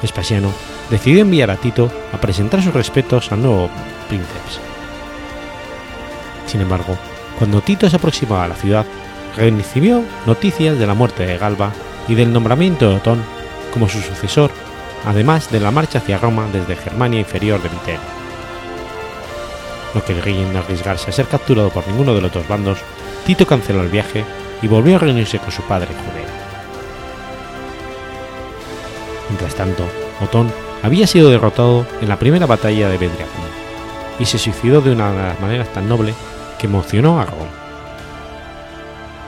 Vespasiano 0.00 0.52
decidió 0.90 1.20
enviar 1.20 1.50
a 1.50 1.56
Tito 1.56 1.90
a 2.12 2.18
presentar 2.18 2.62
sus 2.62 2.72
respetos 2.72 3.30
al 3.30 3.42
nuevo 3.42 3.68
príncipe. 4.08 4.38
Sin 6.46 6.62
embargo, 6.62 6.96
cuando 7.38 7.60
Tito 7.60 7.90
se 7.90 7.96
aproximaba 7.96 8.44
a 8.44 8.48
la 8.48 8.54
ciudad, 8.54 8.86
recibió 9.36 10.02
noticias 10.24 10.78
de 10.78 10.86
la 10.86 10.94
muerte 10.94 11.26
de 11.26 11.36
Galba 11.36 11.72
y 12.08 12.14
del 12.14 12.32
nombramiento 12.32 12.88
de 12.88 12.96
Otón 12.96 13.22
como 13.72 13.88
su 13.88 14.00
sucesor, 14.00 14.50
además 15.04 15.50
de 15.50 15.60
la 15.60 15.70
marcha 15.70 15.98
hacia 15.98 16.16
Roma 16.16 16.48
desde 16.50 16.76
Germania 16.76 17.20
inferior 17.20 17.62
de 17.62 17.68
Viterbo. 17.68 18.17
No 19.94 20.04
queriendo 20.04 20.58
arriesgarse 20.58 21.10
a 21.10 21.12
ser 21.12 21.26
capturado 21.26 21.70
por 21.70 21.86
ninguno 21.86 22.14
de 22.14 22.20
los 22.20 22.32
dos 22.32 22.46
bandos, 22.46 22.78
Tito 23.26 23.46
canceló 23.46 23.82
el 23.82 23.88
viaje 23.88 24.24
y 24.62 24.68
volvió 24.68 24.96
a 24.96 24.98
reunirse 24.98 25.38
con 25.38 25.50
su 25.50 25.62
padre 25.62 25.88
Judea. 25.88 26.28
Mientras 29.28 29.54
tanto, 29.54 29.84
Otón 30.22 30.52
había 30.82 31.06
sido 31.06 31.30
derrotado 31.30 31.86
en 32.00 32.08
la 32.08 32.18
primera 32.18 32.46
batalla 32.46 32.88
de 32.88 32.98
Bedriacum 32.98 33.44
y 34.18 34.24
se 34.24 34.38
suicidó 34.38 34.80
de 34.80 34.92
una 34.92 35.12
de 35.12 35.22
las 35.22 35.40
maneras 35.40 35.72
tan 35.72 35.88
noble 35.88 36.14
que 36.58 36.66
emocionó 36.66 37.20
a 37.20 37.24
Roma. 37.24 37.50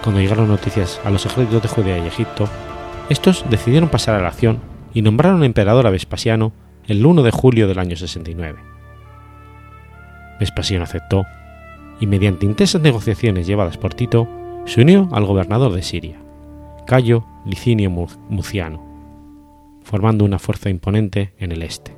Cuando 0.03 0.21
llegaron 0.21 0.49
noticias 0.49 1.01
a 1.05 1.11
los 1.11 1.27
ejércitos 1.27 1.63
de 1.63 1.69
Judea 1.69 1.99
y 1.99 2.07
Egipto, 2.07 2.49
estos 3.09 3.45
decidieron 3.51 3.89
pasar 3.89 4.15
a 4.15 4.23
la 4.23 4.29
acción 4.29 4.61
y 4.95 5.03
nombraron 5.03 5.45
emperador 5.45 5.87
a 5.87 5.91
Vespasiano 5.91 6.53
el 6.87 7.05
1 7.05 7.23
de 7.23 7.31
julio 7.31 7.69
del 7.69 7.79
año 7.79 7.97
69. 7.97 8.70
Vespasiano 10.41 10.85
aceptó 10.85 11.27
y 12.01 12.07
mediante 12.07 12.47
intensas 12.47 12.81
negociaciones 12.81 13.47
llevadas 13.47 13.77
por 13.77 13.93
Tito, 13.95 14.27
se 14.65 14.81
unió 14.81 15.09
al 15.13 15.27
gobernador 15.27 15.73
de 15.73 15.83
Siria, 15.83 16.17
Cayo 16.87 17.27
Licinio 17.45 17.91
Muciano, 17.91 18.83
formando 19.83 20.25
una 20.25 20.39
fuerza 20.39 20.71
imponente 20.71 21.35
en 21.39 21.53
el 21.53 21.63
este. 21.63 21.95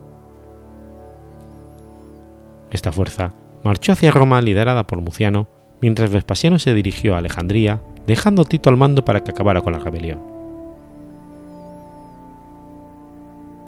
Esta 2.73 2.91
fuerza 2.91 3.33
marchó 3.63 3.93
hacia 3.93 4.11
Roma 4.11 4.41
liderada 4.41 4.87
por 4.87 5.01
Muciano, 5.01 5.49
mientras 5.81 6.11
Vespasiano 6.11 6.59
se 6.59 6.75
dirigió 6.75 7.15
a 7.15 7.19
Alejandría, 7.19 7.81
dejando 8.07 8.45
Tito 8.45 8.71
al 8.71 8.77
mando 8.77 9.05
para 9.05 9.23
que 9.23 9.31
acabara 9.31 9.61
con 9.61 9.73
la 9.73 9.79
rebelión. 9.79 10.21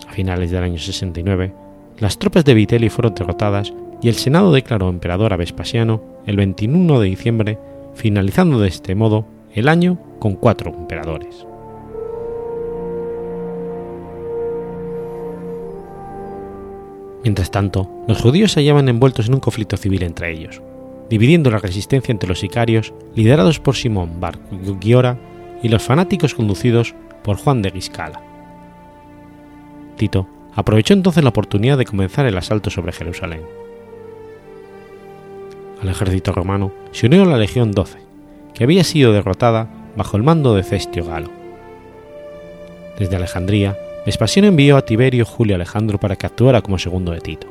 A 0.08 0.12
finales 0.12 0.50
del 0.50 0.64
año 0.64 0.78
69, 0.78 1.54
las 1.98 2.18
tropas 2.18 2.44
de 2.44 2.54
Vitelli 2.54 2.88
fueron 2.88 3.14
derrotadas 3.14 3.72
y 4.04 4.08
el 4.08 4.16
Senado 4.16 4.52
declaró 4.52 4.90
emperador 4.90 5.32
a 5.32 5.38
Vespasiano 5.38 6.02
el 6.26 6.36
21 6.36 7.00
de 7.00 7.08
diciembre, 7.08 7.58
finalizando 7.94 8.60
de 8.60 8.68
este 8.68 8.94
modo 8.94 9.26
el 9.54 9.66
año 9.66 9.98
con 10.18 10.34
cuatro 10.34 10.74
emperadores. 10.76 11.46
Mientras 17.22 17.50
tanto, 17.50 17.88
los 18.06 18.20
judíos 18.20 18.52
se 18.52 18.60
hallaban 18.60 18.90
envueltos 18.90 19.28
en 19.28 19.34
un 19.34 19.40
conflicto 19.40 19.78
civil 19.78 20.02
entre 20.02 20.30
ellos, 20.32 20.60
dividiendo 21.08 21.50
la 21.50 21.56
resistencia 21.56 22.12
entre 22.12 22.28
los 22.28 22.40
sicarios 22.40 22.92
liderados 23.14 23.58
por 23.58 23.74
Simón 23.74 24.20
Bar 24.20 24.38
Giora 24.82 25.16
y 25.62 25.68
los 25.68 25.82
fanáticos 25.82 26.34
conducidos 26.34 26.94
por 27.22 27.38
Juan 27.38 27.62
de 27.62 27.70
Giscala. 27.70 28.20
Tito 29.96 30.28
aprovechó 30.54 30.92
entonces 30.92 31.24
la 31.24 31.30
oportunidad 31.30 31.78
de 31.78 31.86
comenzar 31.86 32.26
el 32.26 32.36
asalto 32.36 32.68
sobre 32.68 32.92
Jerusalén. 32.92 33.63
Al 35.84 35.90
ejército 35.90 36.32
romano 36.32 36.72
se 36.92 37.08
unió 37.08 37.26
la 37.26 37.36
Legión 37.36 37.72
12, 37.72 37.98
que 38.54 38.64
había 38.64 38.84
sido 38.84 39.12
derrotada 39.12 39.68
bajo 39.94 40.16
el 40.16 40.22
mando 40.22 40.54
de 40.54 40.62
Cestio 40.62 41.04
Galo. 41.04 41.28
Desde 42.98 43.16
Alejandría, 43.16 43.76
Vespasiano 44.06 44.48
envió 44.48 44.78
a 44.78 44.86
Tiberio 44.86 45.26
Julio 45.26 45.56
Alejandro 45.56 46.00
para 46.00 46.16
que 46.16 46.24
actuara 46.24 46.62
como 46.62 46.78
segundo 46.78 47.12
de 47.12 47.20
Tito. 47.20 47.48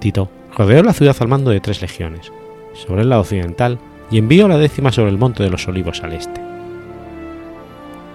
Tito 0.00 0.28
rodeó 0.56 0.82
la 0.82 0.92
ciudad 0.92 1.14
al 1.20 1.28
mando 1.28 1.52
de 1.52 1.60
tres 1.60 1.80
legiones, 1.80 2.32
sobre 2.72 3.02
el 3.02 3.10
lado 3.10 3.22
occidental, 3.22 3.78
y 4.10 4.18
envió 4.18 4.48
la 4.48 4.58
décima 4.58 4.90
sobre 4.90 5.10
el 5.10 5.18
monte 5.18 5.44
de 5.44 5.50
los 5.50 5.68
olivos 5.68 6.02
al 6.02 6.14
este. 6.14 6.40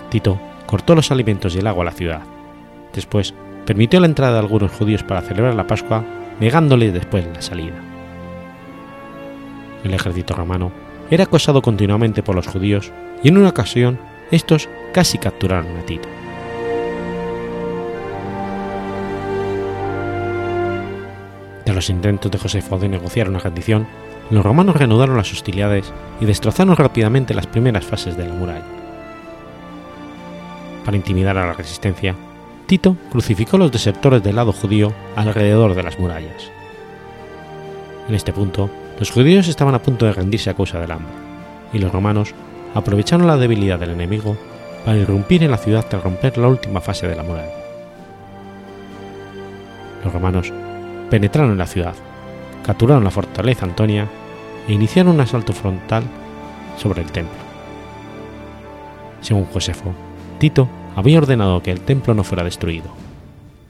Tito 0.10 0.38
cortó 0.66 0.94
los 0.94 1.10
alimentos 1.12 1.56
y 1.56 1.60
el 1.60 1.68
agua 1.68 1.84
a 1.84 1.86
la 1.86 1.92
ciudad. 1.94 2.24
Después, 2.94 3.34
permitió 3.66 4.02
la 4.02 4.08
entrada 4.08 4.34
de 4.34 4.40
algunos 4.40 4.74
judíos 4.74 5.04
para 5.04 5.22
celebrar 5.22 5.56
la 5.56 5.68
Pascua, 5.68 6.04
negándoles 6.42 6.94
después 6.94 7.26
la 7.26 7.42
salida. 7.42 7.89
El 9.84 9.94
ejército 9.94 10.34
romano 10.34 10.72
era 11.10 11.24
acosado 11.24 11.62
continuamente 11.62 12.24
por 12.24 12.36
los 12.36 12.48
judíos 12.48 12.92
y 13.24 13.30
en 13.30 13.38
una 13.38 13.50
ocasión 13.50 14.00
estos 14.32 14.70
casi 14.94 15.18
capturaron 15.18 15.76
a 15.78 15.82
Tito. 15.82 16.08
De 21.66 21.74
los 21.74 21.90
intentos 21.90 22.32
de 22.32 22.40
Josefo 22.40 22.80
de 22.80 22.90
negociar 22.90 23.30
una 23.30 23.40
rendición, 23.40 23.88
los 24.30 24.44
romanos 24.44 24.76
reanudaron 24.76 25.18
las 25.18 25.32
hostilidades 25.32 25.92
y 26.20 26.26
destrozaron 26.26 26.76
rápidamente 26.76 27.34
las 27.34 27.48
primeras 27.48 27.86
fases 27.86 28.18
de 28.18 28.28
la 28.28 28.34
muralla. 28.34 28.66
Para 30.86 30.98
intimidar 30.98 31.38
a 31.38 31.48
la 31.48 31.54
resistencia, 31.54 32.16
Tito 32.66 32.96
crucificó 33.12 33.56
a 33.56 33.60
los 33.60 33.72
desertores 33.72 34.22
del 34.22 34.36
lado 34.36 34.54
judío 34.54 34.94
alrededor 35.16 35.74
de 35.74 35.84
las 35.84 36.00
murallas. 36.00 36.52
En 38.08 38.16
este 38.16 38.34
punto, 38.34 38.70
los 39.00 39.12
judíos 39.12 39.48
estaban 39.48 39.74
a 39.76 39.82
punto 39.82 40.06
de 40.06 40.12
rendirse 40.12 40.50
a 40.50 40.54
causa 40.54 40.80
del 40.80 40.92
hambre, 40.92 41.14
y 41.72 41.80
los 41.80 41.92
romanos 41.92 42.34
aprovecharon 42.76 43.28
la 43.28 43.38
debilidad 43.38 43.80
del 43.80 43.92
enemigo 43.92 44.38
para 44.86 44.98
irrumpir 44.98 45.42
en 45.44 45.52
la 45.52 45.58
ciudad 45.58 45.86
tras 45.90 46.04
romper 46.04 46.38
la 46.38 46.50
última 46.50 46.82
fase 46.82 47.08
de 47.08 47.16
la 47.16 47.24
muralla. 47.24 47.54
Los 50.04 50.14
romanos 50.14 50.52
penetraron 51.10 51.52
en 51.52 51.58
la 51.58 51.68
ciudad, 51.68 51.96
capturaron 52.66 53.04
la 53.04 53.12
fortaleza 53.12 53.66
Antonia 53.66 54.08
e 54.68 54.74
iniciaron 54.74 55.16
un 55.16 55.22
asalto 55.22 55.54
frontal 55.54 56.04
sobre 56.78 57.02
el 57.02 57.12
templo. 57.12 57.40
Según 59.22 59.46
Josefo, 59.46 59.94
Tito 60.40 60.70
había 60.96 61.18
ordenado 61.18 61.62
que 61.62 61.72
el 61.72 61.82
templo 61.82 62.14
no 62.14 62.24
fuera 62.24 62.44
destruido. 62.44 62.88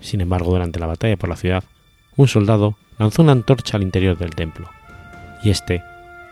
Sin 0.01 0.21
embargo, 0.21 0.51
durante 0.51 0.79
la 0.79 0.87
batalla 0.87 1.17
por 1.17 1.29
la 1.29 1.35
ciudad, 1.35 1.63
un 2.15 2.27
soldado 2.27 2.77
lanzó 2.97 3.21
una 3.21 3.31
antorcha 3.31 3.77
al 3.77 3.83
interior 3.83 4.17
del 4.17 4.35
templo, 4.35 4.69
y 5.43 5.49
éste 5.49 5.83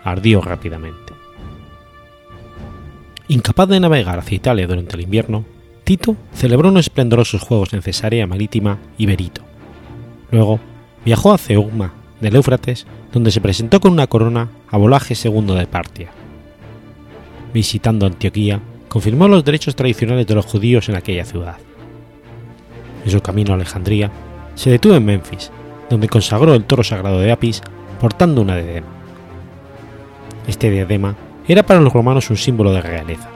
ardió 0.04 0.42
rápidamente. 0.42 1.14
Incapaz 3.30 3.68
de 3.68 3.80
navegar 3.80 4.20
hacia 4.20 4.38
Italia 4.38 4.68
durante 4.68 4.96
el 4.96 5.02
invierno, 5.02 5.44
Tito 5.84 6.16
celebró 6.34 6.70
unos 6.70 6.86
esplendorosos 6.86 7.42
juegos 7.42 7.74
en 7.74 7.82
Cesarea 7.82 8.28
Marítima 8.28 8.78
y 8.98 9.06
Berito. 9.06 9.42
Luego 10.32 10.60
viajó 11.06 11.34
a 11.34 11.38
Ceugma 11.38 11.94
del 12.22 12.36
Éufrates, 12.36 12.88
donde 13.12 13.32
se 13.32 13.42
presentó 13.42 13.80
con 13.80 13.92
una 13.92 14.08
corona 14.08 14.50
a 14.70 14.78
Volaje 14.78 15.14
II 15.22 15.56
de 15.56 15.68
Partia. 15.68 16.10
Visitando 17.54 18.06
Antioquía, 18.06 18.62
confirmó 18.88 19.28
los 19.28 19.44
derechos 19.44 19.76
tradicionales 19.76 20.28
de 20.28 20.36
los 20.36 20.46
judíos 20.46 20.90
en 20.90 20.96
aquella 20.96 21.26
ciudad. 21.26 21.58
En 23.06 23.12
su 23.12 23.22
camino 23.22 23.52
a 23.52 23.56
Alejandría, 23.56 24.12
se 24.56 24.70
detuvo 24.70 24.96
en 24.96 25.06
Memphis, 25.06 25.52
donde 25.90 26.10
consagró 26.10 26.54
el 26.54 26.66
toro 26.66 26.84
sagrado 26.84 27.20
de 27.20 27.32
Apis 27.32 27.62
portando 28.00 28.42
una 28.42 28.58
diadema. 28.58 28.97
Este 30.48 30.70
diadema 30.72 31.16
era 31.48 31.64
para 31.64 31.82
los 31.82 31.94
romanos 31.94 32.30
un 32.30 32.38
símbolo 32.38 32.72
de 32.72 32.82
realeza. 32.82 33.30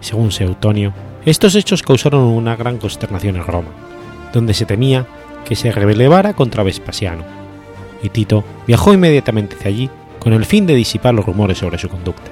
Según 0.00 0.32
Seutonio, 0.32 0.92
estos 1.24 1.54
hechos 1.54 1.82
causaron 1.82 2.22
una 2.22 2.56
gran 2.56 2.78
consternación 2.78 3.36
en 3.36 3.46
Roma, 3.46 3.70
donde 4.32 4.54
se 4.54 4.66
temía 4.66 5.06
que 5.44 5.56
se 5.56 5.72
rebelara 5.72 6.34
contra 6.34 6.62
Vespasiano, 6.62 7.24
y 8.02 8.10
Tito 8.10 8.44
viajó 8.66 8.92
inmediatamente 8.92 9.56
hacia 9.56 9.68
allí 9.68 9.90
con 10.18 10.32
el 10.32 10.44
fin 10.44 10.66
de 10.66 10.74
disipar 10.74 11.14
los 11.14 11.24
rumores 11.24 11.58
sobre 11.58 11.78
su 11.78 11.88
conducta. 11.88 12.30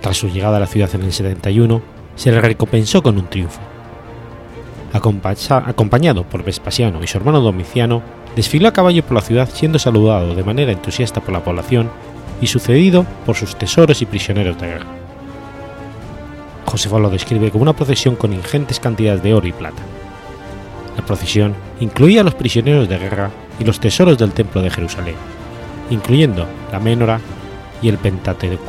Tras 0.00 0.16
su 0.16 0.28
llegada 0.28 0.56
a 0.56 0.60
la 0.60 0.66
ciudad 0.66 0.92
en 0.94 1.02
el 1.02 1.12
71, 1.12 1.80
se 2.16 2.32
le 2.32 2.40
recompensó 2.40 3.02
con 3.02 3.16
un 3.18 3.28
triunfo. 3.28 3.60
Acompañado 4.92 6.24
por 6.24 6.44
Vespasiano 6.44 7.02
y 7.02 7.06
su 7.06 7.18
hermano 7.18 7.40
Domiciano, 7.40 8.02
desfiló 8.36 8.68
a 8.68 8.72
caballo 8.72 9.04
por 9.04 9.14
la 9.14 9.20
ciudad 9.20 9.48
siendo 9.52 9.78
saludado 9.78 10.34
de 10.34 10.44
manera 10.44 10.72
entusiasta 10.72 11.20
por 11.20 11.32
la 11.32 11.44
población 11.44 11.90
y 12.40 12.46
sucedido 12.46 13.06
por 13.24 13.36
sus 13.36 13.56
tesoros 13.56 14.02
y 14.02 14.06
prisioneros 14.06 14.60
de 14.60 14.66
guerra. 14.66 14.86
Josefo 16.66 16.98
lo 16.98 17.10
describe 17.10 17.50
como 17.50 17.62
una 17.62 17.74
procesión 17.74 18.16
con 18.16 18.32
ingentes 18.32 18.80
cantidades 18.80 19.22
de 19.22 19.34
oro 19.34 19.46
y 19.46 19.52
plata. 19.52 19.82
La 20.96 21.04
procesión 21.04 21.54
incluía 21.80 22.22
a 22.22 22.24
los 22.24 22.34
prisioneros 22.34 22.88
de 22.88 22.98
guerra 22.98 23.30
y 23.58 23.64
los 23.64 23.80
tesoros 23.80 24.18
del 24.18 24.32
templo 24.32 24.62
de 24.62 24.70
Jerusalén, 24.70 25.14
incluyendo 25.90 26.46
la 26.70 26.80
Menora 26.80 27.20
y 27.82 27.88
el 27.88 27.98
Pentateuco. 27.98 28.64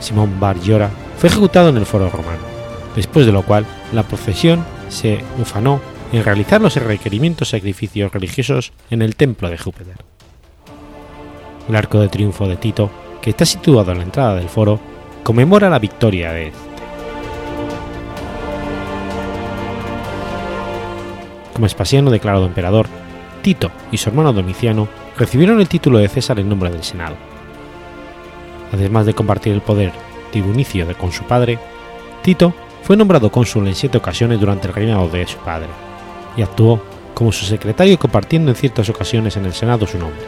Simón 0.00 0.40
Bar 0.40 0.58
Llora 0.60 0.90
fue 1.16 1.28
ejecutado 1.28 1.68
en 1.68 1.76
el 1.76 1.86
foro 1.86 2.10
romano, 2.10 2.42
después 2.96 3.24
de 3.24 3.32
lo 3.32 3.42
cual 3.42 3.66
la 3.92 4.02
procesión 4.02 4.64
se 4.88 5.22
ufanó 5.38 5.80
en 6.12 6.24
realizar 6.24 6.60
los 6.60 6.76
requerimientos 6.76 7.48
sacrificios 7.48 8.12
religiosos 8.12 8.72
en 8.90 9.02
el 9.02 9.16
templo 9.16 9.48
de 9.48 9.58
Júpiter. 9.58 9.96
El 11.68 11.76
arco 11.76 12.00
de 12.00 12.08
triunfo 12.08 12.46
de 12.46 12.56
Tito, 12.56 12.90
que 13.22 13.30
está 13.30 13.46
situado 13.46 13.92
a 13.92 13.94
la 13.94 14.02
entrada 14.02 14.34
del 14.34 14.48
foro, 14.48 14.78
conmemora 15.22 15.70
la 15.70 15.78
victoria 15.78 16.32
de 16.32 16.48
este. 16.48 16.72
Como 21.54 21.66
Espasiano 21.66 22.10
declarado 22.10 22.46
emperador, 22.46 22.86
Tito 23.42 23.70
y 23.90 23.96
su 23.96 24.08
hermano 24.08 24.32
Domiciano 24.32 24.88
recibieron 25.16 25.60
el 25.60 25.68
título 25.68 25.98
de 25.98 26.08
César 26.08 26.38
en 26.40 26.48
nombre 26.48 26.70
del 26.70 26.82
Senado. 26.82 27.16
Además 28.72 29.06
de 29.06 29.14
compartir 29.14 29.52
el 29.52 29.60
poder 29.60 29.92
tribunicio 30.30 30.86
con 30.96 31.12
su 31.12 31.24
padre, 31.24 31.58
Tito 32.22 32.54
fue 32.82 32.96
nombrado 32.96 33.30
cónsul 33.30 33.66
en 33.68 33.74
siete 33.74 33.98
ocasiones 33.98 34.40
durante 34.40 34.66
el 34.66 34.74
reinado 34.74 35.08
de 35.08 35.26
su 35.26 35.38
padre, 35.38 35.68
y 36.36 36.42
actuó 36.42 36.82
como 37.14 37.32
su 37.32 37.44
secretario 37.44 37.98
compartiendo 37.98 38.50
en 38.50 38.56
ciertas 38.56 38.88
ocasiones 38.88 39.36
en 39.36 39.44
el 39.44 39.52
Senado 39.52 39.86
su 39.86 39.98
nombre. 39.98 40.20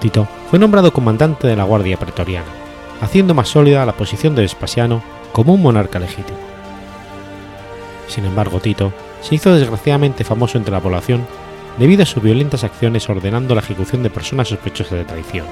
Tito 0.00 0.28
fue 0.50 0.58
nombrado 0.58 0.92
comandante 0.92 1.46
de 1.46 1.56
la 1.56 1.64
Guardia 1.64 1.96
Pretoriana, 1.96 2.46
haciendo 3.00 3.34
más 3.34 3.48
sólida 3.48 3.86
la 3.86 3.92
posición 3.92 4.34
de 4.34 4.42
Vespasiano 4.42 5.02
como 5.32 5.54
un 5.54 5.62
monarca 5.62 5.98
legítimo. 5.98 6.38
Sin 8.08 8.24
embargo, 8.24 8.60
Tito 8.60 8.92
se 9.22 9.34
hizo 9.34 9.54
desgraciadamente 9.54 10.24
famoso 10.24 10.58
entre 10.58 10.72
la 10.72 10.80
población 10.80 11.26
debido 11.78 12.02
a 12.02 12.06
sus 12.06 12.22
violentas 12.22 12.64
acciones 12.64 13.08
ordenando 13.08 13.54
la 13.54 13.60
ejecución 13.60 14.02
de 14.02 14.10
personas 14.10 14.48
sospechosas 14.48 14.98
de 14.98 15.04
traición. 15.04 15.46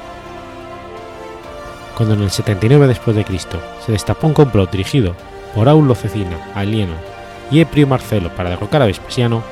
Cuando 1.97 2.15
en 2.15 2.23
el 2.23 2.31
79 2.31 2.89
después 2.89 3.17
de 3.17 3.25
Cristo 3.25 3.61
se 3.85 3.93
destapó 3.93 4.27
un 4.27 4.35
complot 4.35 4.71
dirigido 4.71 5.15
por 5.55 5.69
Aulo 5.69 5.95
Cecina, 5.95 6.51
Alieno 6.55 7.14
y 7.55 7.61
Eprio 7.61 7.87
Marcelo 7.87 8.31
para 8.31 8.51
derrocar 8.51 8.83
a 8.83 8.87
Vespasiano, 8.87 9.45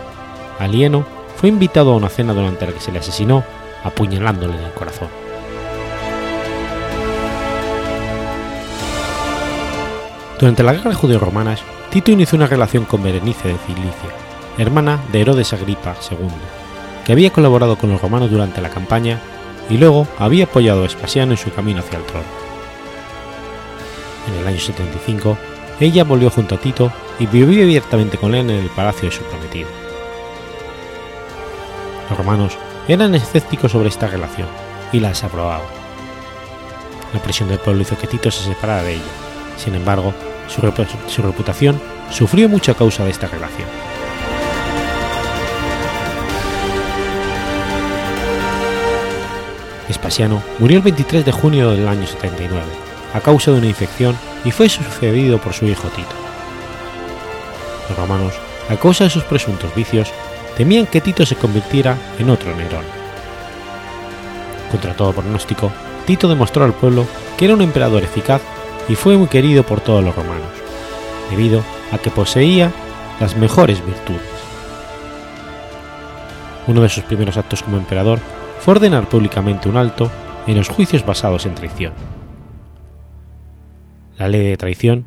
Alieno 0.58 1.06
fue 1.36 1.48
invitado 1.48 1.92
a 1.92 1.96
una 1.96 2.08
cena 2.08 2.34
durante 2.34 2.66
la 2.66 2.72
que 2.72 2.80
se 2.80 2.90
le 2.90 2.98
asesinó 2.98 3.44
apuñalándole 3.84 4.56
en 4.56 4.64
el 4.64 4.72
corazón. 4.72 5.06
Durante 10.40 10.64
la 10.64 10.72
guerra 10.72 10.94
judeo-romanas, 10.94 11.62
Tito 11.90 12.10
inició 12.10 12.36
una 12.36 12.48
relación 12.48 12.86
con 12.86 13.04
Berenice 13.04 13.46
de 13.46 13.58
Cilicia, 13.58 14.10
hermana 14.58 14.98
de 15.12 15.20
Herodes 15.20 15.52
Agripa 15.52 15.94
II, 16.10 16.26
que 17.06 17.12
había 17.12 17.30
colaborado 17.30 17.76
con 17.76 17.92
los 17.92 18.02
romanos 18.02 18.32
durante 18.32 18.60
la 18.60 18.70
campaña 18.70 19.20
y 19.70 19.76
luego 19.76 20.08
había 20.18 20.46
apoyado 20.46 20.80
a 20.80 20.82
Vespasiano 20.82 21.32
en 21.32 21.38
su 21.38 21.52
camino 21.52 21.78
hacia 21.78 21.98
el 21.98 22.04
trono. 22.04 22.26
En 24.26 24.40
el 24.40 24.46
año 24.48 24.58
75, 24.58 25.38
ella 25.82 26.04
volvió 26.04 26.30
junto 26.30 26.54
a 26.54 26.58
Tito 26.58 26.92
y 27.18 27.26
vivió 27.26 27.64
abiertamente 27.64 28.16
con 28.16 28.34
él 28.34 28.50
en 28.50 28.56
el 28.56 28.70
palacio 28.70 29.08
de 29.08 29.14
su 29.14 29.22
prometido. 29.24 29.68
Los 32.08 32.18
romanos 32.18 32.56
eran 32.88 33.14
escépticos 33.14 33.72
sobre 33.72 33.88
esta 33.88 34.06
relación 34.06 34.48
y 34.92 35.00
la 35.00 35.08
desaprobaban. 35.08 35.66
La 37.12 37.20
presión 37.20 37.48
del 37.48 37.58
pueblo 37.58 37.82
hizo 37.82 37.98
que 37.98 38.06
Tito 38.06 38.30
se 38.30 38.44
separara 38.44 38.82
de 38.82 38.94
ella. 38.94 39.02
Sin 39.56 39.74
embargo, 39.74 40.14
su, 40.48 40.60
reputación 41.22 41.80
sufrió 42.10 42.48
mucho 42.48 42.72
a 42.72 42.76
causa 42.76 43.04
de 43.04 43.10
esta 43.10 43.26
relación. 43.26 43.68
Vespasiano 49.88 50.42
murió 50.58 50.78
el 50.78 50.82
23 50.84 51.24
de 51.24 51.32
junio 51.32 51.70
del 51.72 51.88
año 51.88 52.06
79 52.06 52.81
a 53.14 53.20
causa 53.20 53.50
de 53.50 53.58
una 53.58 53.66
infección 53.66 54.16
y 54.44 54.50
fue 54.50 54.68
sucedido 54.68 55.38
por 55.38 55.52
su 55.52 55.66
hijo 55.66 55.88
Tito. 55.88 56.14
Los 57.88 57.98
romanos, 57.98 58.34
a 58.68 58.76
causa 58.76 59.04
de 59.04 59.10
sus 59.10 59.24
presuntos 59.24 59.74
vicios, 59.74 60.12
temían 60.56 60.86
que 60.86 61.00
Tito 61.00 61.26
se 61.26 61.36
convirtiera 61.36 61.96
en 62.18 62.30
otro 62.30 62.54
Nerón. 62.54 62.84
Contra 64.70 64.94
todo 64.94 65.12
pronóstico, 65.12 65.70
Tito 66.06 66.28
demostró 66.28 66.64
al 66.64 66.72
pueblo 66.72 67.06
que 67.36 67.44
era 67.44 67.54
un 67.54 67.62
emperador 67.62 68.02
eficaz 68.02 68.40
y 68.88 68.94
fue 68.94 69.16
muy 69.16 69.28
querido 69.28 69.62
por 69.62 69.80
todos 69.80 70.02
los 70.02 70.14
romanos, 70.14 70.48
debido 71.30 71.62
a 71.92 71.98
que 71.98 72.10
poseía 72.10 72.72
las 73.20 73.36
mejores 73.36 73.84
virtudes. 73.84 74.20
Uno 76.66 76.82
de 76.82 76.88
sus 76.88 77.04
primeros 77.04 77.36
actos 77.36 77.62
como 77.62 77.76
emperador 77.76 78.18
fue 78.60 78.72
ordenar 78.72 79.08
públicamente 79.08 79.68
un 79.68 79.76
alto 79.76 80.10
en 80.46 80.56
los 80.56 80.68
juicios 80.68 81.04
basados 81.04 81.46
en 81.46 81.54
traición. 81.54 81.92
La 84.22 84.28
ley 84.28 84.46
de 84.46 84.56
traición, 84.56 85.06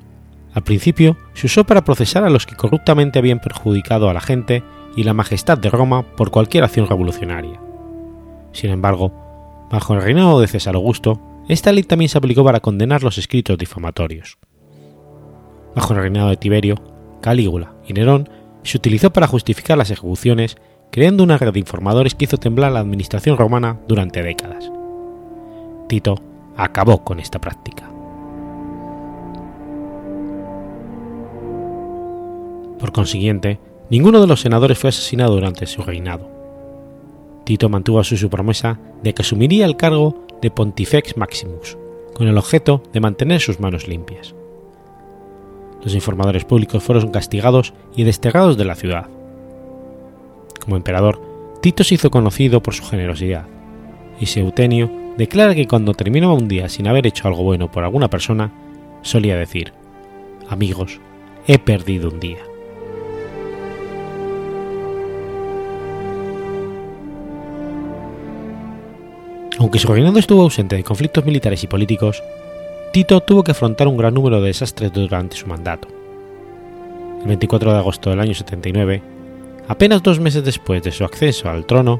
al 0.53 0.65
principio, 0.65 1.15
se 1.35 1.45
usó 1.45 1.63
para 1.63 1.85
procesar 1.85 2.25
a 2.25 2.29
los 2.29 2.45
que 2.45 2.57
corruptamente 2.57 3.17
habían 3.17 3.39
perjudicado 3.39 4.09
a 4.09 4.13
la 4.13 4.19
gente 4.19 4.61
y 4.97 5.03
la 5.03 5.13
majestad 5.13 5.57
de 5.57 5.69
Roma 5.69 6.03
por 6.17 6.31
cualquier 6.31 6.65
acción 6.65 6.85
revolucionaria. 6.85 7.57
Sin 8.51 8.71
embargo, 8.71 9.13
bajo 9.71 9.93
el 9.93 10.01
reinado 10.01 10.41
de 10.41 10.49
César 10.49 10.75
Augusto, 10.75 11.21
esta 11.47 11.71
ley 11.71 11.83
también 11.83 12.09
se 12.09 12.17
aplicó 12.17 12.43
para 12.43 12.59
condenar 12.59 13.03
los 13.03 13.17
escritos 13.17 13.57
difamatorios. 13.57 14.37
Bajo 15.77 15.93
el 15.93 16.01
reinado 16.01 16.27
de 16.27 16.35
Tiberio, 16.35 16.75
Calígula 17.21 17.71
y 17.87 17.93
Nerón 17.93 18.27
se 18.63 18.75
utilizó 18.75 19.13
para 19.13 19.27
justificar 19.27 19.77
las 19.77 19.91
ejecuciones, 19.91 20.57
creando 20.91 21.23
una 21.23 21.37
red 21.37 21.53
de 21.53 21.59
informadores 21.59 22.15
que 22.15 22.25
hizo 22.25 22.37
temblar 22.37 22.73
la 22.73 22.81
administración 22.81 23.37
romana 23.37 23.79
durante 23.87 24.21
décadas. 24.21 24.69
Tito 25.87 26.15
acabó 26.57 27.05
con 27.05 27.21
esta 27.21 27.39
práctica. 27.39 27.94
Por 32.79 32.91
consiguiente, 32.91 33.59
ninguno 33.89 34.21
de 34.21 34.27
los 34.27 34.41
senadores 34.41 34.77
fue 34.77 34.89
asesinado 34.89 35.33
durante 35.33 35.65
su 35.65 35.81
reinado. 35.81 36.29
Tito 37.45 37.69
mantuvo 37.69 37.99
así 37.99 38.17
su 38.17 38.29
promesa 38.29 38.79
de 39.03 39.13
que 39.13 39.21
asumiría 39.21 39.65
el 39.65 39.77
cargo 39.77 40.25
de 40.41 40.51
Pontifex 40.51 41.15
Maximus, 41.15 41.77
con 42.13 42.27
el 42.27 42.37
objeto 42.37 42.81
de 42.91 42.99
mantener 42.99 43.39
sus 43.39 43.59
manos 43.59 43.87
limpias. 43.87 44.35
Los 45.83 45.93
informadores 45.93 46.45
públicos 46.45 46.83
fueron 46.83 47.11
castigados 47.11 47.73
y 47.95 48.03
desterrados 48.03 48.57
de 48.57 48.65
la 48.65 48.75
ciudad. 48.75 49.07
Como 50.59 50.75
emperador, 50.75 51.21
Tito 51.61 51.83
se 51.83 51.95
hizo 51.95 52.09
conocido 52.09 52.61
por 52.61 52.73
su 52.73 52.83
generosidad, 52.83 53.45
y 54.19 54.25
Seutenio 54.25 54.91
declara 55.17 55.53
que 55.53 55.67
cuando 55.67 55.93
terminaba 55.93 56.33
un 56.33 56.47
día 56.47 56.69
sin 56.69 56.87
haber 56.87 57.05
hecho 57.07 57.27
algo 57.27 57.43
bueno 57.43 57.71
por 57.71 57.83
alguna 57.83 58.09
persona, 58.09 58.51
solía 59.01 59.37
decir, 59.37 59.73
amigos, 60.49 60.99
he 61.47 61.59
perdido 61.59 62.09
un 62.09 62.19
día. 62.19 62.39
Aunque 69.65 69.79
su 69.79 69.87
reinado 69.87 70.19
estuvo 70.19 70.43
ausente 70.43 70.75
de 70.75 70.83
conflictos 70.83 71.25
militares 71.25 71.63
y 71.63 71.67
políticos, 71.67 72.21
Tito 72.93 73.19
tuvo 73.21 73.43
que 73.43 73.49
afrontar 73.49 73.87
un 73.87 73.97
gran 73.97 74.13
número 74.13 74.39
de 74.39 74.49
desastres 74.49 74.93
durante 74.93 75.37
su 75.37 75.47
mandato. 75.47 75.87
El 77.23 77.29
24 77.29 77.71
de 77.71 77.77
agosto 77.79 78.11
del 78.11 78.19
año 78.19 78.35
79, 78.35 79.01
apenas 79.67 80.03
dos 80.03 80.19
meses 80.19 80.45
después 80.45 80.83
de 80.83 80.91
su 80.91 81.03
acceso 81.03 81.49
al 81.49 81.65
trono, 81.65 81.99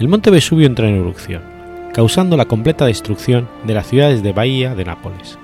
el 0.00 0.08
monte 0.08 0.30
Vesubio 0.30 0.66
entró 0.66 0.86
en 0.86 0.94
erupción, 0.94 1.42
causando 1.92 2.34
la 2.34 2.46
completa 2.46 2.86
destrucción 2.86 3.46
de 3.64 3.74
las 3.74 3.88
ciudades 3.88 4.22
de 4.22 4.32
Bahía 4.32 4.74
de 4.74 4.86
Nápoles. 4.86 5.38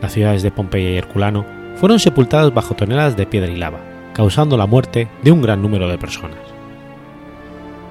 Las 0.00 0.12
ciudades 0.12 0.42
de 0.42 0.50
Pompeya 0.50 0.90
y 0.90 0.96
Herculano 0.96 1.46
fueron 1.76 2.00
sepultadas 2.00 2.52
bajo 2.52 2.74
toneladas 2.74 3.16
de 3.16 3.26
piedra 3.26 3.52
y 3.52 3.58
lava, 3.58 3.78
causando 4.12 4.56
la 4.56 4.66
muerte 4.66 5.06
de 5.22 5.30
un 5.30 5.40
gran 5.40 5.62
número 5.62 5.86
de 5.86 5.98
personas. 5.98 6.40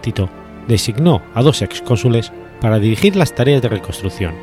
Tito 0.02 0.41
designó 0.68 1.22
a 1.34 1.42
dos 1.42 1.62
excónsules 1.62 2.32
para 2.60 2.80
dirigir 2.80 3.16
las 3.16 3.34
tareas 3.34 3.62
de 3.62 3.70
reconstrucción 3.70 4.34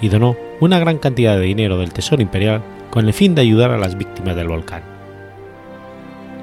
y 0.00 0.08
donó 0.08 0.36
una 0.60 0.78
gran 0.78 0.98
cantidad 0.98 1.36
de 1.36 1.44
dinero 1.44 1.78
del 1.78 1.92
Tesoro 1.92 2.22
Imperial 2.22 2.62
con 2.90 3.06
el 3.06 3.12
fin 3.12 3.34
de 3.34 3.42
ayudar 3.42 3.70
a 3.70 3.78
las 3.78 3.96
víctimas 3.96 4.36
del 4.36 4.48
volcán. 4.48 4.82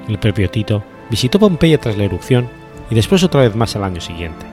El 0.08 0.18
propio 0.18 0.48
Tito 0.50 0.82
visitó 1.10 1.38
Pompeya 1.38 1.78
tras 1.78 1.96
la 1.96 2.04
erupción 2.04 2.48
y 2.90 2.94
después 2.94 3.22
otra 3.24 3.42
vez 3.42 3.56
más 3.56 3.74
al 3.76 3.84
año 3.84 4.00
siguiente. 4.00 4.46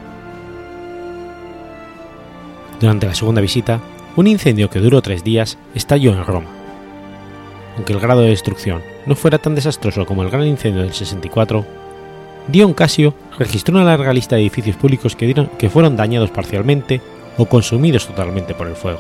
Durante 2.80 3.05
la 3.05 3.13
segunda 3.13 3.41
visita, 3.41 3.80
un 4.15 4.28
incendio 4.28 4.69
que 4.69 4.80
duró 4.80 5.01
tres 5.01 5.24
días 5.24 5.57
estalló 5.74 6.11
en 6.11 6.26
Roma. 6.26 6.49
Aunque 7.76 7.93
el 7.93 7.99
grado 7.99 8.21
de 8.21 8.30
destrucción 8.30 8.82
no 9.05 9.15
fuera 9.15 9.38
tan 9.38 9.55
desastroso 9.55 10.05
como 10.05 10.24
el 10.24 10.30
gran 10.30 10.45
incendio 10.45 10.82
del 10.82 10.93
64, 10.93 11.65
Dion 12.47 12.73
Casio 12.73 13.13
registró 13.39 13.75
una 13.75 13.85
larga 13.85 14.13
lista 14.13 14.35
de 14.35 14.41
edificios 14.41 14.75
públicos 14.75 15.15
que, 15.15 15.69
fueron 15.69 15.95
dañados 15.95 16.29
parcialmente 16.29 17.01
o 17.37 17.45
consumidos 17.45 18.07
totalmente 18.07 18.53
por 18.53 18.67
el 18.67 18.75
fuego. 18.75 18.99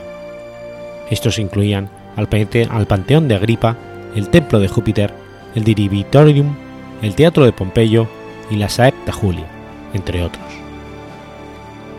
Estos 1.09 1.39
incluían 1.39 1.89
al, 2.15 2.27
Panteón 2.27 3.27
de 3.27 3.35
Agripa, 3.35 3.77
el 4.15 4.29
Templo 4.29 4.59
de 4.59 4.67
Júpiter, 4.67 5.13
el 5.55 5.63
Diribitorium, 5.63 6.55
el 7.01 7.15
Teatro 7.15 7.43
de 7.43 7.51
Pompeyo 7.51 8.07
y 8.49 8.55
la 8.55 8.69
Saepta 8.69 9.11
Julia, 9.11 9.45
entre 9.93 10.23
otros. 10.23 10.45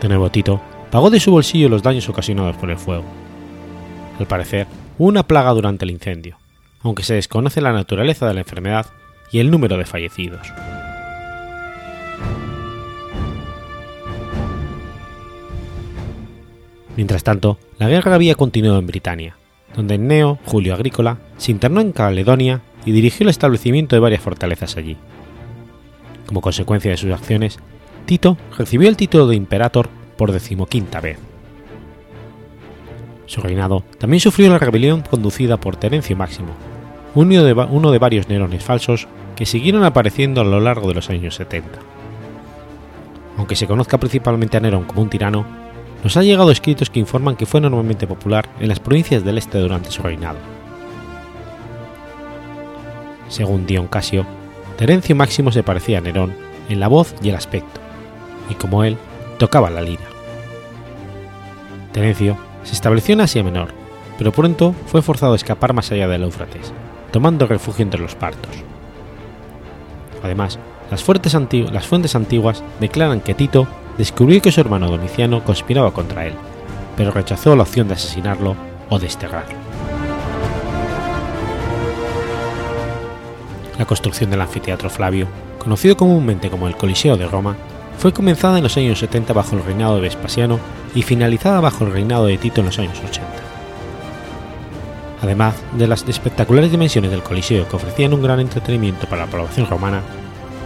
De 0.01 0.29
Tito 0.29 0.61
pagó 0.91 1.09
de 1.09 1.19
su 1.19 1.31
bolsillo 1.31 1.69
los 1.69 1.83
daños 1.83 2.09
ocasionados 2.09 2.57
por 2.57 2.69
el 2.69 2.77
fuego. 2.77 3.05
Al 4.19 4.27
parecer, 4.27 4.67
hubo 4.97 5.07
una 5.07 5.23
plaga 5.23 5.51
durante 5.51 5.85
el 5.85 5.91
incendio, 5.91 6.37
aunque 6.81 7.03
se 7.03 7.15
desconoce 7.15 7.61
la 7.61 7.73
naturaleza 7.73 8.27
de 8.27 8.33
la 8.33 8.41
enfermedad 8.41 8.85
y 9.31 9.39
el 9.39 9.51
número 9.51 9.77
de 9.77 9.85
fallecidos. 9.85 10.47
Mientras 16.95 17.23
tanto, 17.23 17.57
la 17.77 17.89
guerra 17.89 18.15
había 18.15 18.35
continuado 18.35 18.79
en 18.79 18.87
Britania, 18.87 19.35
donde 19.75 19.97
Neo 19.97 20.39
Julio 20.45 20.73
Agrícola 20.73 21.17
se 21.37 21.51
internó 21.51 21.81
en 21.81 21.91
Caledonia 21.91 22.61
y 22.85 22.91
dirigió 22.91 23.25
el 23.25 23.29
establecimiento 23.29 23.95
de 23.95 23.99
varias 23.99 24.21
fortalezas 24.21 24.77
allí. 24.77 24.97
Como 26.25 26.41
consecuencia 26.41 26.91
de 26.91 26.97
sus 26.97 27.11
acciones, 27.11 27.59
Tito 28.05 28.37
recibió 28.57 28.87
el 28.87 28.97
título 28.97 29.27
de 29.27 29.35
Imperator 29.35 29.89
por 30.17 30.31
decimoquinta 30.31 31.01
vez. 31.01 31.17
Su 33.25 33.41
reinado 33.41 33.83
también 33.97 34.21
sufrió 34.21 34.49
la 34.49 34.59
rebelión 34.59 35.01
conducida 35.01 35.57
por 35.57 35.75
Terencio 35.75 36.15
Máximo, 36.15 36.53
uno 37.15 37.43
de, 37.43 37.53
uno 37.53 37.91
de 37.91 37.99
varios 37.99 38.29
Nerones 38.29 38.63
falsos 38.63 39.07
que 39.35 39.45
siguieron 39.45 39.83
apareciendo 39.83 40.41
a 40.41 40.45
lo 40.45 40.59
largo 40.59 40.87
de 40.87 40.93
los 40.93 41.09
años 41.09 41.35
70. 41.35 41.79
Aunque 43.37 43.55
se 43.55 43.67
conozca 43.67 43.97
principalmente 43.97 44.57
a 44.57 44.59
Nerón 44.59 44.85
como 44.85 45.01
un 45.01 45.09
tirano, 45.09 45.45
nos 46.05 46.15
ha 46.17 46.21
llegado 46.21 46.51
escritos 46.51 46.91
que 46.91 46.99
informan 46.99 47.35
que 47.35 47.47
fue 47.47 47.57
enormemente 47.57 48.05
popular 48.05 48.47
en 48.59 48.67
las 48.67 48.79
provincias 48.79 49.25
del 49.25 49.39
este 49.39 49.57
durante 49.57 49.89
su 49.89 50.03
reinado. 50.03 50.37
Según 53.27 53.65
Dion 53.65 53.87
Casio, 53.87 54.23
Terencio 54.77 55.15
Máximo 55.15 55.51
se 55.51 55.63
parecía 55.63 55.97
a 55.97 56.01
Nerón 56.01 56.35
en 56.69 56.79
la 56.79 56.89
voz 56.89 57.15
y 57.23 57.29
el 57.29 57.35
aspecto, 57.35 57.79
y 58.51 58.53
como 58.53 58.83
él, 58.83 58.97
tocaba 59.39 59.71
la 59.71 59.81
lira. 59.81 60.03
Terencio 61.91 62.37
se 62.61 62.73
estableció 62.73 63.13
en 63.13 63.21
Asia 63.21 63.43
Menor, 63.43 63.69
pero 64.19 64.31
pronto 64.31 64.75
fue 64.85 65.01
forzado 65.01 65.33
a 65.33 65.37
escapar 65.37 65.73
más 65.73 65.91
allá 65.91 66.07
del 66.07 66.21
Éufrates, 66.21 66.71
tomando 67.09 67.47
refugio 67.47 67.81
entre 67.81 67.99
los 67.99 68.13
partos. 68.13 68.51
Además, 70.21 70.59
las 70.91 71.01
fuentes 71.01 71.33
antiguas 72.13 72.63
declaran 72.79 73.21
que 73.21 73.33
Tito 73.33 73.67
descubrió 73.97 74.41
que 74.41 74.51
su 74.51 74.61
hermano 74.61 74.89
Domiciano 74.89 75.43
conspiraba 75.43 75.91
contra 75.91 76.25
él, 76.25 76.33
pero 76.97 77.11
rechazó 77.11 77.55
la 77.55 77.63
opción 77.63 77.87
de 77.87 77.95
asesinarlo 77.95 78.55
o 78.89 78.99
desterrarlo. 78.99 79.55
La 83.77 83.85
construcción 83.85 84.29
del 84.29 84.41
anfiteatro 84.41 84.89
Flavio, 84.89 85.27
conocido 85.59 85.97
comúnmente 85.97 86.49
como 86.49 86.67
el 86.67 86.77
Coliseo 86.77 87.17
de 87.17 87.27
Roma, 87.27 87.57
fue 87.97 88.13
comenzada 88.13 88.57
en 88.57 88.63
los 88.63 88.77
años 88.77 88.99
70 88.99 89.33
bajo 89.33 89.55
el 89.55 89.63
reinado 89.63 89.95
de 89.95 90.01
Vespasiano 90.01 90.59
y 90.93 91.01
finalizada 91.01 91.59
bajo 91.59 91.85
el 91.85 91.91
reinado 91.91 92.25
de 92.25 92.37
Tito 92.37 92.61
en 92.61 92.67
los 92.67 92.79
años 92.79 92.99
80. 92.99 93.21
Además 95.21 95.55
de 95.77 95.87
las 95.87 96.07
espectaculares 96.07 96.71
dimensiones 96.71 97.11
del 97.11 97.23
Coliseo 97.23 97.67
que 97.67 97.75
ofrecían 97.75 98.13
un 98.13 98.21
gran 98.21 98.39
entretenimiento 98.39 99.07
para 99.07 99.25
la 99.25 99.31
población 99.31 99.67
romana, 99.67 100.01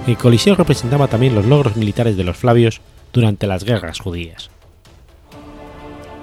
el 0.06 0.18
Coliseo 0.18 0.56
representaba 0.56 1.08
también 1.08 1.36
los 1.36 1.46
logros 1.46 1.76
militares 1.76 2.18
de 2.18 2.24
los 2.24 2.38
Flavios 2.38 2.82
durante 3.14 3.48
las 3.48 3.64
guerras 3.64 4.00
judías. 4.00 4.50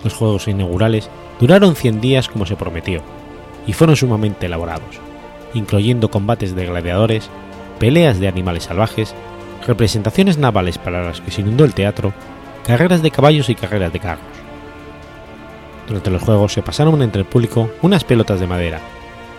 Los 0.05 0.15
juegos 0.15 0.49
inaugurales 0.49 1.11
duraron 1.41 1.77
100 1.77 2.01
días 2.01 2.29
como 2.29 2.47
se 2.47 2.57
prometió, 2.57 3.03
y 3.67 3.73
fueron 3.73 3.97
sumamente 3.97 4.47
elaborados, 4.47 5.01
incluyendo 5.55 6.11
combates 6.11 6.55
de 6.55 6.67
gladiadores, 6.67 7.29
peleas 7.79 8.21
de 8.21 8.29
animales 8.29 8.65
salvajes, 8.65 9.15
representaciones 9.67 10.39
navales 10.39 10.79
para 10.79 11.03
las 11.03 11.21
que 11.21 11.31
se 11.31 11.41
inundó 11.41 11.65
el 11.65 11.75
teatro, 11.75 12.13
carreras 12.65 13.03
de 13.03 13.11
caballos 13.11 13.49
y 13.49 13.55
carreras 13.55 13.93
de 13.93 14.01
carros. 14.01 14.25
Durante 15.87 16.11
los 16.11 16.23
juegos 16.23 16.53
se 16.53 16.63
pasaron 16.63 17.03
entre 17.03 17.23
el 17.23 17.27
público 17.27 17.71
unas 17.83 18.05
pelotas 18.05 18.41
de 18.41 18.47
madera, 18.47 18.81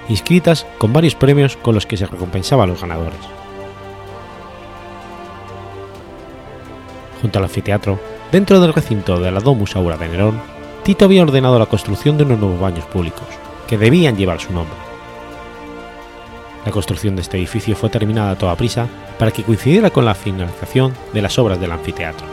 inscritas 0.09 0.65
con 0.77 0.93
varios 0.93 1.15
premios 1.15 1.57
con 1.57 1.75
los 1.75 1.85
que 1.85 1.97
se 1.97 2.05
recompensaba 2.05 2.63
a 2.63 2.67
los 2.67 2.81
ganadores. 2.81 3.36
Junto 7.21 7.39
al 7.39 7.45
anfiteatro, 7.45 7.99
dentro 8.31 8.59
del 8.59 8.73
recinto 8.73 9.19
de 9.19 9.31
la 9.31 9.39
Domus 9.39 9.75
Aura 9.75 9.97
de 9.97 10.07
Nerón, 10.07 10.39
Tito 10.83 11.05
había 11.05 11.23
ordenado 11.23 11.59
la 11.59 11.65
construcción 11.65 12.17
de 12.17 12.23
unos 12.23 12.39
nuevos 12.39 12.59
baños 12.59 12.85
públicos, 12.85 13.27
que 13.67 13.77
debían 13.77 14.15
llevar 14.15 14.39
su 14.39 14.53
nombre. 14.53 14.77
La 16.65 16.71
construcción 16.71 17.15
de 17.15 17.21
este 17.21 17.37
edificio 17.37 17.75
fue 17.75 17.89
terminada 17.89 18.31
a 18.31 18.37
toda 18.37 18.55
prisa 18.55 18.87
para 19.17 19.31
que 19.31 19.43
coincidiera 19.43 19.89
con 19.89 20.05
la 20.05 20.15
finalización 20.15 20.93
de 21.13 21.21
las 21.21 21.37
obras 21.39 21.59
del 21.59 21.71
anfiteatro. 21.71 22.25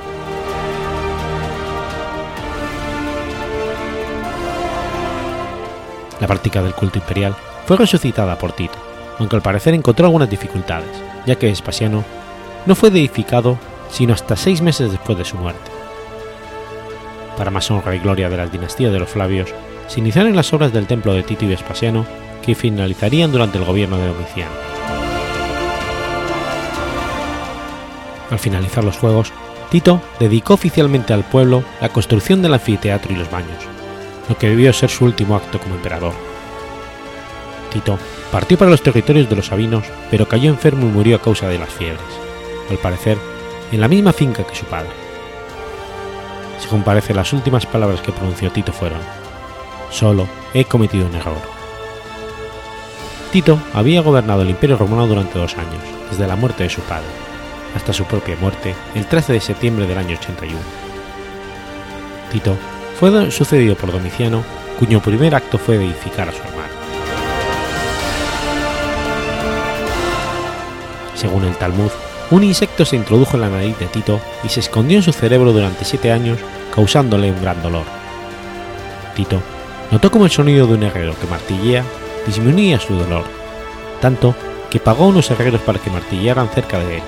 La 6.21 6.27
práctica 6.27 6.63
del 6.63 6.75
culto 6.75 6.99
imperial 6.99 7.37
fue 7.67 7.77
resucitada 7.77 8.39
por 8.39 8.53
Tito, 8.53 8.79
aunque 9.19 9.37
al 9.37 9.43
parecer 9.43 9.75
encontró 9.75 10.07
algunas 10.07 10.31
dificultades, 10.31 10.91
ya 11.27 11.37
que 11.37 11.47
Vespasiano 11.47 12.05
no 12.67 12.75
fue 12.75 12.89
edificado 12.89 13.59
sino 13.95 14.13
hasta 14.13 14.35
seis 14.35 14.61
meses 14.61 14.91
después 14.91 15.17
de 15.17 15.25
su 15.25 15.37
muerte. 15.37 15.71
Para 17.39 17.53
más 17.53 17.71
honra 17.71 17.95
y 17.95 18.01
gloria 18.01 18.29
de 18.29 18.37
la 18.37 18.47
dinastía 18.47 18.91
de 18.91 18.99
los 18.99 19.09
Flavios, 19.09 19.55
se 19.87 20.01
iniciaron 20.01 20.35
las 20.35 20.53
obras 20.53 20.73
del 20.73 20.89
templo 20.89 21.15
de 21.15 21.23
Tito 21.23 21.45
y 21.45 21.49
Vespasiano, 21.49 22.05
que 22.45 22.57
finalizarían 22.57 23.31
durante 23.31 23.59
el 23.59 23.65
gobierno 23.65 23.97
de 23.97 24.09
Domiciano. 24.09 24.51
Al 28.31 28.39
finalizar 28.41 28.83
los 28.83 28.99
Juegos, 28.99 29.33
Tito 29.71 30.01
dedicó 30.19 30.55
oficialmente 30.55 31.13
al 31.13 31.25
pueblo 31.25 31.63
la 31.81 31.89
construcción 31.89 32.43
del 32.43 32.55
anfiteatro 32.55 33.13
y 33.13 33.17
los 33.17 33.31
baños, 33.31 33.63
lo 34.29 34.37
que 34.37 34.49
debió 34.49 34.73
ser 34.73 34.91
su 34.91 35.05
último 35.05 35.37
acto 35.37 35.61
como 35.61 35.77
emperador. 35.77 36.15
Tito 37.73 37.97
partió 38.33 38.59
para 38.59 38.73
los 38.73 38.83
territorios 38.83 39.29
de 39.31 39.37
los 39.37 39.47
Sabinos, 39.47 39.85
pero 40.11 40.27
cayó 40.27 40.51
enfermo 40.51 40.87
y 40.87 40.91
murió 40.91 41.17
a 41.17 41.23
causa 41.23 41.49
de 41.49 41.59
las 41.59 41.71
fiebres. 41.71 42.01
Al 42.71 42.79
parecer, 42.79 43.19
en 43.73 43.81
la 43.81 43.89
misma 43.89 44.13
finca 44.13 44.45
que 44.45 44.55
su 44.55 44.65
padre. 44.67 44.91
Según 46.61 46.83
parece, 46.83 47.15
las 47.15 47.33
últimas 47.33 47.67
palabras 47.67 48.01
que 48.01 48.13
pronunció 48.13 48.51
Tito 48.51 48.73
fueron, 48.73 49.01
solo 49.91 50.27
he 50.53 50.65
cometido 50.65 51.07
un 51.07 51.15
error. 51.15 51.37
Tito 53.33 53.59
había 53.73 54.01
gobernado 54.01 54.43
el 54.43 54.51
Imperio 54.51 54.77
Romano 54.77 55.07
durante 55.07 55.39
dos 55.39 55.57
años, 55.57 55.83
desde 56.11 56.27
la 56.27 56.37
muerte 56.37 56.63
de 56.63 56.71
su 56.71 56.81
padre, 56.83 57.09
hasta 57.75 57.93
su 57.93 58.05
propia 58.05 58.37
muerte 58.37 58.75
el 58.95 59.07
13 59.07 59.33
de 59.33 59.41
septiembre 59.41 59.87
del 59.87 59.99
año 59.99 60.17
81. 60.17 60.57
Tito 62.31 62.57
fue 62.99 63.31
sucedido 63.31 63.75
por 63.77 63.93
Domiciano, 63.93 64.45
cuyo 64.79 65.01
primer 65.01 65.35
acto 65.35 65.59
fue 65.59 65.77
edificar 65.77 66.29
a 66.29 66.33
su 66.33 66.39
hermano. 66.39 66.75
Según 71.15 71.45
el 71.45 71.57
Talmud, 71.57 71.91
un 72.35 72.43
insecto 72.43 72.85
se 72.85 72.97
introdujo 72.97 73.37
en 73.37 73.43
la 73.43 73.49
nariz 73.49 73.79
de 73.79 73.87
Tito 73.87 74.21
y 74.43 74.49
se 74.49 74.61
escondió 74.61 74.97
en 74.97 75.05
su 75.05 75.13
cerebro 75.13 75.53
durante 75.53 75.85
siete 75.85 76.11
años, 76.11 76.39
causándole 76.75 77.31
un 77.31 77.41
gran 77.41 77.63
dolor. 77.63 77.85
Tito 79.15 79.41
notó 79.93 80.11
como 80.11 80.25
el 80.25 80.33
sonido 80.33 80.67
de 80.67 80.75
un 80.75 80.83
herrero 80.83 81.15
que 81.21 81.29
martillea 81.29 81.85
disminuía 82.27 82.81
su 82.81 82.95
dolor, 82.95 83.25
tanto 84.01 84.35
que 84.69 84.81
pagó 84.81 85.05
a 85.05 85.09
unos 85.09 85.31
herreros 85.31 85.61
para 85.61 85.79
que 85.79 85.91
martillaran 85.91 86.49
cerca 86.49 86.81
de 86.81 86.97
él. 86.97 87.03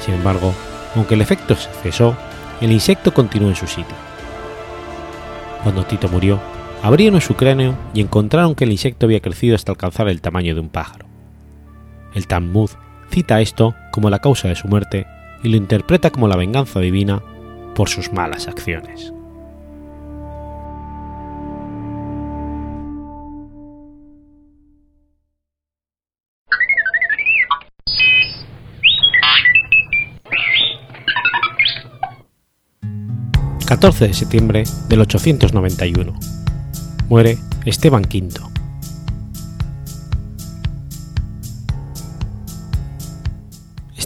Sin 0.00 0.14
embargo, 0.14 0.54
aunque 0.94 1.14
el 1.14 1.20
efecto 1.20 1.54
cesó, 1.54 2.16
el 2.62 2.72
insecto 2.72 3.12
continuó 3.12 3.50
en 3.50 3.56
su 3.56 3.66
sitio. 3.66 3.96
Cuando 5.62 5.84
Tito 5.84 6.08
murió, 6.08 6.40
abrieron 6.82 7.20
su 7.20 7.34
cráneo 7.34 7.76
y 7.92 8.00
encontraron 8.00 8.54
que 8.54 8.64
el 8.64 8.72
insecto 8.72 9.04
había 9.04 9.20
crecido 9.20 9.54
hasta 9.54 9.72
alcanzar 9.72 10.08
el 10.08 10.22
tamaño 10.22 10.54
de 10.54 10.60
un 10.60 10.70
pájaro. 10.70 11.04
El 12.14 12.26
Talmud 12.26 12.70
cita 13.10 13.40
esto 13.42 13.74
como 13.96 14.10
la 14.10 14.18
causa 14.18 14.48
de 14.48 14.54
su 14.54 14.68
muerte 14.68 15.06
y 15.42 15.48
lo 15.48 15.56
interpreta 15.56 16.10
como 16.10 16.28
la 16.28 16.36
venganza 16.36 16.80
divina 16.80 17.22
por 17.74 17.88
sus 17.88 18.12
malas 18.12 18.46
acciones. 18.46 19.10
14 33.66 34.08
de 34.08 34.12
septiembre 34.12 34.64
del 34.90 35.00
891. 35.00 36.12
Muere 37.08 37.38
Esteban 37.64 38.02
V. 38.02 38.55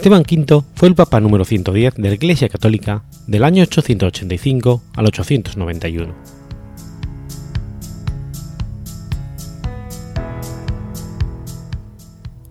Esteban 0.01 0.23
V 0.23 0.63
fue 0.73 0.87
el 0.87 0.95
Papa 0.95 1.19
número 1.19 1.45
110 1.45 1.93
de 1.93 2.09
la 2.09 2.15
Iglesia 2.15 2.49
Católica 2.49 3.03
del 3.27 3.43
año 3.43 3.61
885 3.61 4.81
al 4.95 5.05
891. 5.05 6.15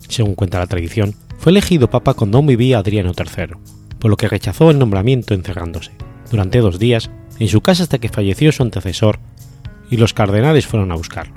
Según 0.07 0.37
cuenta 0.37 0.61
la 0.61 0.69
tradición, 0.69 1.17
fue 1.39 1.51
elegido 1.51 1.91
Papa 1.91 2.15
cuando 2.15 2.39
aún 2.39 2.47
vivía 2.47 2.79
Adriano 2.79 3.11
III, 3.19 3.57
por 3.99 4.13
lo 4.13 4.17
que 4.17 4.29
rechazó 4.29 4.71
el 4.71 4.79
nombramiento 4.79 5.35
encerrándose 5.35 5.91
durante 6.31 6.61
dos 6.61 6.79
días 6.79 7.11
en 7.41 7.49
su 7.49 7.63
casa 7.63 7.83
hasta 7.83 7.99
que 7.99 8.11
falleció 8.11 8.53
su 8.53 8.63
antecesor 8.63 9.19
y 9.91 9.97
los 9.97 10.15
cardenales 10.15 10.69
fueron 10.69 10.93
a 10.93 10.95
buscarlo. 10.95 11.35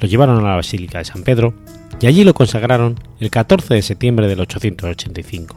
Lo 0.00 0.06
llevaron 0.06 0.44
a 0.44 0.50
la 0.50 0.56
Basílica 0.56 0.98
de 0.98 1.06
San 1.06 1.22
Pedro 1.22 1.54
y 2.00 2.06
allí 2.06 2.24
lo 2.24 2.34
consagraron 2.34 2.98
el 3.20 3.30
14 3.30 3.74
de 3.74 3.82
septiembre 3.82 4.28
del 4.28 4.40
885. 4.40 5.56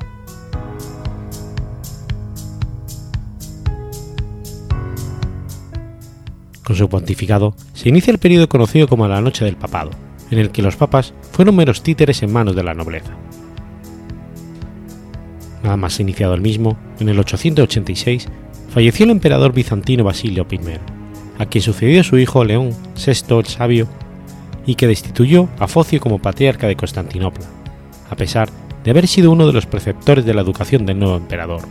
Con 6.63 6.75
su 6.75 6.89
pontificado 6.89 7.55
se 7.73 7.89
inicia 7.89 8.11
el 8.11 8.17
periodo 8.17 8.47
conocido 8.47 8.87
como 8.87 9.07
la 9.07 9.21
Noche 9.21 9.45
del 9.45 9.57
Papado, 9.57 9.91
en 10.29 10.39
el 10.39 10.51
que 10.51 10.61
los 10.61 10.75
papas 10.75 11.13
fueron 11.31 11.55
meros 11.55 11.83
títeres 11.83 12.23
en 12.23 12.31
manos 12.31 12.55
de 12.55 12.63
la 12.63 12.73
nobleza. 12.73 13.11
Nada 15.63 15.77
más 15.77 15.99
iniciado 15.99 16.33
el 16.33 16.41
mismo, 16.41 16.77
en 16.99 17.09
el 17.09 17.19
886, 17.19 18.29
falleció 18.73 19.03
el 19.03 19.11
emperador 19.11 19.53
bizantino 19.53 20.03
Basilio 20.03 20.47
I, 20.49 20.59
a 21.37 21.45
quien 21.45 21.61
sucedió 21.61 22.03
su 22.03 22.17
hijo 22.17 22.43
León 22.43 22.71
VI 22.95 23.37
el 23.37 23.45
Sabio 23.45 23.87
y 24.65 24.75
que 24.75 24.87
destituyó 24.87 25.49
a 25.59 25.67
Focio 25.67 25.99
como 25.99 26.19
patriarca 26.19 26.67
de 26.67 26.75
Constantinopla, 26.75 27.45
a 28.09 28.15
pesar 28.15 28.49
de 28.83 28.91
haber 28.91 29.07
sido 29.07 29.31
uno 29.31 29.47
de 29.47 29.53
los 29.53 29.65
preceptores 29.65 30.25
de 30.25 30.33
la 30.33 30.41
educación 30.41 30.85
del 30.85 30.99
nuevo 30.99 31.17
emperador. 31.17 31.61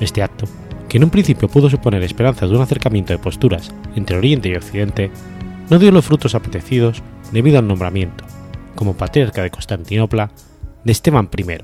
Este 0.00 0.22
acto, 0.22 0.46
que 0.88 0.96
en 0.96 1.04
un 1.04 1.10
principio 1.10 1.48
pudo 1.48 1.70
suponer 1.70 2.02
esperanzas 2.02 2.50
de 2.50 2.56
un 2.56 2.62
acercamiento 2.62 3.12
de 3.12 3.18
posturas 3.18 3.70
entre 3.94 4.16
Oriente 4.16 4.48
y 4.48 4.56
Occidente, 4.56 5.10
no 5.68 5.78
dio 5.78 5.92
los 5.92 6.04
frutos 6.04 6.34
apetecidos 6.34 7.02
debido 7.32 7.58
al 7.58 7.68
nombramiento, 7.68 8.24
como 8.74 8.96
patriarca 8.96 9.42
de 9.42 9.50
Constantinopla, 9.50 10.30
de 10.84 10.92
Esteban 10.92 11.28
I, 11.36 11.58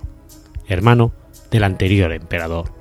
hermano 0.68 1.12
del 1.50 1.64
anterior 1.64 2.12
emperador. 2.12 2.75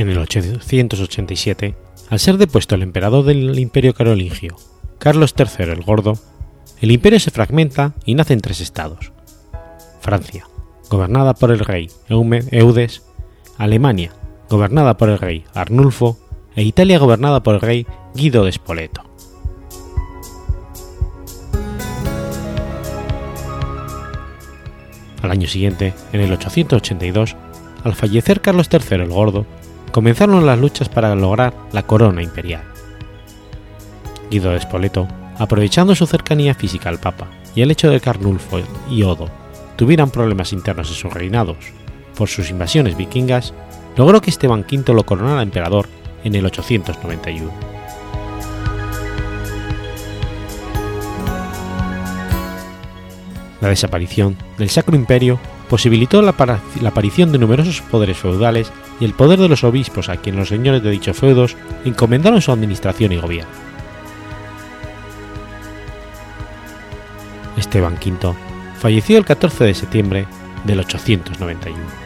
En 0.00 0.08
el 0.08 0.16
887, 0.16 1.74
al 2.08 2.18
ser 2.18 2.38
depuesto 2.38 2.74
el 2.74 2.82
emperador 2.82 3.22
del 3.22 3.58
imperio 3.58 3.92
carolingio, 3.92 4.56
Carlos 4.98 5.34
III 5.36 5.70
el 5.70 5.82
Gordo, 5.82 6.14
el 6.80 6.90
imperio 6.90 7.20
se 7.20 7.30
fragmenta 7.30 7.92
y 8.06 8.14
nace 8.14 8.32
en 8.32 8.40
tres 8.40 8.62
estados. 8.62 9.12
Francia, 10.00 10.46
gobernada 10.88 11.34
por 11.34 11.50
el 11.50 11.58
rey 11.58 11.90
Eudes, 12.08 13.02
Alemania, 13.58 14.14
gobernada 14.48 14.96
por 14.96 15.10
el 15.10 15.18
rey 15.18 15.44
Arnulfo, 15.52 16.18
e 16.56 16.62
Italia 16.62 16.98
gobernada 16.98 17.42
por 17.42 17.56
el 17.56 17.60
rey 17.60 17.86
Guido 18.14 18.46
de 18.46 18.52
Spoleto. 18.52 19.02
Al 25.20 25.30
año 25.30 25.46
siguiente, 25.46 25.92
en 26.14 26.22
el 26.22 26.32
882, 26.32 27.36
al 27.84 27.94
fallecer 27.94 28.40
Carlos 28.40 28.70
III 28.72 29.02
el 29.02 29.10
Gordo, 29.10 29.44
comenzaron 29.90 30.46
las 30.46 30.58
luchas 30.58 30.88
para 30.88 31.14
lograr 31.14 31.54
la 31.72 31.82
corona 31.82 32.22
imperial. 32.22 32.62
Guido 34.30 34.52
de 34.52 34.60
Spoleto, 34.60 35.08
aprovechando 35.38 35.94
su 35.94 36.06
cercanía 36.06 36.54
física 36.54 36.88
al 36.88 37.00
Papa 37.00 37.28
y 37.54 37.62
el 37.62 37.70
hecho 37.70 37.90
de 37.90 38.00
que 38.00 38.10
Arnulfo 38.10 38.60
y 38.88 39.02
Odo 39.02 39.28
tuvieran 39.76 40.10
problemas 40.10 40.52
internos 40.52 40.88
en 40.88 40.94
sus 40.94 41.12
reinados 41.12 41.56
por 42.16 42.28
sus 42.28 42.50
invasiones 42.50 42.96
vikingas, 42.96 43.54
logró 43.96 44.20
que 44.20 44.30
Esteban 44.30 44.64
V 44.70 44.92
lo 44.92 45.04
coronara 45.04 45.42
emperador 45.42 45.88
en 46.22 46.34
el 46.34 46.44
891. 46.44 47.50
La 53.60 53.68
desaparición 53.68 54.36
del 54.58 54.70
Sacro 54.70 54.96
Imperio 54.96 55.38
posibilitó 55.70 56.20
la, 56.20 56.34
aparición 56.84 57.30
de 57.30 57.38
numerosos 57.38 57.80
poderes 57.80 58.18
feudales 58.18 58.72
y 58.98 59.04
el 59.04 59.14
poder 59.14 59.38
de 59.38 59.48
los 59.48 59.62
obispos 59.62 60.08
a 60.08 60.16
quienes 60.16 60.40
los 60.40 60.48
señores 60.48 60.82
de 60.82 60.90
dichos 60.90 61.16
feudos 61.16 61.56
encomendaron 61.84 62.42
su 62.42 62.50
administración 62.50 63.12
y 63.12 63.18
gobierno. 63.18 63.52
Esteban 67.56 67.94
V 68.04 68.34
falleció 68.80 69.16
el 69.16 69.24
14 69.24 69.64
de 69.64 69.74
septiembre 69.74 70.26
del 70.64 70.80
891. 70.80 71.99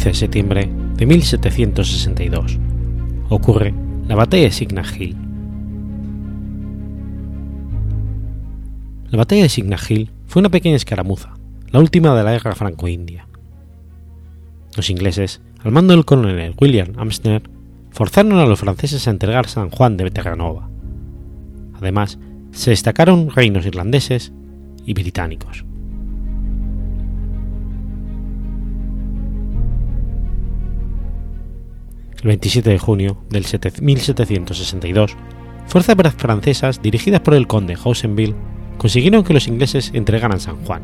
15 0.00 0.08
de 0.08 0.14
septiembre 0.14 0.70
de 0.96 1.04
1762 1.04 2.58
ocurre 3.28 3.74
la 4.08 4.14
batalla 4.14 4.44
de 4.44 4.50
Signal 4.50 4.86
Hill. 4.98 5.14
La 9.10 9.18
batalla 9.18 9.42
de 9.42 9.50
Signal 9.50 9.78
Hill 9.86 10.10
fue 10.26 10.40
una 10.40 10.48
pequeña 10.48 10.76
escaramuza, 10.76 11.34
la 11.70 11.80
última 11.80 12.16
de 12.16 12.24
la 12.24 12.32
guerra 12.32 12.54
franco-india. 12.54 13.28
Los 14.74 14.88
ingleses, 14.88 15.42
al 15.62 15.70
mando 15.70 15.92
del 15.92 16.06
coronel 16.06 16.54
William 16.58 16.94
Amsner, 16.96 17.42
forzaron 17.90 18.38
a 18.38 18.46
los 18.46 18.58
franceses 18.58 19.06
a 19.06 19.10
entregar 19.10 19.48
San 19.48 19.68
Juan 19.68 19.98
de 19.98 20.10
Terranova. 20.10 20.70
Además, 21.74 22.18
se 22.52 22.70
destacaron 22.70 23.28
reinos 23.28 23.66
irlandeses 23.66 24.32
y 24.86 24.94
británicos. 24.94 25.66
El 32.22 32.28
27 32.28 32.68
de 32.68 32.78
junio 32.78 33.16
del 33.30 33.46
1762, 33.80 35.16
fuerzas 35.66 36.14
francesas 36.14 36.82
dirigidas 36.82 37.20
por 37.20 37.32
el 37.32 37.46
conde 37.46 37.78
Hausenville 37.82 38.34
consiguieron 38.76 39.24
que 39.24 39.32
los 39.32 39.48
ingleses 39.48 39.90
entregaran 39.94 40.38
San 40.38 40.56
Juan. 40.66 40.82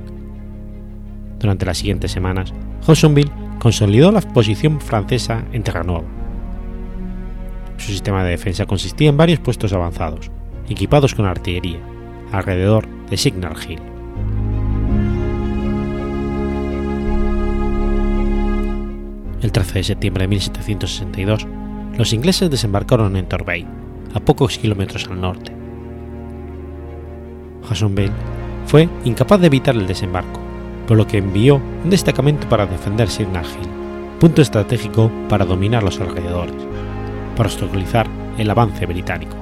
Durante 1.39 1.66
las 1.66 1.76
siguientes 1.76 2.11
semanas, 2.11 2.55
Hausenville 2.87 3.30
consolidó 3.59 4.12
la 4.12 4.22
posición 4.22 4.80
francesa 4.80 5.45
en 5.53 5.62
Terranova. 5.62 6.05
Su 7.76 7.93
sistema 7.93 8.24
de 8.24 8.30
defensa 8.30 8.64
consistía 8.64 9.11
en 9.11 9.18
varios 9.18 9.41
puestos 9.41 9.74
avanzados, 9.74 10.30
equipados 10.70 11.14
con 11.14 11.26
artillería, 11.26 11.80
alrededor 12.32 12.89
de 13.11 13.16
Signal 13.18 13.57
Hill. 13.68 13.95
El 19.43 19.53
13 19.53 19.74
de 19.74 19.84
septiembre 19.84 20.24
de 20.24 20.28
1762, 20.28 21.47
los 21.99 22.12
ingleses 22.14 22.51
desembarcaron 22.51 23.16
en 23.16 23.26
Torbay, 23.26 23.66
a 24.14 24.20
pocos 24.20 24.57
kilómetros 24.59 25.07
al 25.09 25.20
norte. 25.20 25.53
Bale 27.68 28.12
fue 28.66 28.89
incapaz 29.05 29.41
de 29.41 29.49
evitar 29.49 29.74
el 29.74 29.87
desembarco, 29.87 30.41
por 30.87 30.97
lo 30.97 31.07
que 31.07 31.18
envió 31.18 31.57
un 31.57 31.91
destacamento 31.91 32.49
para 32.49 32.66
defender 32.66 33.09
Signal 33.09 33.45
Hill, 33.45 33.68
punto 34.18 34.41
estratégico 34.41 35.11
para 35.28 35.45
dominar 35.45 35.82
los 35.82 36.01
alrededores, 36.01 36.57
para 37.37 37.49
obstaculizar 37.49 38.07
el 38.39 38.51
avance 38.51 38.87
británico. 38.87 39.37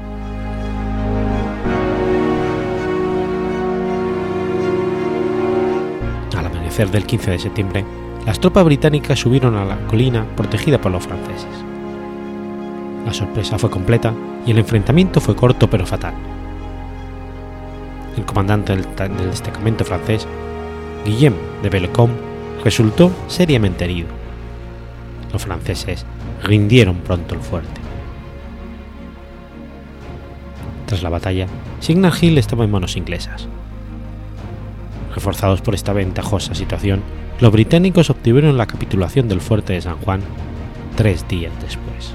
Al 6.37 6.47
amanecer 6.47 6.91
del 6.91 7.07
15 7.07 7.31
de 7.31 7.39
septiembre, 7.39 7.85
las 8.27 8.41
tropas 8.41 8.65
británicas 8.65 9.19
subieron 9.19 9.55
a 9.57 9.65
la 9.65 9.77
colina 9.87 10.25
protegida 10.37 10.81
por 10.81 10.93
los 10.93 11.05
franceses. 11.05 11.47
La 13.05 13.13
sorpresa 13.13 13.59
fue 13.59 13.71
completa 13.71 14.15
y 14.47 14.51
el 14.53 14.59
enfrentamiento 14.59 15.21
fue 15.21 15.37
corto 15.37 15.69
pero 15.69 15.85
fatal. 15.85 16.15
El 18.17 18.25
comandante 18.25 18.75
del, 18.75 18.87
destacamento 19.31 19.85
francés, 19.85 20.27
Guillaume 21.05 21.37
de 21.63 21.69
Bellecom, 21.69 22.11
resultó 22.63 23.11
seriamente 23.27 23.85
herido. 23.85 24.09
Los 25.33 25.43
franceses 25.43 26.07
rindieron 26.43 26.97
pronto 26.97 27.35
el 27.35 27.41
fuerte. 27.41 27.81
Tras 30.87 31.03
la 31.03 31.11
batalla, 31.11 31.47
Signal 31.81 32.13
Hill 32.19 32.39
estaba 32.39 32.65
en 32.65 32.71
manos 32.71 32.97
inglesas. 32.97 33.49
Reforzados 35.15 35.61
por 35.61 35.75
esta 35.75 35.93
ventajosa 35.93 36.55
situación, 36.55 37.03
los 37.41 37.53
británicos 37.53 38.11
obtuvieron 38.11 38.59
la 38.59 38.67
capitulación 38.67 39.29
del 39.29 39.41
fuerte 39.41 39.73
de 39.75 39.83
San 39.83 39.97
Juan 39.99 40.21
tres 40.97 41.27
días 41.29 41.53
después. 41.61 42.15